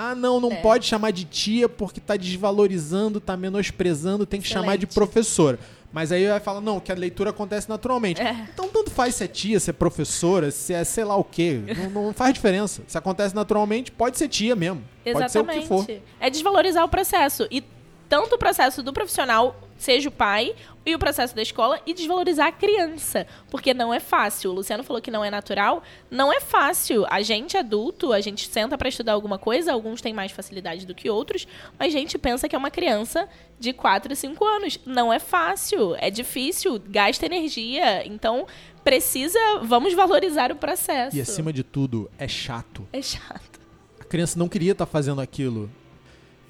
Ah, 0.00 0.14
não, 0.14 0.38
não 0.38 0.52
é. 0.52 0.56
pode 0.56 0.86
chamar 0.86 1.10
de 1.10 1.24
tia 1.24 1.68
porque 1.68 1.98
tá 2.00 2.16
desvalorizando, 2.16 3.20
tá 3.20 3.36
menosprezando, 3.36 4.24
tem 4.24 4.40
que 4.40 4.46
Excelente. 4.46 4.64
chamar 4.64 4.78
de 4.78 4.86
professora. 4.86 5.58
Mas 5.92 6.12
aí 6.12 6.28
vai 6.28 6.38
falar, 6.38 6.60
não, 6.60 6.78
que 6.78 6.92
a 6.92 6.94
leitura 6.94 7.30
acontece 7.30 7.68
naturalmente. 7.68 8.20
É. 8.20 8.46
Então 8.54 8.68
tanto 8.68 8.92
faz 8.92 9.16
se 9.16 9.24
é 9.24 9.26
tia, 9.26 9.58
se 9.58 9.70
é 9.70 9.72
professora, 9.72 10.52
se 10.52 10.72
é 10.72 10.84
sei 10.84 11.02
lá 11.02 11.16
o 11.16 11.24
quê. 11.24 11.62
não, 11.92 12.04
não, 12.04 12.12
faz 12.14 12.32
diferença. 12.32 12.80
Se 12.86 12.96
acontece 12.96 13.34
naturalmente, 13.34 13.90
pode 13.90 14.18
ser 14.18 14.28
tia 14.28 14.54
mesmo. 14.54 14.84
Exatamente. 15.04 15.66
Pode 15.66 15.66
ser 15.66 15.74
o 15.74 15.84
que 15.84 16.00
for. 16.00 16.02
É 16.20 16.30
desvalorizar 16.30 16.84
o 16.84 16.88
processo. 16.88 17.48
E 17.50 17.64
tanto 18.08 18.36
o 18.36 18.38
processo 18.38 18.84
do 18.84 18.92
profissional, 18.92 19.56
seja 19.78 20.08
o 20.08 20.12
pai, 20.12 20.54
e 20.84 20.94
o 20.94 20.98
processo 20.98 21.34
da 21.34 21.42
escola, 21.42 21.80
e 21.86 21.94
desvalorizar 21.94 22.48
a 22.48 22.52
criança. 22.52 23.26
Porque 23.50 23.72
não 23.72 23.92
é 23.92 24.00
fácil. 24.00 24.50
O 24.50 24.54
Luciano 24.54 24.82
falou 24.82 25.00
que 25.00 25.10
não 25.10 25.24
é 25.24 25.30
natural. 25.30 25.82
Não 26.10 26.32
é 26.32 26.40
fácil. 26.40 27.06
A 27.08 27.22
gente 27.22 27.56
adulto, 27.56 28.12
a 28.12 28.20
gente 28.20 28.48
senta 28.48 28.76
para 28.76 28.88
estudar 28.88 29.12
alguma 29.12 29.38
coisa, 29.38 29.72
alguns 29.72 30.00
têm 30.00 30.12
mais 30.12 30.32
facilidade 30.32 30.86
do 30.86 30.94
que 30.94 31.10
outros, 31.10 31.46
mas 31.78 31.94
a 31.94 31.98
gente 31.98 32.18
pensa 32.18 32.48
que 32.48 32.56
é 32.56 32.58
uma 32.58 32.70
criança 32.70 33.28
de 33.58 33.72
4, 33.72 34.14
5 34.16 34.44
anos. 34.44 34.80
Não 34.84 35.12
é 35.12 35.18
fácil. 35.18 35.94
É 35.98 36.10
difícil, 36.10 36.80
gasta 36.88 37.26
energia. 37.26 38.06
Então, 38.06 38.46
precisa. 38.82 39.38
Vamos 39.62 39.94
valorizar 39.94 40.50
o 40.50 40.56
processo. 40.56 41.16
E 41.16 41.20
acima 41.20 41.52
de 41.52 41.62
tudo, 41.62 42.10
é 42.18 42.26
chato. 42.26 42.88
É 42.92 43.02
chato. 43.02 43.60
A 44.00 44.04
criança 44.04 44.38
não 44.38 44.48
queria 44.48 44.72
estar 44.72 44.86
tá 44.86 44.90
fazendo 44.90 45.20
aquilo. 45.20 45.70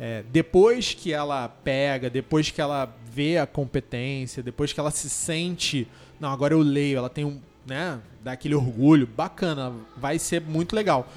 É, 0.01 0.23
depois 0.31 0.95
que 0.95 1.13
ela 1.13 1.49
pega, 1.49 2.09
depois 2.09 2.53
que 2.53 2.61
ela 2.61 2.95
vê 3.19 3.37
a 3.37 3.47
competência, 3.49 4.45
depois 4.45 4.73
que 4.73 4.79
ela 4.79 4.93
se 4.93 5.11
sente, 5.11 5.89
não, 6.21 6.31
agora 6.31 6.55
eu 6.55 6.61
leio, 6.61 6.99
ela 6.99 7.11
tem 7.11 7.25
um, 7.25 7.41
né, 7.67 7.99
dá 8.23 8.31
aquele 8.31 8.55
orgulho, 8.55 9.09
bacana, 9.09 9.73
vai 9.97 10.21
ser 10.21 10.41
muito 10.41 10.77
legal. 10.77 11.09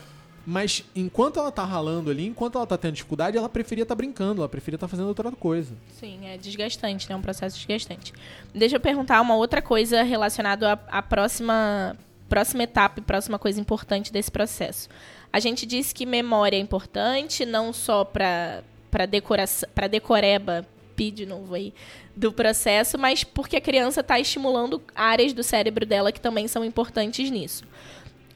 Mas 0.43 0.83
enquanto 0.95 1.37
ela 1.37 1.51
tá 1.51 1.63
ralando 1.63 2.09
ali, 2.09 2.25
enquanto 2.25 2.57
ela 2.57 2.65
tá 2.65 2.75
tendo 2.75 2.93
dificuldade, 2.93 3.37
ela 3.37 3.47
preferia 3.47 3.83
estar 3.83 3.93
tá 3.93 3.97
brincando, 3.97 4.41
ela 4.41 4.49
preferia 4.49 4.77
estar 4.77 4.87
tá 4.87 4.89
fazendo 4.89 5.09
outra 5.09 5.31
coisa. 5.31 5.75
Sim, 5.99 6.25
é 6.25 6.39
desgastante, 6.39 7.07
né? 7.07 7.13
É 7.13 7.15
um 7.15 7.21
processo 7.21 7.55
desgastante. 7.55 8.11
Deixa 8.51 8.77
eu 8.77 8.79
perguntar 8.79 9.21
uma 9.21 9.35
outra 9.35 9.61
coisa 9.61 10.01
relacionada 10.01 10.73
à, 10.73 10.97
à 10.97 11.01
próxima, 11.03 11.95
próxima 12.27 12.63
etapa 12.63 12.99
e 12.99 13.03
próxima 13.03 13.37
coisa 13.37 13.61
importante 13.61 14.11
desse 14.11 14.31
processo. 14.31 14.89
A 15.31 15.39
gente 15.39 15.67
disse 15.67 15.93
que 15.93 16.07
memória 16.07 16.57
é 16.57 16.59
importante, 16.59 17.45
não 17.45 17.71
só 17.71 18.03
para 18.03 18.63
para 18.91 19.05
decoração, 19.05 19.69
para 19.73 19.87
decoreba, 19.87 20.67
de 21.11 21.25
novo 21.25 21.55
aí, 21.55 21.73
do 22.15 22.31
processo, 22.31 22.97
mas 22.97 23.23
porque 23.23 23.55
a 23.55 23.61
criança 23.61 24.01
está 24.01 24.19
estimulando 24.19 24.81
áreas 24.93 25.33
do 25.33 25.41
cérebro 25.41 25.85
dela 25.85 26.11
que 26.11 26.19
também 26.19 26.47
são 26.47 26.63
importantes 26.63 27.31
nisso. 27.31 27.63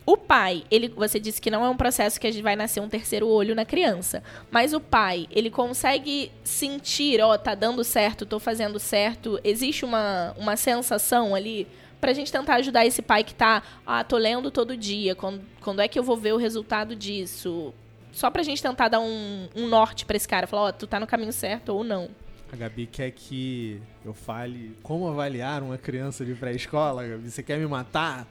O 0.06 0.16
pai, 0.16 0.64
ele, 0.70 0.88
você 0.90 1.20
disse 1.20 1.42
que 1.42 1.50
não 1.50 1.66
é 1.66 1.70
um 1.70 1.76
processo 1.76 2.20
que 2.20 2.28
a 2.28 2.32
gente 2.32 2.44
vai 2.44 2.56
nascer 2.56 2.80
um 2.80 2.88
terceiro 2.88 3.28
olho 3.28 3.56
na 3.56 3.66
criança, 3.66 4.24
mas 4.52 4.72
o 4.72 4.80
pai, 4.80 5.28
ele 5.32 5.50
consegue 5.50 6.32
sentir, 6.44 7.20
ó, 7.22 7.34
oh, 7.34 7.38
tá 7.38 7.56
dando 7.56 7.84
certo, 7.84 8.26
tô 8.26 8.40
fazendo 8.40 8.80
certo, 8.80 9.40
existe 9.44 9.84
uma, 9.84 10.34
uma 10.38 10.56
sensação 10.56 11.34
ali 11.34 11.68
para 12.00 12.12
a 12.12 12.14
gente 12.14 12.32
tentar 12.32 12.56
ajudar 12.56 12.86
esse 12.86 13.02
pai 13.02 13.24
que 13.24 13.34
tá, 13.34 13.64
ah, 13.86 14.04
tô 14.04 14.16
lendo 14.18 14.52
todo 14.52 14.78
dia, 14.78 15.16
quando, 15.16 15.42
quando 15.60 15.82
é 15.82 15.88
que 15.88 15.98
eu 15.98 16.04
vou 16.04 16.16
ver 16.16 16.34
o 16.34 16.38
resultado 16.38 16.96
disso? 16.96 17.74
só 18.16 18.32
pra 18.32 18.44
gente 18.44 18.62
tentar 18.62 18.88
dar 18.88 19.02
um, 19.02 19.50
um 19.54 19.68
norte 19.68 20.06
para 20.06 20.16
esse 20.16 20.28
cara, 20.28 20.48
falar, 20.48 20.62
ó, 20.62 20.70
oh, 20.70 20.74
tu 20.74 20.88
tá 20.88 21.00
no 21.00 21.06
caminho 21.06 21.34
certo 21.34 21.70
ou 21.70 21.84
não. 21.84 22.10
A 22.56 22.58
Gabi 22.58 22.86
quer 22.86 23.12
que 23.12 23.82
eu 24.06 24.14
fale 24.14 24.78
como 24.82 25.10
avaliar 25.10 25.62
uma 25.62 25.78
criança 25.78 26.24
de 26.24 26.34
pré-escola. 26.34 27.06
Gabi, 27.06 27.30
você 27.30 27.44
quer 27.44 27.60
me 27.60 27.68
matar? 27.68 28.26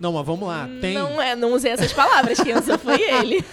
Não, 0.00 0.14
mas 0.14 0.24
vamos 0.24 0.48
lá. 0.48 0.66
Tem... 0.80 0.94
Não, 0.94 1.20
é, 1.20 1.36
não 1.36 1.52
usei 1.52 1.72
essas 1.72 1.92
palavras, 1.92 2.40
quem 2.40 2.56
usou 2.56 2.78
foi 2.78 2.98
ele. 3.02 3.44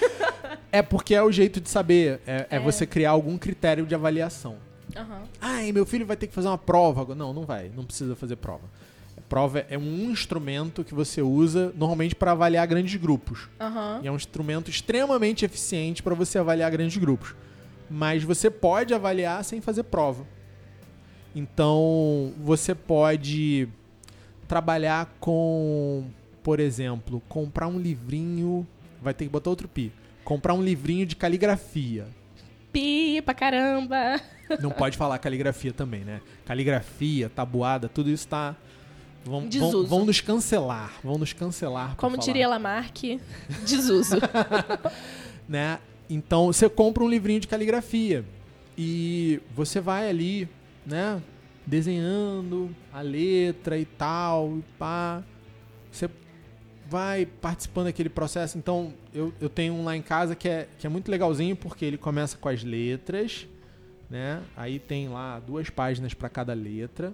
É 0.72 0.82
porque 0.82 1.14
é 1.14 1.22
o 1.22 1.30
jeito 1.32 1.60
de 1.60 1.70
saber. 1.70 2.22
É, 2.26 2.48
é. 2.50 2.56
é 2.56 2.60
você 2.60 2.86
criar 2.86 3.12
algum 3.12 3.38
critério 3.38 3.86
de 3.86 3.94
avaliação. 3.94 4.56
Uhum. 4.96 5.24
Ai, 5.42 5.74
meu 5.74 5.86
filho 5.86 6.06
vai 6.06 6.16
ter 6.16 6.28
que 6.28 6.34
fazer 6.34 6.48
uma 6.48 6.58
prova. 6.58 7.14
Não, 7.14 7.34
não 7.34 7.46
vai. 7.46 7.70
Não 7.76 7.84
precisa 7.84 8.16
fazer 8.16 8.38
prova. 8.38 8.64
Prova 9.28 9.66
é 9.70 9.78
um 9.78 10.12
instrumento 10.12 10.84
que 10.84 10.94
você 10.94 11.22
usa 11.22 11.74
normalmente 11.76 12.16
para 12.16 12.32
avaliar 12.32 12.66
grandes 12.68 12.96
grupos. 12.96 13.50
Uhum. 13.60 14.04
E 14.04 14.08
é 14.08 14.12
um 14.12 14.16
instrumento 14.16 14.70
extremamente 14.70 15.44
eficiente 15.44 16.02
para 16.02 16.14
você 16.14 16.38
avaliar 16.38 16.72
grandes 16.72 16.96
grupos. 16.96 17.36
Mas 17.90 18.24
você 18.24 18.50
pode 18.50 18.94
avaliar 18.94 19.44
sem 19.44 19.62
fazer 19.62 19.84
prova. 19.84 20.26
Então, 21.36 22.34
você 22.38 22.74
pode 22.74 23.68
trabalhar 24.48 25.14
com, 25.20 26.06
por 26.42 26.60
exemplo, 26.60 27.22
comprar 27.28 27.68
um 27.68 27.80
livrinho. 27.80 28.66
Vai 29.02 29.14
ter 29.14 29.26
que 29.26 29.32
botar 29.32 29.50
outro 29.50 29.68
pi. 29.68 29.92
Comprar 30.24 30.54
um 30.54 30.64
livrinho 30.64 31.06
de 31.06 31.16
caligrafia. 31.16 32.08
Pi 32.72 33.22
pra 33.22 33.34
caramba! 33.34 34.20
Não 34.60 34.72
pode 34.72 34.98
falar 34.98 35.18
caligrafia 35.20 35.72
também, 35.72 36.04
né? 36.04 36.22
Caligrafia, 36.46 37.30
tabuada, 37.30 37.88
tudo 37.88 38.10
isso 38.10 38.28
tá 38.28 38.56
Vão, 39.26 39.50
vão, 39.50 39.86
vão, 39.88 40.06
nos 40.06 40.22
cancelar. 40.22 40.94
Vão 41.04 41.18
nos 41.18 41.34
cancelar. 41.34 41.96
Como 41.96 42.16
diria 42.16 42.48
Lamarck, 42.48 43.20
desuso. 43.66 44.18
né? 45.50 45.80
Então 46.10 46.48
você 46.48 46.70
compra 46.70 47.04
um 47.04 47.10
livrinho 47.10 47.40
de 47.40 47.48
caligrafia 47.48 48.24
e 48.78 49.40
você 49.56 49.80
vai 49.80 50.10
ali, 50.10 50.48
né? 50.86 51.22
Desenhando 51.66 52.76
a 52.94 53.02
letra 53.02 53.78
e 53.78 53.86
tal, 53.86 54.58
e 54.58 54.64
pá. 54.78 55.24
Você 55.92 56.10
vai 56.88 57.26
participando 57.26 57.86
daquele 57.86 58.10
processo. 58.10 58.58
Então 58.58 58.94
eu, 59.14 59.34
eu 59.40 59.50
tenho 59.50 59.74
um 59.74 59.84
lá 59.84 59.96
em 59.96 60.02
casa 60.02 60.36
que 60.36 60.48
é, 60.48 60.68
que 60.78 60.86
é 60.86 60.90
muito 60.90 61.10
legalzinho 61.10 61.56
porque 61.56 61.86
ele 61.86 61.98
começa 61.98 62.38
com 62.38 62.50
as 62.50 62.64
letras, 62.64 63.48
né? 64.10 64.42
Aí 64.56 64.78
tem 64.78 65.10
lá 65.10 65.40
duas 65.40 65.70
páginas 65.70 66.14
para 66.14 66.30
cada 66.30 66.54
letra. 66.54 67.14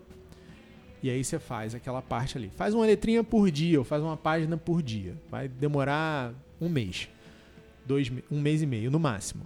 E 1.04 1.10
aí 1.10 1.24
você 1.24 1.40
faz 1.40 1.74
aquela 1.74 2.02
parte 2.02 2.38
ali. 2.38 2.52
Faz 2.56 2.76
uma 2.76 2.86
letrinha 2.86 3.24
por 3.24 3.50
dia, 3.50 3.80
ou 3.80 3.86
faz 3.86 4.04
uma 4.04 4.16
página 4.16 4.56
por 4.56 4.84
dia. 4.84 5.16
Vai 5.32 5.48
demorar 5.48 6.32
um 6.60 6.70
mês. 6.70 7.10
Dois, 7.92 8.10
um 8.32 8.40
mês 8.40 8.62
e 8.62 8.66
meio, 8.66 8.90
no 8.90 8.98
máximo. 8.98 9.46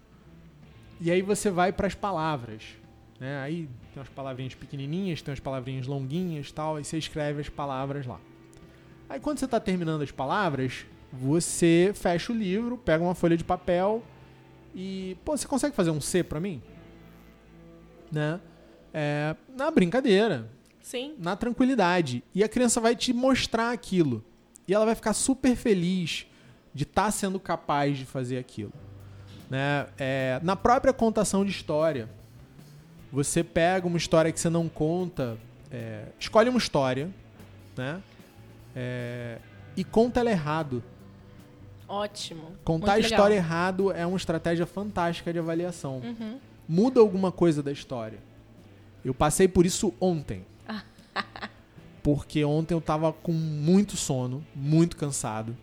E 1.02 1.10
aí 1.10 1.24
você 1.24 1.50
vai 1.50 1.74
para 1.74 1.88
as 1.88 1.96
palavras. 1.96 2.62
Né? 3.20 3.40
Aí 3.42 3.68
tem 3.92 4.00
umas 4.00 4.10
palavrinhas 4.10 4.54
pequenininhas, 4.54 5.20
tem 5.20 5.32
umas 5.32 5.40
palavrinhas 5.40 5.88
longuinhas 5.88 6.52
tal. 6.52 6.80
E 6.80 6.86
você 6.86 6.96
escreve 6.96 7.42
as 7.42 7.50
palavras 7.50 8.06
lá. 8.06 8.20
Aí 9.10 9.20
quando 9.20 9.40
você 9.40 9.46
está 9.46 9.60
terminando 9.60 10.04
as 10.04 10.12
palavras, 10.12 10.86
você 11.12 11.92
fecha 11.96 12.32
o 12.32 12.36
livro, 12.36 12.78
pega 12.78 13.04
uma 13.04 13.16
folha 13.16 13.36
de 13.36 13.44
papel 13.44 14.04
e... 14.76 15.18
Pô, 15.26 15.36
você 15.36 15.48
consegue 15.48 15.76
fazer 15.76 15.90
um 15.90 16.00
C 16.00 16.24
para 16.24 16.40
mim? 16.40 16.62
Né? 18.12 18.40
É, 18.94 19.36
na 19.58 19.72
brincadeira. 19.72 20.52
Sim. 20.84 21.16
Na 21.18 21.36
tranquilidade. 21.36 22.24
E 22.32 22.44
a 22.44 22.48
criança 22.48 22.80
vai 22.80 22.96
te 22.96 23.12
mostrar 23.12 23.72
aquilo. 23.72 24.24
E 24.68 24.74
ela 24.76 24.86
vai 24.86 24.94
ficar 24.94 25.14
super 25.14 25.56
feliz 25.56 26.28
de 26.76 26.84
estar 26.84 27.06
tá 27.06 27.12
sendo 27.12 27.40
capaz 27.40 27.98
de 27.98 28.06
fazer 28.06 28.38
aquilo. 28.38 28.74
Né? 29.50 29.88
É, 29.98 30.42
na 30.44 30.58
própria 30.58 30.92
contação 30.92 31.46
de 31.46 31.52
história, 31.52 32.10
você 33.10 33.46
pega 33.46 33.88
uma 33.88 33.98
história 33.98 34.30
que 34.30 34.40
você 34.40 34.50
não 34.50 34.68
conta, 34.68 35.38
é, 35.72 36.08
escolhe 36.20 36.50
uma 36.50 36.58
história, 36.58 37.10
né? 37.78 38.02
É, 38.76 39.40
e 39.78 39.86
conta 39.86 40.20
ela 40.20 40.30
errado. 40.30 40.84
Ótimo. 41.88 42.52
Contar 42.66 42.94
a 42.94 43.00
história 43.00 43.36
legal. 43.36 43.46
errado 43.46 43.92
é 43.94 44.06
uma 44.06 44.18
estratégia 44.18 44.66
fantástica 44.66 45.32
de 45.32 45.40
avaliação. 45.40 46.00
Uhum. 46.00 46.40
Muda 46.68 47.00
alguma 47.00 47.32
coisa 47.32 47.64
da 47.64 47.72
história. 47.72 48.20
Eu 49.04 49.14
passei 49.14 49.48
por 49.48 49.66
isso 49.66 49.94
ontem. 50.02 50.46
Porque 52.04 52.44
ontem 52.44 52.74
eu 52.74 52.82
tava 52.82 53.14
com 53.14 53.32
muito 53.32 53.96
sono, 53.96 54.46
muito 54.54 54.98
cansado. 54.98 55.56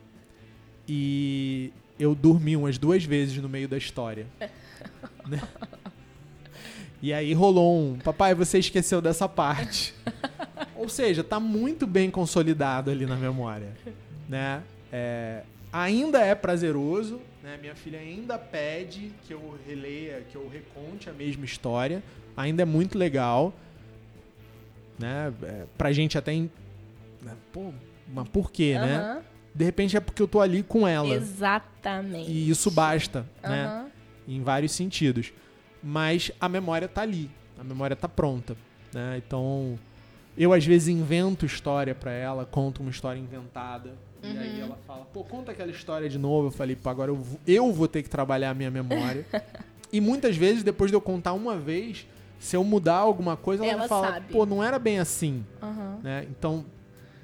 E 0.88 1.72
eu 1.98 2.14
dormi 2.14 2.56
umas 2.56 2.78
duas 2.78 3.04
vezes 3.04 3.36
no 3.38 3.48
meio 3.48 3.68
da 3.68 3.76
história. 3.76 4.26
né? 5.26 5.40
E 7.00 7.12
aí 7.12 7.32
rolou 7.32 7.78
um, 7.78 7.98
papai, 7.98 8.34
você 8.34 8.58
esqueceu 8.58 9.00
dessa 9.00 9.28
parte. 9.28 9.94
Ou 10.76 10.88
seja, 10.88 11.22
tá 11.22 11.38
muito 11.38 11.86
bem 11.86 12.10
consolidado 12.10 12.90
ali 12.90 13.06
na 13.06 13.16
memória, 13.16 13.72
né? 14.28 14.62
É, 14.92 15.42
ainda 15.72 16.20
é 16.20 16.34
prazeroso, 16.34 17.20
né? 17.42 17.56
Minha 17.60 17.74
filha 17.74 17.98
ainda 17.98 18.38
pede 18.38 19.12
que 19.26 19.32
eu 19.32 19.58
releia, 19.66 20.24
que 20.30 20.36
eu 20.36 20.48
reconte 20.48 21.08
a 21.08 21.12
mesma 21.12 21.44
história. 21.44 22.02
Ainda 22.36 22.62
é 22.62 22.64
muito 22.64 22.98
legal 22.98 23.54
né? 25.02 25.32
É, 25.42 25.64
pra 25.76 25.92
gente 25.92 26.16
até. 26.16 26.32
Em, 26.32 26.50
né? 27.20 27.34
Pô, 27.52 27.72
mas 28.08 28.28
por 28.28 28.50
quê, 28.50 28.74
uhum. 28.74 28.86
né? 28.86 29.22
De 29.54 29.64
repente 29.64 29.96
é 29.96 30.00
porque 30.00 30.22
eu 30.22 30.28
tô 30.28 30.40
ali 30.40 30.62
com 30.62 30.86
ela. 30.86 31.14
Exatamente. 31.14 32.30
E 32.30 32.48
isso 32.48 32.70
basta, 32.70 33.26
uhum. 33.42 33.50
né? 33.50 33.90
Em 34.26 34.42
vários 34.42 34.72
sentidos. 34.72 35.32
Mas 35.82 36.30
a 36.40 36.48
memória 36.48 36.88
tá 36.88 37.02
ali. 37.02 37.30
A 37.58 37.64
memória 37.64 37.94
tá 37.94 38.08
pronta, 38.08 38.56
né? 38.92 39.20
Então, 39.24 39.78
eu 40.36 40.52
às 40.52 40.64
vezes 40.64 40.88
invento 40.88 41.44
história 41.44 41.94
para 41.94 42.10
ela, 42.10 42.46
conto 42.46 42.80
uma 42.80 42.90
história 42.90 43.18
inventada. 43.18 43.90
Uhum. 44.22 44.32
E 44.32 44.38
aí 44.38 44.60
uhum. 44.60 44.66
ela 44.66 44.78
fala, 44.86 45.04
pô, 45.04 45.24
conta 45.24 45.52
aquela 45.52 45.70
história 45.70 46.08
de 46.08 46.18
novo. 46.18 46.48
Eu 46.48 46.52
falei, 46.52 46.76
pô, 46.76 46.88
agora 46.88 47.10
eu 47.10 47.16
vou, 47.16 47.40
eu 47.46 47.72
vou 47.72 47.88
ter 47.88 48.02
que 48.02 48.08
trabalhar 48.08 48.50
a 48.50 48.54
minha 48.54 48.70
memória. 48.70 49.26
e 49.92 50.00
muitas 50.00 50.36
vezes, 50.36 50.62
depois 50.62 50.90
de 50.90 50.96
eu 50.96 51.00
contar 51.00 51.32
uma 51.32 51.56
vez, 51.56 52.06
se 52.38 52.56
eu 52.56 52.64
mudar 52.64 52.96
alguma 52.96 53.36
coisa, 53.36 53.64
ela, 53.64 53.72
ela 53.72 53.78
vai 53.80 53.88
falar, 53.88 54.12
sabe. 54.14 54.32
pô, 54.32 54.46
não 54.46 54.62
era 54.62 54.78
bem 54.78 54.98
assim. 54.98 55.44
Uhum. 55.62 55.98
Né? 56.02 56.26
Então, 56.30 56.64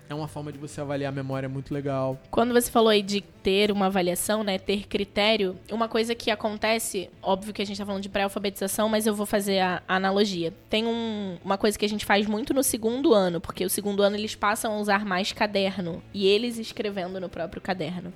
é 0.09 0.15
uma 0.15 0.27
forma 0.27 0.51
de 0.51 0.59
você 0.59 0.81
avaliar 0.81 1.13
a 1.13 1.15
memória 1.15 1.49
muito 1.49 1.73
legal. 1.73 2.19
Quando 2.31 2.53
você 2.53 2.71
falou 2.71 2.89
aí 2.89 3.03
de 3.03 3.21
ter 3.21 3.71
uma 3.71 3.87
avaliação, 3.87 4.43
né, 4.43 4.59
ter 4.59 4.87
critério, 4.87 5.57
uma 5.71 5.89
coisa 5.89 6.15
que 6.15 6.31
acontece, 6.31 7.11
óbvio 7.23 7.53
que 7.53 7.61
a 7.61 7.65
gente 7.65 7.75
está 7.75 7.85
falando 7.85 8.03
de 8.03 8.09
pré-alfabetização, 8.09 8.89
mas 8.89 9.07
eu 9.07 9.15
vou 9.15 9.27
fazer 9.27 9.61
a, 9.61 9.83
a 9.87 9.97
analogia. 9.97 10.53
Tem 10.71 10.87
um, 10.87 11.37
uma 11.45 11.59
coisa 11.59 11.79
que 11.79 11.85
a 11.85 11.89
gente 11.89 12.07
faz 12.07 12.27
muito 12.27 12.55
no 12.55 12.63
segundo 12.63 13.13
ano, 13.13 13.41
porque 13.41 13.65
o 13.65 13.71
segundo 13.71 14.03
ano 14.03 14.17
eles 14.17 14.35
passam 14.35 14.75
a 14.75 14.79
usar 14.79 15.05
mais 15.05 15.33
caderno 15.33 16.03
e 16.15 16.27
eles 16.27 16.59
escrevendo 16.59 17.21
no 17.21 17.29
próprio 17.29 17.61
caderno 17.61 18.13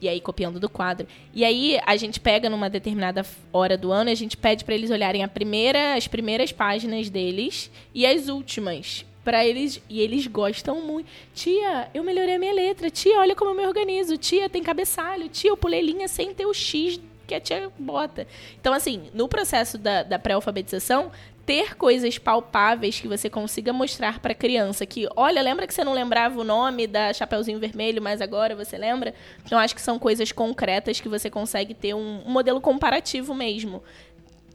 e 0.00 0.08
aí 0.08 0.20
copiando 0.20 0.60
do 0.60 0.68
quadro. 0.68 1.06
E 1.32 1.44
aí 1.44 1.80
a 1.84 1.96
gente 1.96 2.20
pega 2.20 2.48
numa 2.50 2.68
determinada 2.68 3.24
hora 3.52 3.76
do 3.76 3.90
ano 3.90 4.10
e 4.10 4.12
a 4.12 4.16
gente 4.16 4.36
pede 4.36 4.64
para 4.64 4.74
eles 4.74 4.90
olharem 4.90 5.24
a 5.24 5.28
primeira, 5.28 5.94
as 5.94 6.06
primeiras 6.06 6.52
páginas 6.52 7.08
deles 7.08 7.70
e 7.94 8.06
as 8.06 8.28
últimas 8.28 9.04
para 9.24 9.44
eles 9.44 9.80
e 9.88 10.00
eles 10.00 10.26
gostam 10.26 10.82
muito. 10.82 11.08
Tia, 11.34 11.88
eu 11.94 12.04
melhorei 12.04 12.34
a 12.34 12.38
minha 12.38 12.52
letra. 12.52 12.90
Tia, 12.90 13.18
olha 13.18 13.34
como 13.34 13.50
eu 13.50 13.54
me 13.54 13.66
organizo. 13.66 14.16
Tia, 14.18 14.48
tem 14.48 14.62
cabeçalho. 14.62 15.28
Tia, 15.28 15.50
eu 15.50 15.56
pulei 15.56 15.80
linha 15.80 16.06
sem 16.06 16.34
ter 16.34 16.46
o 16.46 16.52
X 16.52 17.00
que 17.26 17.34
a 17.34 17.40
tia 17.40 17.70
bota. 17.78 18.26
Então, 18.60 18.74
assim, 18.74 19.04
no 19.14 19.28
processo 19.28 19.78
da, 19.78 20.02
da 20.02 20.18
pré-alfabetização, 20.18 21.10
ter 21.44 21.76
coisas 21.76 22.18
palpáveis 22.18 23.00
que 23.00 23.08
você 23.08 23.28
consiga 23.28 23.72
mostrar 23.72 24.18
para 24.18 24.32
a 24.32 24.34
criança 24.34 24.86
que, 24.86 25.06
olha, 25.16 25.42
lembra 25.42 25.66
que 25.66 25.74
você 25.74 25.84
não 25.84 25.92
lembrava 25.92 26.40
o 26.40 26.44
nome 26.44 26.86
da 26.86 27.12
Chapeuzinho 27.12 27.58
Vermelho, 27.58 28.02
mas 28.02 28.20
agora 28.20 28.56
você 28.56 28.78
lembra? 28.78 29.14
Então 29.44 29.58
acho 29.58 29.74
que 29.74 29.82
são 29.82 29.98
coisas 29.98 30.32
concretas 30.32 31.00
que 31.00 31.08
você 31.08 31.30
consegue 31.30 31.74
ter 31.74 31.94
um, 31.94 32.22
um 32.26 32.30
modelo 32.30 32.60
comparativo 32.60 33.34
mesmo, 33.34 33.82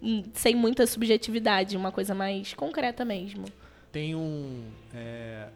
hum, 0.02 0.24
sem 0.34 0.56
muita 0.56 0.88
subjetividade, 0.88 1.78
uma 1.78 1.92
coisa 1.92 2.16
mais 2.16 2.54
concreta 2.54 3.06
mesmo. 3.06 3.46
Tem 3.92 4.16
um, 4.16 4.64
é... 4.94 5.50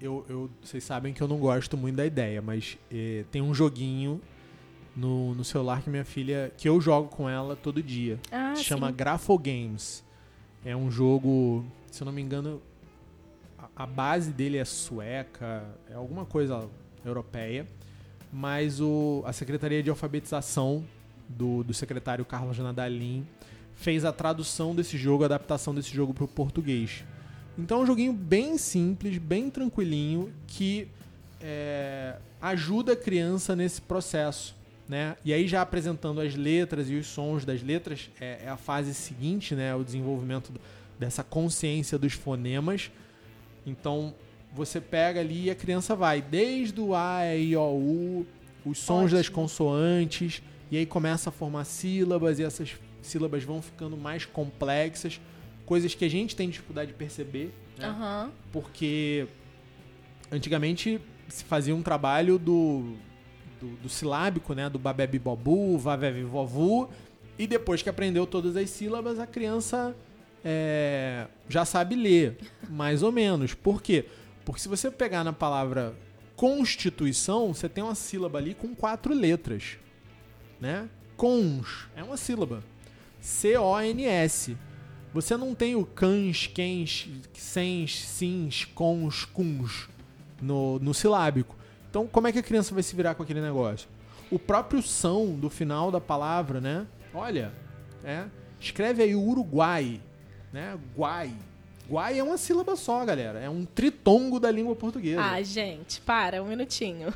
eu, 0.00 0.24
eu, 0.28 0.50
vocês 0.62 0.82
sabem 0.82 1.12
que 1.12 1.22
eu 1.22 1.28
não 1.28 1.38
gosto 1.38 1.76
muito 1.76 1.96
da 1.96 2.06
ideia, 2.06 2.40
mas 2.40 2.78
é, 2.90 3.24
tem 3.30 3.42
um 3.42 3.52
joguinho 3.52 4.20
no, 4.96 5.34
no 5.34 5.44
celular 5.44 5.82
que 5.82 5.90
minha 5.90 6.04
filha, 6.04 6.52
que 6.56 6.68
eu 6.68 6.80
jogo 6.80 7.08
com 7.08 7.28
ela 7.28 7.54
todo 7.54 7.82
dia. 7.82 8.18
Ah, 8.32 8.54
se 8.56 8.64
chama 8.64 8.90
Grapho 8.90 9.38
Games. 9.38 10.04
É 10.64 10.74
um 10.74 10.90
jogo, 10.90 11.64
se 11.90 12.02
eu 12.02 12.04
não 12.06 12.12
me 12.12 12.20
engano, 12.20 12.60
a, 13.58 13.84
a 13.84 13.86
base 13.86 14.32
dele 14.32 14.56
é 14.56 14.64
sueca, 14.64 15.64
é 15.88 15.94
alguma 15.94 16.24
coisa 16.24 16.68
europeia, 17.04 17.66
mas 18.32 18.80
o, 18.80 19.22
a 19.24 19.32
Secretaria 19.32 19.82
de 19.82 19.90
Alfabetização 19.90 20.84
do, 21.28 21.62
do 21.62 21.72
secretário 21.72 22.24
Carlos 22.24 22.58
Nadalim 22.58 23.26
fez 23.78 24.04
a 24.04 24.12
tradução 24.12 24.74
desse 24.74 24.98
jogo, 24.98 25.22
a 25.22 25.26
adaptação 25.26 25.74
desse 25.74 25.94
jogo 25.94 26.12
para 26.12 26.24
o 26.24 26.28
português. 26.28 27.04
Então 27.56 27.80
é 27.80 27.82
um 27.82 27.86
joguinho 27.86 28.12
bem 28.12 28.58
simples, 28.58 29.18
bem 29.18 29.48
tranquilinho, 29.48 30.32
que 30.46 30.88
é, 31.40 32.16
ajuda 32.42 32.92
a 32.92 32.96
criança 32.96 33.56
nesse 33.56 33.80
processo. 33.80 34.54
né? 34.88 35.16
E 35.24 35.32
aí 35.32 35.46
já 35.46 35.60
apresentando 35.60 36.20
as 36.20 36.34
letras 36.34 36.88
e 36.88 36.94
os 36.94 37.06
sons 37.06 37.44
das 37.44 37.62
letras, 37.62 38.10
é, 38.18 38.40
é 38.46 38.48
a 38.48 38.56
fase 38.56 38.94
seguinte, 38.94 39.54
né? 39.54 39.74
O 39.74 39.84
desenvolvimento 39.84 40.50
dessa 40.98 41.22
consciência 41.22 41.98
dos 41.98 42.14
fonemas. 42.14 42.90
Então, 43.66 44.14
você 44.52 44.80
pega 44.80 45.20
ali 45.20 45.44
e 45.44 45.50
a 45.50 45.54
criança 45.54 45.94
vai 45.94 46.22
desde 46.22 46.80
o 46.80 46.94
A, 46.94 47.20
E, 47.26 47.50
I, 47.50 47.56
O, 47.56 47.60
U, 47.60 48.26
os 48.64 48.78
sons 48.78 49.04
Ótimo. 49.04 49.18
das 49.18 49.28
consoantes, 49.28 50.42
e 50.70 50.78
aí 50.78 50.86
começa 50.86 51.28
a 51.28 51.32
formar 51.32 51.64
sílabas, 51.64 52.38
e 52.38 52.44
essas 52.44 52.74
sílabas 53.02 53.44
vão 53.44 53.62
ficando 53.62 53.96
mais 53.96 54.24
complexas, 54.24 55.20
coisas 55.64 55.94
que 55.94 56.04
a 56.04 56.08
gente 56.08 56.34
tem 56.34 56.48
dificuldade 56.48 56.92
de 56.92 56.96
perceber, 56.96 57.52
né? 57.78 57.86
Aham. 57.86 58.32
porque 58.52 59.26
antigamente 60.30 61.00
se 61.28 61.44
fazia 61.44 61.74
um 61.74 61.82
trabalho 61.82 62.38
do, 62.38 62.96
do, 63.60 63.68
do 63.76 63.88
silábico, 63.88 64.54
né? 64.54 64.68
Do 64.68 64.78
babebi 64.78 65.18
bobu, 65.18 65.78
vavevi 65.78 66.22
vovu, 66.22 66.90
e 67.38 67.46
depois 67.46 67.82
que 67.82 67.88
aprendeu 67.88 68.26
todas 68.26 68.56
as 68.56 68.70
sílabas, 68.70 69.18
a 69.18 69.26
criança 69.26 69.94
é, 70.44 71.26
já 71.48 71.64
sabe 71.64 71.94
ler, 71.94 72.38
mais 72.68 73.02
ou 73.02 73.12
menos. 73.12 73.54
Por 73.54 73.82
quê? 73.82 74.06
Porque 74.44 74.60
se 74.60 74.68
você 74.68 74.90
pegar 74.90 75.22
na 75.22 75.32
palavra 75.32 75.94
constituição, 76.34 77.52
você 77.52 77.68
tem 77.68 77.82
uma 77.82 77.94
sílaba 77.94 78.38
ali 78.38 78.54
com 78.54 78.74
quatro 78.74 79.12
letras, 79.12 79.76
né? 80.60 80.88
Cons 81.16 81.88
é 81.96 82.02
uma 82.02 82.16
sílaba. 82.16 82.62
C-O-N-S. 83.28 84.56
Você 85.12 85.36
não 85.36 85.54
tem 85.54 85.76
o 85.76 85.84
cans, 85.84 86.46
quens, 86.46 87.08
sens, 87.34 88.04
sins, 88.04 88.64
cons, 88.64 89.26
cuns 89.26 89.88
no, 90.40 90.78
no 90.78 90.94
silábico. 90.94 91.54
Então, 91.90 92.06
como 92.06 92.26
é 92.26 92.32
que 92.32 92.38
a 92.38 92.42
criança 92.42 92.72
vai 92.72 92.82
se 92.82 92.96
virar 92.96 93.14
com 93.14 93.22
aquele 93.22 93.42
negócio? 93.42 93.86
O 94.30 94.38
próprio 94.38 94.82
são 94.82 95.34
do 95.34 95.50
final 95.50 95.90
da 95.90 96.00
palavra, 96.00 96.58
né? 96.58 96.86
Olha, 97.12 97.52
é, 98.02 98.24
escreve 98.58 99.02
aí 99.02 99.14
Uruguai, 99.14 100.00
né? 100.50 100.78
Guai. 100.96 101.32
Guai 101.88 102.18
é 102.18 102.22
uma 102.22 102.38
sílaba 102.38 102.76
só, 102.76 103.04
galera. 103.04 103.38
É 103.38 103.48
um 103.48 103.64
tritongo 103.66 104.40
da 104.40 104.50
língua 104.50 104.74
portuguesa. 104.74 105.22
Ah, 105.22 105.42
gente, 105.42 106.00
para, 106.00 106.42
um 106.42 106.46
minutinho. 106.46 107.12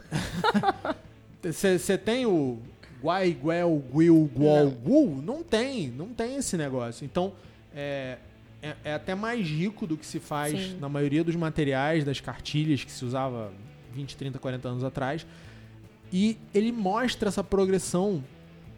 Você 1.42 1.98
tem 1.98 2.26
o 2.26 2.58
Guai, 3.02 3.32
Guel, 3.32 3.82
Guil, 3.92 4.30
Guol, 4.34 4.70
Gu? 4.70 5.22
Não 5.22 5.42
tem, 5.42 5.88
não 5.88 6.08
tem 6.08 6.36
esse 6.36 6.56
negócio. 6.56 7.04
Então, 7.04 7.32
é, 7.74 8.18
é, 8.62 8.76
é 8.84 8.94
até 8.94 9.14
mais 9.14 9.46
rico 9.46 9.86
do 9.86 9.96
que 9.96 10.06
se 10.06 10.20
faz 10.20 10.58
Sim. 10.58 10.78
na 10.78 10.88
maioria 10.88 11.24
dos 11.24 11.34
materiais, 11.34 12.04
das 12.04 12.20
cartilhas 12.20 12.84
que 12.84 12.92
se 12.92 13.04
usava 13.04 13.52
20, 13.92 14.16
30, 14.16 14.38
40 14.38 14.68
anos 14.68 14.84
atrás. 14.84 15.26
E 16.12 16.38
ele 16.54 16.70
mostra 16.70 17.28
essa 17.28 17.42
progressão 17.42 18.22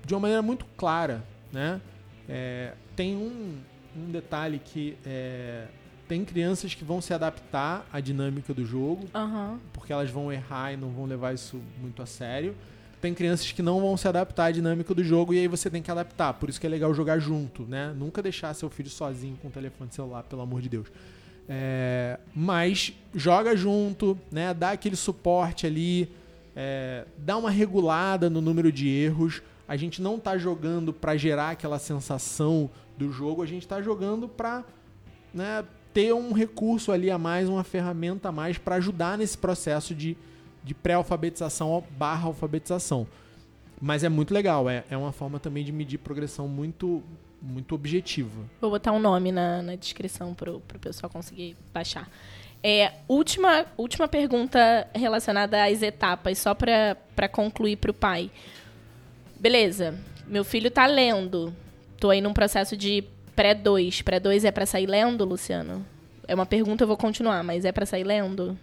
de 0.06 0.14
uma 0.14 0.20
maneira 0.20 0.42
muito 0.42 0.64
clara, 0.76 1.24
né? 1.52 1.80
É, 2.28 2.72
tem 2.96 3.16
um, 3.16 3.58
um 3.96 4.10
detalhe 4.10 4.58
que 4.58 4.96
é, 5.04 5.66
tem 6.08 6.24
crianças 6.24 6.74
que 6.74 6.84
vão 6.84 7.00
se 7.00 7.12
adaptar 7.12 7.86
à 7.92 8.00
dinâmica 8.00 8.54
do 8.54 8.64
jogo, 8.64 9.06
Aham. 9.14 9.58
porque 9.72 9.92
elas 9.92 10.10
vão 10.10 10.32
errar 10.32 10.72
e 10.72 10.76
não 10.76 10.90
vão 10.90 11.06
levar 11.06 11.34
isso 11.34 11.60
muito 11.80 12.00
a 12.02 12.06
sério. 12.06 12.54
Tem 13.04 13.12
crianças 13.12 13.52
que 13.52 13.60
não 13.60 13.82
vão 13.82 13.98
se 13.98 14.08
adaptar 14.08 14.46
à 14.46 14.50
dinâmica 14.50 14.94
do 14.94 15.04
jogo 15.04 15.34
e 15.34 15.38
aí 15.38 15.46
você 15.46 15.68
tem 15.68 15.82
que 15.82 15.90
adaptar. 15.90 16.32
Por 16.32 16.48
isso 16.48 16.58
que 16.58 16.66
é 16.66 16.70
legal 16.70 16.94
jogar 16.94 17.18
junto, 17.18 17.64
né? 17.64 17.94
Nunca 17.94 18.22
deixar 18.22 18.54
seu 18.54 18.70
filho 18.70 18.88
sozinho 18.88 19.36
com 19.42 19.48
o 19.48 19.50
telefone 19.50 19.92
celular, 19.92 20.22
pelo 20.22 20.40
amor 20.40 20.62
de 20.62 20.70
Deus. 20.70 20.88
É, 21.46 22.18
mas 22.34 22.94
joga 23.14 23.54
junto, 23.54 24.18
né? 24.32 24.54
Dá 24.54 24.70
aquele 24.70 24.96
suporte 24.96 25.66
ali, 25.66 26.10
é, 26.56 27.04
dá 27.18 27.36
uma 27.36 27.50
regulada 27.50 28.30
no 28.30 28.40
número 28.40 28.72
de 28.72 28.88
erros. 28.88 29.42
A 29.68 29.76
gente 29.76 30.00
não 30.00 30.18
tá 30.18 30.38
jogando 30.38 30.90
para 30.90 31.14
gerar 31.14 31.50
aquela 31.50 31.78
sensação 31.78 32.70
do 32.96 33.12
jogo, 33.12 33.42
a 33.42 33.46
gente 33.46 33.68
tá 33.68 33.82
jogando 33.82 34.26
para 34.26 34.64
né, 35.34 35.62
ter 35.92 36.14
um 36.14 36.32
recurso 36.32 36.90
ali 36.90 37.10
a 37.10 37.18
mais, 37.18 37.50
uma 37.50 37.64
ferramenta 37.64 38.30
a 38.30 38.32
mais 38.32 38.56
para 38.56 38.76
ajudar 38.76 39.18
nesse 39.18 39.36
processo 39.36 39.94
de, 39.94 40.16
de 40.64 40.74
pré-alfabetização 40.74 41.84
barra 41.90 42.26
alfabetização. 42.26 43.06
Mas 43.80 44.02
é 44.02 44.08
muito 44.08 44.32
legal, 44.32 44.68
é, 44.68 44.82
é 44.88 44.96
uma 44.96 45.12
forma 45.12 45.38
também 45.38 45.62
de 45.64 45.70
medir 45.70 45.98
progressão 45.98 46.48
muito, 46.48 47.02
muito 47.42 47.74
objetiva. 47.74 48.42
Vou 48.60 48.70
botar 48.70 48.92
um 48.92 48.98
nome 48.98 49.30
na, 49.30 49.60
na 49.60 49.76
descrição 49.76 50.32
pro, 50.32 50.60
pro 50.60 50.78
pessoal 50.78 51.10
conseguir 51.10 51.56
baixar. 51.72 52.08
É, 52.62 52.92
última, 53.06 53.66
última 53.76 54.08
pergunta 54.08 54.88
relacionada 54.94 55.62
às 55.62 55.82
etapas, 55.82 56.38
só 56.38 56.54
pra 56.54 57.28
concluir 57.30 57.76
pro 57.76 57.92
pai. 57.92 58.30
Beleza, 59.38 59.98
meu 60.26 60.44
filho 60.44 60.70
tá 60.70 60.86
lendo. 60.86 61.54
Tô 62.00 62.08
aí 62.08 62.22
num 62.22 62.32
processo 62.32 62.74
de 62.74 63.04
pré-2. 63.36 64.02
Pré-2 64.02 64.44
é 64.44 64.50
pra 64.50 64.64
sair 64.64 64.86
lendo, 64.86 65.26
Luciano? 65.26 65.84
É 66.26 66.34
uma 66.34 66.46
pergunta, 66.46 66.84
eu 66.84 66.88
vou 66.88 66.96
continuar, 66.96 67.44
mas 67.44 67.66
é 67.66 67.72
pra 67.72 67.84
sair 67.84 68.04
lendo? 68.04 68.58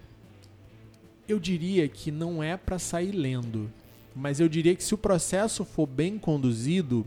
Eu 1.28 1.38
diria 1.38 1.88
que 1.88 2.10
não 2.10 2.42
é 2.42 2.56
para 2.56 2.78
sair 2.78 3.12
lendo, 3.12 3.70
mas 4.14 4.40
eu 4.40 4.48
diria 4.48 4.74
que 4.74 4.82
se 4.84 4.94
o 4.94 4.98
processo 4.98 5.64
for 5.64 5.86
bem 5.86 6.18
conduzido, 6.18 7.06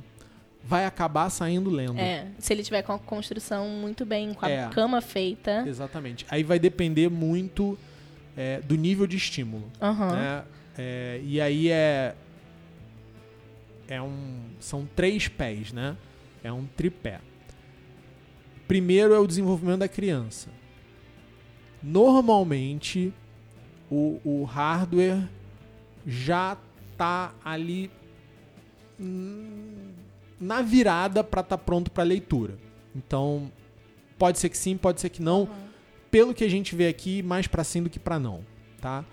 vai 0.64 0.86
acabar 0.86 1.30
saindo 1.30 1.70
lendo. 1.70 2.00
É, 2.00 2.28
se 2.40 2.52
ele 2.54 2.64
tiver 2.64 2.82
com 2.82 2.94
a 2.94 2.98
construção 3.00 3.68
muito 3.70 4.06
bem, 4.06 4.34
com 4.34 4.46
a 4.46 4.50
É. 4.50 4.70
cama 4.70 5.02
feita. 5.02 5.64
Exatamente. 5.68 6.26
Aí 6.30 6.44
vai 6.44 6.58
depender 6.58 7.10
muito 7.10 7.78
é, 8.36 8.60
do 8.62 8.76
nível 8.76 9.06
de 9.06 9.16
estímulo. 9.18 9.72
Aham. 9.82 10.12
né? 10.16 10.44
É, 10.78 11.22
e 11.24 11.40
aí 11.40 11.70
é 11.70 12.16
é 13.88 14.02
um 14.02 14.40
são 14.60 14.88
três 14.96 15.28
pés, 15.28 15.72
né? 15.72 15.96
É 16.44 16.52
um 16.52 16.66
tripé. 16.66 17.20
Primeiro 18.68 19.14
é 19.14 19.20
o 19.20 19.28
desenvolvimento 19.28 19.80
da 19.80 19.88
criança. 19.88 20.50
Normalmente 21.84 23.14
o, 23.90 24.20
o 24.24 24.44
hardware 24.44 25.28
já 26.06 26.58
tá 26.98 27.34
ali 27.44 27.92
hum, 29.00 29.92
na 30.40 30.62
virada 30.62 31.24
para 31.24 31.42
estar 31.42 31.58
pronto 31.58 31.92
para 31.92 32.04
leitura. 32.04 32.58
Então 32.96 33.52
pode 34.18 34.40
ser 34.40 34.50
que 34.50 34.58
sim, 34.58 34.78
pode 34.78 35.02
ser 35.02 35.10
que 35.10 35.22
não. 35.22 35.50
Pelo 36.10 36.34
que 36.34 36.44
a 36.44 36.50
gente 36.50 36.76
vê 36.76 36.88
aqui, 36.88 37.22
mais 37.22 37.48
para 37.48 37.64
sim 37.64 37.84
do 37.84 37.90
que 37.90 38.00
para 38.00 38.18
não, 38.18 38.42
tá? 38.80 39.04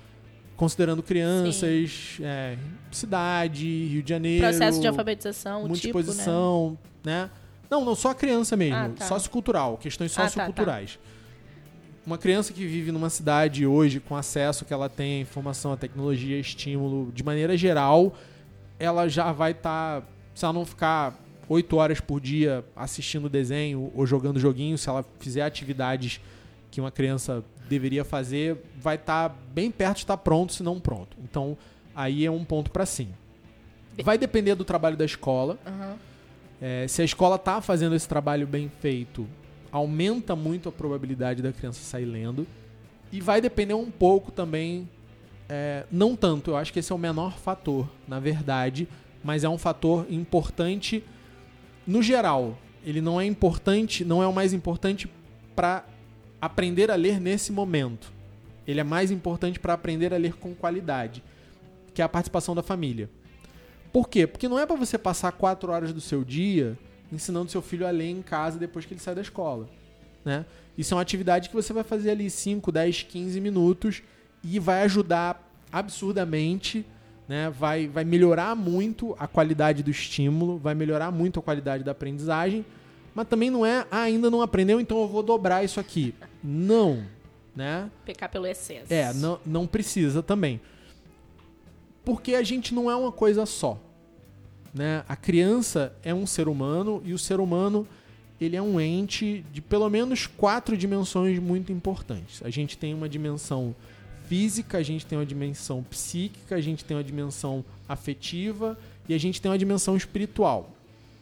Considerando 0.56 1.02
crianças, 1.02 2.18
é, 2.20 2.56
cidade, 2.92 3.66
Rio 3.66 4.02
de 4.02 4.08
Janeiro, 4.08 4.44
Processo 4.44 4.80
de 4.80 4.86
alfabetização, 4.86 5.60
muita 5.62 5.80
tipo, 5.80 5.98
né? 5.98 6.04
exposição, 6.04 6.78
né? 7.02 7.30
Não, 7.68 7.84
não, 7.84 7.94
só 7.94 8.10
a 8.10 8.14
criança 8.14 8.56
mesmo, 8.56 8.76
Ah, 8.76 8.90
tá. 8.90 9.06
sociocultural, 9.06 9.78
questões 9.78 10.16
Ah, 10.16 10.30
tá, 10.30 10.52
tá. 10.52 10.82
Uma 12.04 12.18
criança 12.18 12.52
que 12.52 12.66
vive 12.66 12.90
numa 12.90 13.08
cidade 13.08 13.64
hoje 13.64 14.00
com 14.00 14.16
acesso 14.16 14.64
que 14.64 14.74
ela 14.74 14.88
tem 14.88 15.18
à 15.18 15.20
informação, 15.20 15.72
à 15.72 15.76
tecnologia, 15.76 16.38
estímulo, 16.38 17.12
de 17.12 17.22
maneira 17.22 17.56
geral, 17.56 18.14
ela 18.78 19.08
já 19.08 19.30
vai 19.30 19.52
estar, 19.52 20.02
se 20.34 20.44
ela 20.44 20.52
não 20.52 20.64
ficar 20.64 21.16
oito 21.48 21.76
horas 21.76 22.00
por 22.00 22.20
dia 22.20 22.64
assistindo 22.74 23.28
desenho 23.28 23.92
ou 23.94 24.04
jogando 24.04 24.40
joguinho, 24.40 24.76
se 24.76 24.88
ela 24.88 25.04
fizer 25.20 25.42
atividades 25.42 26.20
que 26.72 26.80
uma 26.80 26.90
criança 26.90 27.44
deveria 27.68 28.04
fazer, 28.04 28.56
vai 28.80 28.96
estar 28.96 29.28
bem 29.54 29.70
perto 29.70 29.98
de 29.98 30.02
estar 30.02 30.16
pronto, 30.16 30.52
se 30.52 30.62
não 30.62 30.80
pronto. 30.80 31.16
Então, 31.22 31.56
aí 31.94 32.26
é 32.26 32.30
um 32.30 32.44
ponto 32.44 32.70
para 32.70 32.84
sim. 32.84 33.08
Vai 34.02 34.18
depender 34.18 34.54
do 34.56 34.64
trabalho 34.64 34.96
da 34.96 35.04
escola. 35.04 35.58
Aham. 35.64 35.96
É, 36.60 36.86
se 36.88 37.02
a 37.02 37.04
escola 37.04 37.38
tá 37.38 37.60
fazendo 37.60 37.94
esse 37.94 38.08
trabalho 38.08 38.46
bem 38.46 38.70
feito, 38.80 39.26
aumenta 39.72 40.36
muito 40.36 40.68
a 40.68 40.72
probabilidade 40.72 41.42
da 41.42 41.50
criança 41.52 41.80
sair 41.82 42.04
lendo. 42.04 42.46
E 43.10 43.20
vai 43.20 43.40
depender 43.40 43.74
um 43.74 43.90
pouco 43.90 44.30
também, 44.30 44.88
é, 45.48 45.84
não 45.90 46.14
tanto, 46.14 46.50
eu 46.50 46.56
acho 46.56 46.72
que 46.72 46.78
esse 46.78 46.92
é 46.92 46.94
o 46.94 46.98
menor 46.98 47.38
fator, 47.38 47.88
na 48.06 48.20
verdade, 48.20 48.86
mas 49.24 49.44
é 49.44 49.48
um 49.48 49.58
fator 49.58 50.06
importante 50.10 51.02
no 51.86 52.02
geral. 52.02 52.58
Ele 52.84 53.00
não 53.00 53.20
é 53.20 53.24
importante, 53.24 54.04
não 54.04 54.22
é 54.22 54.26
o 54.26 54.32
mais 54.32 54.52
importante 54.52 55.08
para 55.56 55.84
aprender 56.40 56.90
a 56.90 56.94
ler 56.94 57.20
nesse 57.20 57.52
momento. 57.52 58.12
Ele 58.66 58.80
é 58.80 58.84
mais 58.84 59.10
importante 59.10 59.58
para 59.58 59.72
aprender 59.72 60.12
a 60.12 60.16
ler 60.16 60.34
com 60.34 60.54
qualidade, 60.54 61.22
que 61.94 62.02
é 62.02 62.04
a 62.04 62.08
participação 62.08 62.54
da 62.54 62.62
família. 62.62 63.08
Por 63.92 64.08
quê? 64.08 64.26
Porque 64.26 64.48
não 64.48 64.58
é 64.58 64.66
para 64.66 64.76
você 64.76 64.96
passar 64.96 65.32
quatro 65.32 65.70
horas 65.70 65.92
do 65.92 66.00
seu 66.00 66.24
dia 66.24 66.78
ensinando 67.12 67.50
seu 67.50 67.60
filho 67.60 67.86
a 67.86 67.90
ler 67.90 68.08
em 68.08 68.22
casa 68.22 68.58
depois 68.58 68.86
que 68.86 68.94
ele 68.94 69.00
sai 69.00 69.14
da 69.14 69.20
escola. 69.20 69.68
Né? 70.24 70.44
Isso 70.76 70.94
é 70.94 70.96
uma 70.96 71.02
atividade 71.02 71.48
que 71.48 71.54
você 71.54 71.72
vai 71.72 71.84
fazer 71.84 72.10
ali 72.10 72.30
5, 72.30 72.72
10, 72.72 73.02
15 73.02 73.40
minutos 73.40 74.02
e 74.42 74.58
vai 74.58 74.82
ajudar 74.82 75.48
absurdamente, 75.70 76.84
né? 77.28 77.50
vai, 77.50 77.86
vai 77.86 78.04
melhorar 78.04 78.56
muito 78.56 79.14
a 79.18 79.26
qualidade 79.26 79.82
do 79.82 79.90
estímulo, 79.90 80.58
vai 80.58 80.74
melhorar 80.74 81.10
muito 81.10 81.38
a 81.38 81.42
qualidade 81.42 81.84
da 81.84 81.92
aprendizagem, 81.92 82.64
mas 83.14 83.28
também 83.28 83.50
não 83.50 83.64
é, 83.64 83.86
ah, 83.90 84.02
ainda 84.02 84.30
não 84.30 84.40
aprendeu, 84.40 84.80
então 84.80 85.00
eu 85.02 85.08
vou 85.08 85.22
dobrar 85.22 85.62
isso 85.62 85.78
aqui. 85.78 86.14
Não, 86.42 87.04
né? 87.54 87.90
Pecar 88.06 88.30
pelo 88.30 88.46
excesso. 88.46 88.92
É, 88.92 89.12
não, 89.12 89.38
não 89.44 89.66
precisa 89.66 90.22
também. 90.22 90.60
Porque 92.04 92.34
a 92.34 92.42
gente 92.42 92.74
não 92.74 92.90
é 92.90 92.96
uma 92.96 93.12
coisa 93.12 93.46
só. 93.46 93.78
Né? 94.72 95.04
A 95.08 95.16
criança 95.16 95.92
é 96.02 96.14
um 96.14 96.26
ser 96.26 96.48
humano 96.48 97.02
e 97.04 97.12
o 97.12 97.18
ser 97.18 97.40
humano 97.40 97.86
ele 98.40 98.56
é 98.56 98.62
um 98.62 98.80
ente 98.80 99.44
de 99.52 99.60
pelo 99.60 99.88
menos 99.88 100.26
quatro 100.26 100.76
dimensões 100.76 101.38
muito 101.38 101.72
importantes. 101.72 102.42
A 102.42 102.50
gente 102.50 102.76
tem 102.76 102.94
uma 102.94 103.08
dimensão 103.08 103.74
física, 104.26 104.78
a 104.78 104.82
gente 104.82 105.04
tem 105.06 105.18
uma 105.18 105.26
dimensão 105.26 105.82
psíquica, 105.82 106.56
a 106.56 106.60
gente 106.60 106.84
tem 106.84 106.96
uma 106.96 107.04
dimensão 107.04 107.64
afetiva 107.88 108.78
e 109.08 109.14
a 109.14 109.18
gente 109.18 109.40
tem 109.40 109.50
uma 109.50 109.58
dimensão 109.58 109.96
espiritual. 109.96 110.70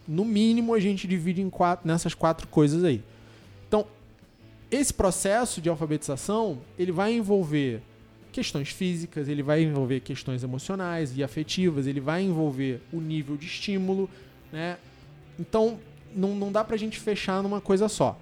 No 0.06 0.24
mínimo, 0.24 0.74
a 0.74 0.80
gente 0.80 1.06
divide 1.06 1.42
em 1.42 1.50
quatro, 1.50 1.86
nessas 1.86 2.14
quatro 2.14 2.46
coisas 2.48 2.84
aí. 2.84 3.02
Então, 3.68 3.86
esse 4.70 4.94
processo 4.94 5.60
de 5.60 5.68
alfabetização 5.68 6.58
ele 6.78 6.92
vai 6.92 7.12
envolver 7.12 7.82
questões 8.30 8.70
físicas, 8.70 9.28
ele 9.28 9.42
vai 9.42 9.62
envolver 9.62 10.00
questões 10.00 10.42
emocionais 10.42 11.16
e 11.16 11.22
afetivas, 11.22 11.86
ele 11.86 12.00
vai 12.00 12.22
envolver 12.22 12.80
o 12.92 13.00
nível 13.00 13.36
de 13.36 13.46
estímulo, 13.46 14.08
né? 14.52 14.78
Então, 15.38 15.78
não, 16.14 16.34
não 16.34 16.52
dá 16.52 16.64
pra 16.64 16.76
gente 16.76 16.98
fechar 16.98 17.42
numa 17.42 17.60
coisa 17.60 17.88
só. 17.88 18.18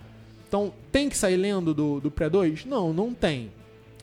Então, 0.46 0.72
tem 0.90 1.08
que 1.08 1.16
sair 1.16 1.36
lendo 1.36 1.74
do, 1.74 2.00
do 2.00 2.10
pré-2? 2.10 2.64
Não, 2.64 2.92
não 2.92 3.12
tem. 3.12 3.50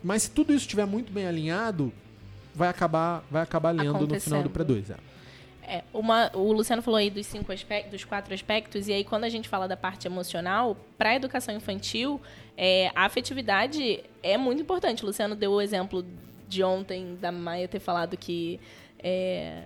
Mas 0.04 0.24
se 0.24 0.32
tudo 0.32 0.54
isso 0.54 0.66
estiver 0.66 0.86
muito 0.86 1.12
bem 1.12 1.26
alinhado, 1.26 1.92
vai 2.54 2.70
acabar, 2.70 3.24
vai 3.32 3.42
acabar 3.42 3.72
lendo 3.72 4.08
no 4.08 4.20
final 4.20 4.44
do 4.44 4.50
pré-2. 4.50 4.92
É. 4.92 5.16
É, 5.68 5.84
uma, 5.92 6.30
o 6.36 6.52
Luciano 6.52 6.82
falou 6.84 6.98
aí 6.98 7.10
dos 7.10 7.26
cinco 7.26 7.52
aspectos, 7.52 7.92
dos 7.92 8.04
quatro 8.04 8.34
aspectos, 8.34 8.88
e 8.88 8.94
aí 8.94 9.04
quando 9.04 9.24
a 9.24 9.30
gente 9.30 9.50
fala 9.50 9.68
da 9.68 9.76
parte 9.76 10.06
emocional, 10.06 10.78
para 10.96 11.10
a 11.10 11.16
educação 11.16 11.56
infantil, 11.56 12.22
é, 12.58 12.92
a 12.96 13.06
afetividade 13.06 14.04
é 14.24 14.38
muito 14.38 14.62
importante. 14.62 15.04
O 15.04 15.08
Luciano 15.08 15.36
deu 15.36 15.52
o 15.52 15.62
exemplo 15.62 16.06
de 16.48 16.64
ontem 16.64 17.16
da 17.20 17.32
Maia 17.32 17.68
ter 17.68 17.80
falado 17.80 18.16
que 18.16 18.60
é, 19.00 19.64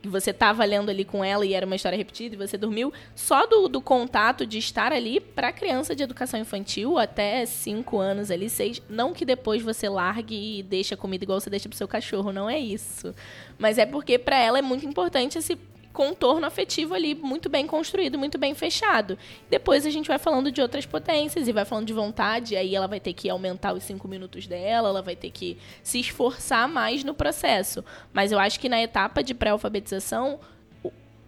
que 0.00 0.08
você 0.08 0.30
estava 0.30 0.64
lendo 0.64 0.90
ali 0.90 1.04
com 1.04 1.24
ela 1.24 1.44
e 1.44 1.54
era 1.54 1.66
uma 1.66 1.74
história 1.74 1.96
repetida 1.96 2.34
e 2.34 2.38
você 2.38 2.56
dormiu, 2.56 2.92
só 3.14 3.46
do, 3.46 3.68
do 3.68 3.80
contato 3.80 4.46
de 4.46 4.58
estar 4.58 4.92
ali 4.92 5.20
para 5.20 5.52
criança 5.52 5.94
de 5.94 6.02
educação 6.02 6.38
infantil 6.38 6.98
até 6.98 7.44
5 7.44 7.98
anos 7.98 8.30
ali, 8.30 8.48
6, 8.48 8.82
não 8.88 9.12
que 9.12 9.24
depois 9.24 9.62
você 9.62 9.88
largue 9.88 10.58
e 10.58 10.62
deixe 10.62 10.94
a 10.94 10.96
comida 10.96 11.24
igual 11.24 11.40
você 11.40 11.50
deixa 11.50 11.68
pro 11.68 11.76
seu 11.76 11.88
cachorro, 11.88 12.32
não 12.32 12.48
é 12.48 12.58
isso. 12.58 13.14
Mas 13.58 13.76
é 13.76 13.86
porque 13.86 14.18
para 14.18 14.38
ela 14.38 14.58
é 14.58 14.62
muito 14.62 14.86
importante 14.86 15.38
esse 15.38 15.58
contorno 15.98 16.46
afetivo 16.46 16.94
ali 16.94 17.12
muito 17.12 17.48
bem 17.48 17.66
construído, 17.66 18.16
muito 18.16 18.38
bem 18.38 18.54
fechado. 18.54 19.18
Depois 19.50 19.84
a 19.84 19.90
gente 19.90 20.06
vai 20.06 20.16
falando 20.16 20.52
de 20.52 20.62
outras 20.62 20.86
potências 20.86 21.48
e 21.48 21.52
vai 21.52 21.64
falando 21.64 21.88
de 21.88 21.92
vontade, 21.92 22.54
aí 22.54 22.72
ela 22.72 22.86
vai 22.86 23.00
ter 23.00 23.12
que 23.12 23.28
aumentar 23.28 23.72
os 23.72 23.82
cinco 23.82 24.06
minutos 24.06 24.46
dela, 24.46 24.90
ela 24.90 25.02
vai 25.02 25.16
ter 25.16 25.32
que 25.32 25.58
se 25.82 25.98
esforçar 25.98 26.68
mais 26.68 27.02
no 27.02 27.14
processo. 27.14 27.84
Mas 28.12 28.30
eu 28.30 28.38
acho 28.38 28.60
que 28.60 28.68
na 28.68 28.80
etapa 28.80 29.24
de 29.24 29.34
pré-alfabetização, 29.34 30.38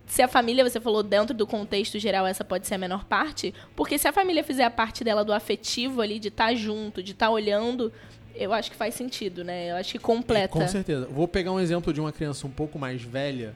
se 0.07 0.23
a 0.23 0.29
família, 0.29 0.63
você 0.63 0.81
falou 0.81 1.03
dentro 1.03 1.35
do 1.35 1.49
contexto 1.49 1.99
geral, 1.99 2.25
essa 2.25 2.45
pode 2.45 2.69
ser 2.69 2.77
a 2.77 2.79
menor 2.79 3.05
parte, 3.07 3.53
porque 3.75 3.99
se 3.99 4.07
a 4.07 4.13
família 4.13 4.45
fizer 4.45 4.63
a 4.63 4.71
parte 4.71 5.03
dela 5.03 5.25
do 5.25 5.33
afetivo 5.33 6.01
ali, 6.01 6.21
de 6.21 6.29
estar 6.29 6.47
tá 6.47 6.55
junto, 6.55 7.03
de 7.03 7.11
estar 7.11 7.27
tá 7.27 7.33
olhando, 7.33 7.93
eu 8.37 8.53
acho 8.53 8.71
que 8.71 8.77
faz 8.77 8.95
sentido, 8.95 9.43
né? 9.43 9.73
Eu 9.73 9.77
acho 9.77 9.91
que 9.91 9.99
completa. 9.99 10.53
Com 10.53 10.69
certeza. 10.69 11.09
Vou 11.11 11.27
pegar 11.27 11.51
um 11.51 11.59
exemplo 11.59 11.93
de 11.93 12.01
uma 12.01 12.13
criança 12.13 12.47
um 12.47 12.51
pouco 12.51 12.79
mais 12.79 13.03
velha 13.03 13.53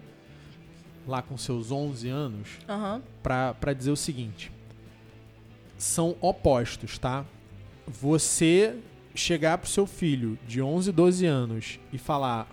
lá 1.06 1.22
com 1.22 1.36
seus 1.36 1.70
11 1.70 2.08
anos, 2.08 2.48
uhum. 2.68 3.00
para 3.22 3.72
dizer 3.72 3.90
o 3.90 3.96
seguinte: 3.96 4.50
são 5.76 6.16
opostos, 6.20 6.98
tá? 6.98 7.24
Você 7.86 8.76
chegar 9.14 9.58
pro 9.58 9.68
seu 9.68 9.86
filho 9.86 10.38
de 10.46 10.60
11, 10.62 10.92
12 10.92 11.26
anos 11.26 11.80
e 11.92 11.98
falar: 11.98 12.48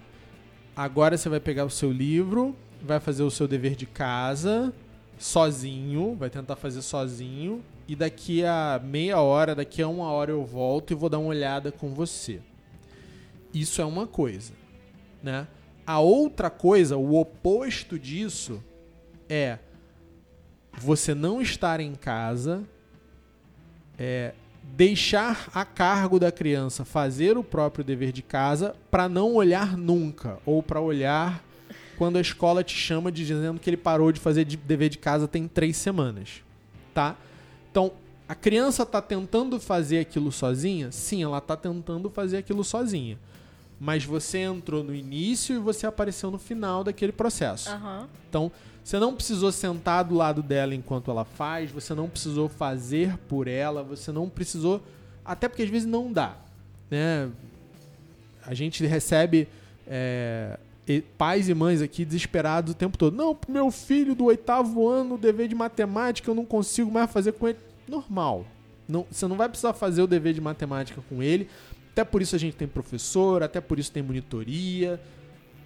agora 0.76 1.18
você 1.18 1.30
vai 1.30 1.40
pegar 1.40 1.66
o 1.66 1.70
seu 1.70 1.92
livro, 1.92 2.56
vai 2.82 3.00
fazer 3.00 3.24
o 3.24 3.32
seu 3.32 3.48
dever 3.48 3.76
de 3.76 3.86
casa 3.86 4.74
sozinho, 5.18 6.16
vai 6.16 6.32
tentar 6.32 6.56
fazer 6.56 6.82
sozinho, 6.82 7.64
e 7.88 7.96
daqui 7.96 8.44
a 8.44 8.82
meia 8.84 9.20
hora, 9.20 9.54
daqui 9.54 9.82
a 9.82 9.88
uma 9.88 10.10
hora 10.12 10.32
eu 10.32 10.44
volto 10.44 10.92
e 10.92 10.96
vou 10.96 11.10
dar 11.10 11.20
uma 11.20 11.30
olhada 11.30 11.72
com 11.72 11.94
você. 11.94 12.42
Isso 13.54 13.82
é 13.82 13.86
uma 13.86 14.08
coisa, 14.08 14.54
né? 15.22 15.48
A 15.86 16.00
outra 16.00 16.50
coisa, 16.50 16.98
o 16.98 17.20
oposto 17.20 17.98
disso, 17.98 18.64
é 19.28 19.58
você 20.78 21.14
não 21.14 21.42
estar 21.42 21.80
em 21.80 21.96
casa, 21.96 22.64
é 23.98 24.34
deixar 24.64 25.50
a 25.54 25.66
cargo 25.66 26.20
da 26.20 26.32
criança 26.32 26.86
fazer 26.86 27.38
o 27.38 27.44
próprio 27.44 27.84
dever 27.84 28.12
de 28.12 28.22
casa 28.22 28.76
para 28.90 29.10
não 29.10 29.34
olhar 29.34 29.76
nunca 29.76 30.38
ou 30.46 30.62
para 30.62 30.80
olhar 30.80 31.44
quando 31.98 32.18
a 32.18 32.22
escola 32.22 32.64
te 32.64 32.76
chama 32.76 33.12
dizendo 33.12 33.60
que 33.60 33.70
ele 33.70 33.78
parou 33.78 34.12
de 34.12 34.20
fazer 34.20 34.46
de 34.46 34.56
dever 34.58 34.90
de 34.90 34.98
casa 34.98 35.28
tem 35.28 35.48
três 35.48 35.78
semanas, 35.78 36.44
tá? 36.94 37.16
Então 37.70 37.92
a 38.28 38.36
criança 38.36 38.84
está 38.84 39.02
tentando 39.02 39.60
fazer 39.60 40.00
aquilo 40.00 40.32
sozinha? 40.32 40.92
Sim, 40.92 41.24
ela 41.24 41.40
está 41.40 41.58
tentando 41.58 42.10
fazer 42.10 42.38
aquilo 42.38 42.64
sozinha 42.64 43.18
mas 43.82 44.06
você 44.06 44.38
entrou 44.38 44.84
no 44.84 44.94
início 44.94 45.56
e 45.56 45.58
você 45.58 45.88
apareceu 45.88 46.30
no 46.30 46.38
final 46.38 46.84
daquele 46.84 47.12
processo. 47.12 47.68
Uhum. 47.72 48.06
Então, 48.30 48.52
você 48.84 49.00
não 49.00 49.16
precisou 49.16 49.52
sentar 49.52 50.04
do 50.04 50.14
lado 50.14 50.44
dela 50.44 50.76
enquanto 50.76 51.10
ela 51.10 51.26
faz, 51.26 51.72
você 51.72 51.96
não 51.96 52.08
precisou 52.08 52.48
fazer 52.48 53.18
por 53.28 53.48
ela, 53.48 53.82
você 53.82 54.12
não 54.12 54.30
precisou. 54.30 54.84
Até 55.26 55.50
porque 55.50 55.64
às 55.64 55.70
vezes 55.70 55.88
não 55.88 56.14
dá. 56.14 56.36
Né? 56.92 57.32
A 58.46 58.54
gente 58.54 58.86
recebe 58.86 59.48
é, 59.88 60.60
pais 61.18 61.50
e 61.50 61.54
mães 61.56 61.82
aqui 61.82 62.06
desesperados 62.06 62.74
o 62.74 62.76
tempo 62.76 63.00
todo. 63.00 63.18
Não, 63.18 63.36
meu 63.50 63.72
filho 63.72 64.14
do 64.14 64.26
oitavo 64.26 64.88
ano, 64.88 65.18
dever 65.18 65.48
de 65.48 65.56
matemática, 65.56 66.30
eu 66.30 66.36
não 66.36 66.46
consigo 66.46 66.92
mais 66.92 67.10
fazer 67.10 67.32
com 67.32 67.48
ele. 67.48 67.58
Normal. 67.88 68.46
Não, 68.88 69.08
você 69.10 69.26
não 69.26 69.38
vai 69.38 69.50
precisar 69.50 69.74
fazer 69.74 70.04
o 70.04 70.08
dever 70.08 70.36
de 70.36 70.42
matemática 70.42 71.02
com 71.10 71.24
ele 71.24 71.50
até 71.92 72.06
por 72.06 72.22
isso 72.22 72.36
a 72.36 72.40
gente 72.40 72.56
tem 72.56 72.68
professor, 72.68 73.44
até 73.44 73.60
por 73.60 73.78
isso 73.78 73.92
tem 73.92 74.02
monitoria. 74.02 75.00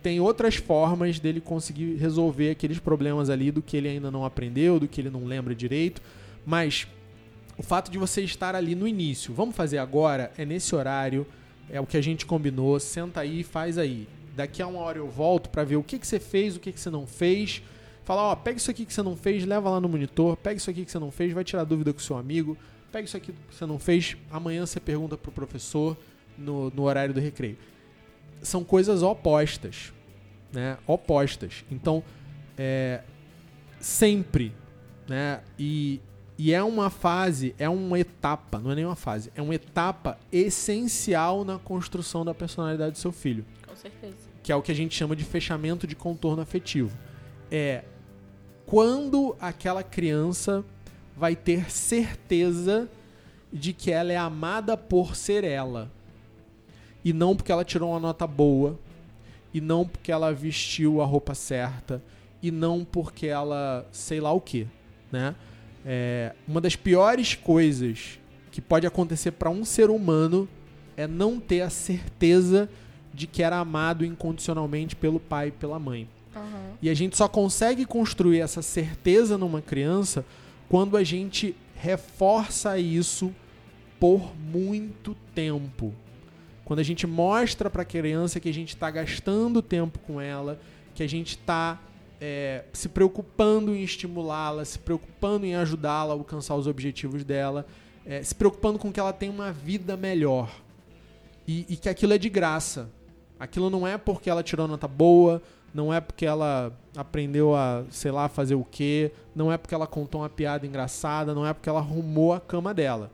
Tem 0.02 0.20
outras 0.20 0.56
formas 0.56 1.20
dele 1.20 1.40
conseguir 1.40 1.96
resolver 1.96 2.52
aqueles 2.52 2.80
problemas 2.80 3.30
ali 3.30 3.52
do 3.52 3.62
que 3.62 3.78
ele 3.78 3.88
ainda 3.88 4.10
não 4.10 4.26
aprendeu, 4.26 4.80
do 4.80 4.88
que 4.88 5.02
ele 5.02 5.10
não 5.10 5.26
lembra 5.26 5.54
direito. 5.54 6.02
Mas 6.46 6.88
o 7.58 7.64
fato 7.64 7.92
de 7.92 7.98
você 7.98 8.22
estar 8.22 8.56
ali 8.56 8.76
no 8.76 8.88
início, 8.88 9.34
vamos 9.34 9.56
fazer 9.56 9.78
agora, 9.78 10.32
é 10.38 10.46
nesse 10.46 10.76
horário, 10.76 11.26
é 11.70 11.80
o 11.80 11.86
que 11.86 11.98
a 11.98 12.02
gente 12.02 12.26
combinou, 12.26 12.80
senta 12.80 13.22
aí 13.22 13.40
e 13.40 13.44
faz 13.44 13.78
aí. 13.78 14.08
Daqui 14.36 14.62
a 14.62 14.68
uma 14.68 14.80
hora 14.80 14.98
eu 14.98 15.08
volto 15.08 15.50
para 15.50 15.64
ver 15.64 15.76
o 15.76 15.84
que, 15.84 15.98
que 15.98 16.06
você 16.06 16.20
fez, 16.20 16.56
o 16.56 16.60
que, 16.60 16.72
que 16.72 16.80
você 16.80 16.90
não 16.90 17.08
fez. 17.08 17.62
Falar, 18.04 18.24
ó, 18.24 18.36
pega 18.36 18.58
isso 18.58 18.70
aqui 18.70 18.86
que 18.86 18.94
você 18.94 19.02
não 19.02 19.16
fez, 19.16 19.46
leva 19.46 19.70
lá 19.70 19.80
no 19.80 19.90
monitor, 19.90 20.36
pega 20.38 20.58
isso 20.58 20.70
aqui 20.70 20.86
que 20.86 20.92
você 20.92 21.00
não 21.00 21.12
fez, 21.12 21.34
vai 21.34 21.44
tirar 21.44 21.64
dúvida 21.64 21.94
com 21.94 22.00
seu 22.00 22.18
amigo, 22.18 22.58
pega 22.92 23.06
isso 23.06 23.18
aqui 23.18 23.32
que 23.32 23.56
você 23.56 23.66
não 23.66 23.80
fez, 23.80 24.18
amanhã 24.30 24.66
você 24.66 24.80
pergunta 24.80 25.18
pro 25.18 25.32
professor 25.32 25.98
no, 26.38 26.70
no 26.70 26.84
horário 26.84 27.14
do 27.14 27.20
recreio. 27.20 27.58
São 28.42 28.64
coisas 28.64 29.02
opostas, 29.02 29.94
né? 30.52 30.78
Opostas. 30.86 31.66
Então, 31.72 32.04
é, 32.58 33.02
sempre, 33.80 34.54
né? 35.08 35.42
E, 35.58 36.02
e 36.38 36.54
é 36.54 36.62
uma 36.64 36.90
fase, 36.90 37.56
é 37.58 37.70
uma 37.70 38.00
etapa, 38.00 38.60
não 38.60 38.72
é 38.72 38.76
nem 38.76 38.86
uma 38.86 38.96
fase, 38.96 39.32
é 39.36 39.42
uma 39.42 39.56
etapa 39.56 40.18
essencial 40.32 41.44
na 41.46 41.58
construção 41.58 42.26
da 42.26 42.34
personalidade 42.34 42.94
do 42.94 42.98
seu 42.98 43.12
filho. 43.12 43.46
Com 43.68 43.76
certeza. 43.76 44.16
Que 44.44 44.52
é 44.52 44.56
o 44.56 44.62
que 44.62 44.72
a 44.72 44.76
gente 44.76 44.96
chama 44.96 45.16
de 45.16 45.24
fechamento 45.24 45.88
de 45.88 45.96
contorno 45.96 46.42
afetivo. 46.42 46.96
É 47.52 47.84
quando 48.66 49.36
aquela 49.40 49.84
criança 49.84 50.66
vai 51.16 51.36
ter 51.36 51.70
certeza 51.72 52.90
de 53.54 53.72
que 53.72 53.92
ela 53.92 54.12
é 54.12 54.18
amada 54.18 54.76
por 54.76 55.16
ser 55.16 55.44
ela 55.44 55.92
e 57.06 57.14
não 57.14 57.36
porque 57.36 57.52
ela 57.52 57.64
tirou 57.64 57.92
uma 57.92 58.00
nota 58.00 58.26
boa, 58.26 58.80
e 59.54 59.62
não 59.62 59.88
porque 59.88 60.12
ela 60.12 60.34
vestiu 60.34 61.02
a 61.02 61.06
roupa 61.06 61.36
certa, 61.36 62.02
e 62.42 62.50
não 62.50 62.84
porque 62.84 63.28
ela 63.28 63.88
sei 63.92 64.20
lá 64.20 64.34
o 64.34 64.42
que, 64.42 64.68
né? 65.12 65.36
É, 65.86 66.34
uma 66.48 66.60
das 66.60 66.76
piores 66.76 67.36
coisas 67.36 68.20
que 68.52 68.60
pode 68.60 68.88
acontecer 68.88 69.32
para 69.32 69.52
um 69.52 69.64
ser 69.64 69.92
humano 69.92 70.50
é 70.98 71.06
não 71.06 71.40
ter 71.40 71.62
a 71.62 71.70
certeza 71.70 72.68
de 73.14 73.28
que 73.28 73.44
era 73.44 73.58
amado 73.58 74.04
incondicionalmente 74.04 74.96
pelo 74.96 75.20
pai 75.20 75.50
e 75.50 75.52
pela 75.52 75.78
mãe. 75.78 76.10
Uhum. 76.36 76.74
E 76.82 76.90
a 76.90 76.94
gente 76.94 77.16
só 77.16 77.28
consegue 77.28 77.86
construir 77.86 78.40
essa 78.40 78.62
certeza 78.62 79.38
numa 79.38 79.62
criança 79.62 80.26
quando 80.68 80.98
a 80.98 81.04
gente 81.04 81.56
reforça 81.76 82.80
isso 82.80 83.34
por 84.00 84.36
muito 84.38 85.16
tempo. 85.34 85.94
Quando 86.66 86.80
a 86.80 86.84
gente 86.84 87.06
mostra 87.06 87.70
para 87.70 87.84
a 87.84 87.86
criança 87.86 88.40
que 88.40 88.50
a 88.50 88.54
gente 88.54 88.70
está 88.70 88.90
gastando 88.90 89.62
tempo 89.62 90.00
com 90.00 90.20
ela, 90.20 90.60
que 90.96 91.04
a 91.04 91.08
gente 91.08 91.38
está 91.38 91.80
é, 92.20 92.66
se 92.74 92.90
preocupando 92.90 93.76
em 93.76 93.84
estimulá-la, 93.84 94.66
se 94.66 94.80
preocupando 94.80 95.46
em 95.46 95.56
ajudá-la 95.56 96.14
a 96.14 96.18
alcançar 96.18 96.56
os 96.56 96.66
objetivos 96.66 97.24
dela, 97.24 97.66
é, 98.06 98.24
se 98.24 98.34
preocupando 98.34 98.80
com 98.80 98.92
que 98.92 99.00
ela 99.00 99.14
tenha 99.14 99.32
uma 99.32 99.52
vida 99.52 99.96
melhor. 99.96 100.50
E, 101.48 101.66
e, 101.70 101.78
que 101.78 101.88
aquilo 101.88 102.14
é 102.14 102.18
de 102.18 102.30
graça. 102.30 102.90
Aquilo 103.40 103.70
não 103.70 103.88
é 103.88 103.98
porque 103.98 104.30
ela 104.30 104.42
tirou 104.42 104.68
nota 104.68 104.88
boa, 104.88 105.42
não 105.72 105.94
é 105.94 106.02
porque 106.02 106.26
ela 106.26 106.72
aprendeu 106.98 107.56
a, 107.56 107.84
sei 107.92 108.10
lá, 108.10 108.28
fazer 108.28 108.56
o 108.56 108.64
quê, 108.64 109.12
não 109.36 109.52
é 109.52 109.58
porque 109.58 109.76
ela 109.76 109.86
contou 109.86 110.22
uma 110.22 110.30
piada 110.30 110.66
engraçada, 110.66 111.36
não 111.36 111.46
é 111.46 111.54
porque 111.54 111.70
ela 111.70 111.80
arrumou 111.80 112.34
a 112.34 112.40
cama 112.40 112.74
dela. 112.74 113.12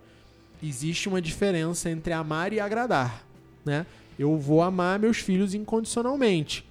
Existe 0.63 1.09
uma 1.09 1.21
diferença 1.21 1.89
entre 1.89 2.13
amar 2.13 2.53
e 2.53 2.59
agradar, 2.59 3.25
né? 3.65 3.85
Eu 4.17 4.37
vou 4.37 4.61
amar 4.61 4.99
meus 4.99 5.17
filhos 5.17 5.53
incondicionalmente. 5.53 6.65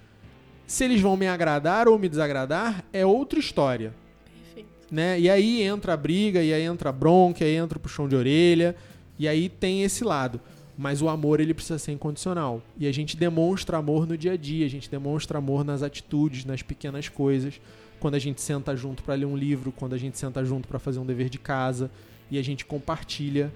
Se 0.66 0.84
eles 0.84 1.01
vão 1.01 1.16
me 1.16 1.26
agradar 1.26 1.88
ou 1.88 1.99
me 1.99 2.09
desagradar 2.09 2.84
é 2.93 3.05
outra 3.05 3.41
história. 3.41 3.93
Perfeito. 4.24 4.68
Né? 4.91 5.18
E 5.18 5.28
aí 5.28 5.62
entra 5.62 5.95
a 5.95 5.97
briga, 5.97 6.43
e 6.43 6.53
aí 6.55 6.62
entra 6.62 6.91
a 6.91 6.93
bronca, 6.93 7.45
e 7.45 7.49
aí 7.49 7.57
entra 7.57 7.76
o 7.76 7.80
puxão 7.80 8.09
de 8.09 8.14
orelha, 8.14 8.76
e 9.18 9.26
aí 9.26 9.49
tem 9.49 9.82
esse 9.82 10.05
lado. 10.05 10.41
Mas 10.78 11.03
o 11.03 11.09
amor 11.09 11.41
ele 11.41 11.53
precisa 11.53 11.78
ser 11.78 11.93
incondicional. 11.93 12.62
E 12.78 12.86
a 12.86 12.93
gente 12.93 13.16
demonstra 13.16 13.78
amor 13.78 14.07
no 14.07 14.16
dia 14.16 14.32
a 14.32 14.36
dia, 14.36 14.64
a 14.64 14.70
gente 14.70 14.88
demonstra 14.88 15.38
amor 15.38 15.64
nas 15.64 15.82
atitudes, 15.82 16.45
nas 16.45 16.62
pequenas 16.62 17.09
coisas. 17.09 17.61
Quando 17.99 18.14
a 18.14 18.18
gente 18.20 18.41
senta 18.41 18.74
junto 18.76 19.03
para 19.03 19.14
ler 19.14 19.26
um 19.26 19.36
livro, 19.36 19.72
quando 19.72 19.95
a 19.95 19.99
gente 19.99 20.16
senta 20.16 20.45
junto 20.45 20.68
para 20.68 20.78
fazer 20.78 21.01
um 21.01 21.05
dever 21.05 21.28
de 21.28 21.38
casa, 21.38 21.91
e 22.30 22.38
a 22.38 22.43
gente 22.43 22.64
compartilha 22.64 23.53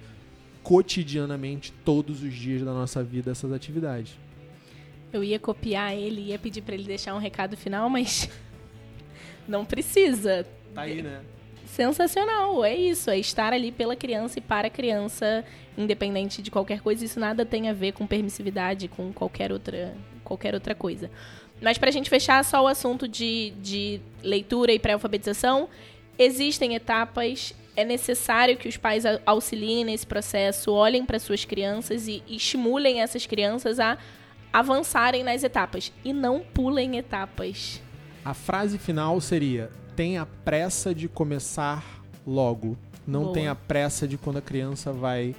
cotidianamente, 0.65 1.73
todos 1.85 2.23
os 2.23 2.35
dias 2.35 2.62
da 2.62 2.73
nossa 2.73 3.05
vida, 3.05 3.31
essas 3.31 3.53
atividades. 3.53 4.15
Eu 5.12 5.23
ia 5.23 5.39
copiar 5.39 5.95
ele, 5.95 6.31
ia 6.31 6.39
pedir 6.39 6.62
para 6.62 6.75
ele 6.75 6.85
deixar 6.85 7.15
um 7.15 7.19
recado 7.19 7.57
final, 7.57 7.89
mas 7.89 8.29
não 9.47 9.65
precisa. 9.65 10.45
Tá 10.75 10.83
aí, 10.83 11.03
né? 11.03 11.21
Sensacional, 11.67 12.65
é 12.65 12.75
isso, 12.75 13.11
é 13.11 13.19
estar 13.19 13.53
ali 13.53 13.71
pela 13.71 13.95
criança 13.95 14.39
e 14.39 14.43
para 14.43 14.69
a 14.69 14.71
criança, 14.71 15.45
independente 15.77 16.41
de 16.41 16.51
qualquer 16.51 16.81
coisa. 16.81 17.05
Isso 17.05 17.21
nada 17.21 17.45
tem 17.45 17.69
a 17.69 17.73
ver 17.73 17.93
com 17.93 18.07
permissividade, 18.07 18.89
com 18.89 19.12
qualquer 19.12 19.53
outra, 19.53 19.95
qualquer 20.25 20.55
outra 20.55 20.75
coisa. 20.75 21.11
Mas 21.61 21.77
para 21.77 21.91
a 21.91 21.93
gente 21.93 22.09
fechar 22.09 22.45
só 22.45 22.62
o 22.62 22.67
assunto 22.67 23.07
de, 23.07 23.53
de 23.61 24.01
leitura 24.23 24.73
e 24.73 24.79
pré-alfabetização, 24.79 25.69
existem 26.19 26.75
etapas, 26.75 27.55
é 27.77 27.85
necessário 27.85 28.57
que 28.57 28.68
os 28.68 28.77
pais 28.77 29.05
auxiliem 29.27 29.85
nesse 29.85 30.07
processo, 30.07 30.72
olhem 30.72 31.05
para 31.05 31.18
suas 31.18 31.45
crianças 31.45 32.07
e, 32.07 32.22
e 32.27 32.37
estimulem 32.37 33.01
essas 33.01 33.27
crianças 33.27 33.81
a 33.81 33.99
avançarem 34.53 35.25
nas 35.25 35.43
etapas 35.43 35.93
e 36.05 36.12
não 36.12 36.41
pulem 36.41 36.97
etapas. 36.97 37.83
A 38.25 38.33
frase 38.33 38.79
final 38.79 39.20
seria: 39.20 39.70
tenha 39.97 40.25
pressa 40.25 40.95
de 40.95 41.09
começar 41.09 41.85
logo. 42.27 42.77
Não 43.07 43.25
Boa. 43.25 43.35
tenha 43.35 43.55
pressa 43.55 44.09
de 44.09 44.16
quando 44.16 44.39
a 44.39 44.43
criança 44.43 44.93
vai 44.93 45.35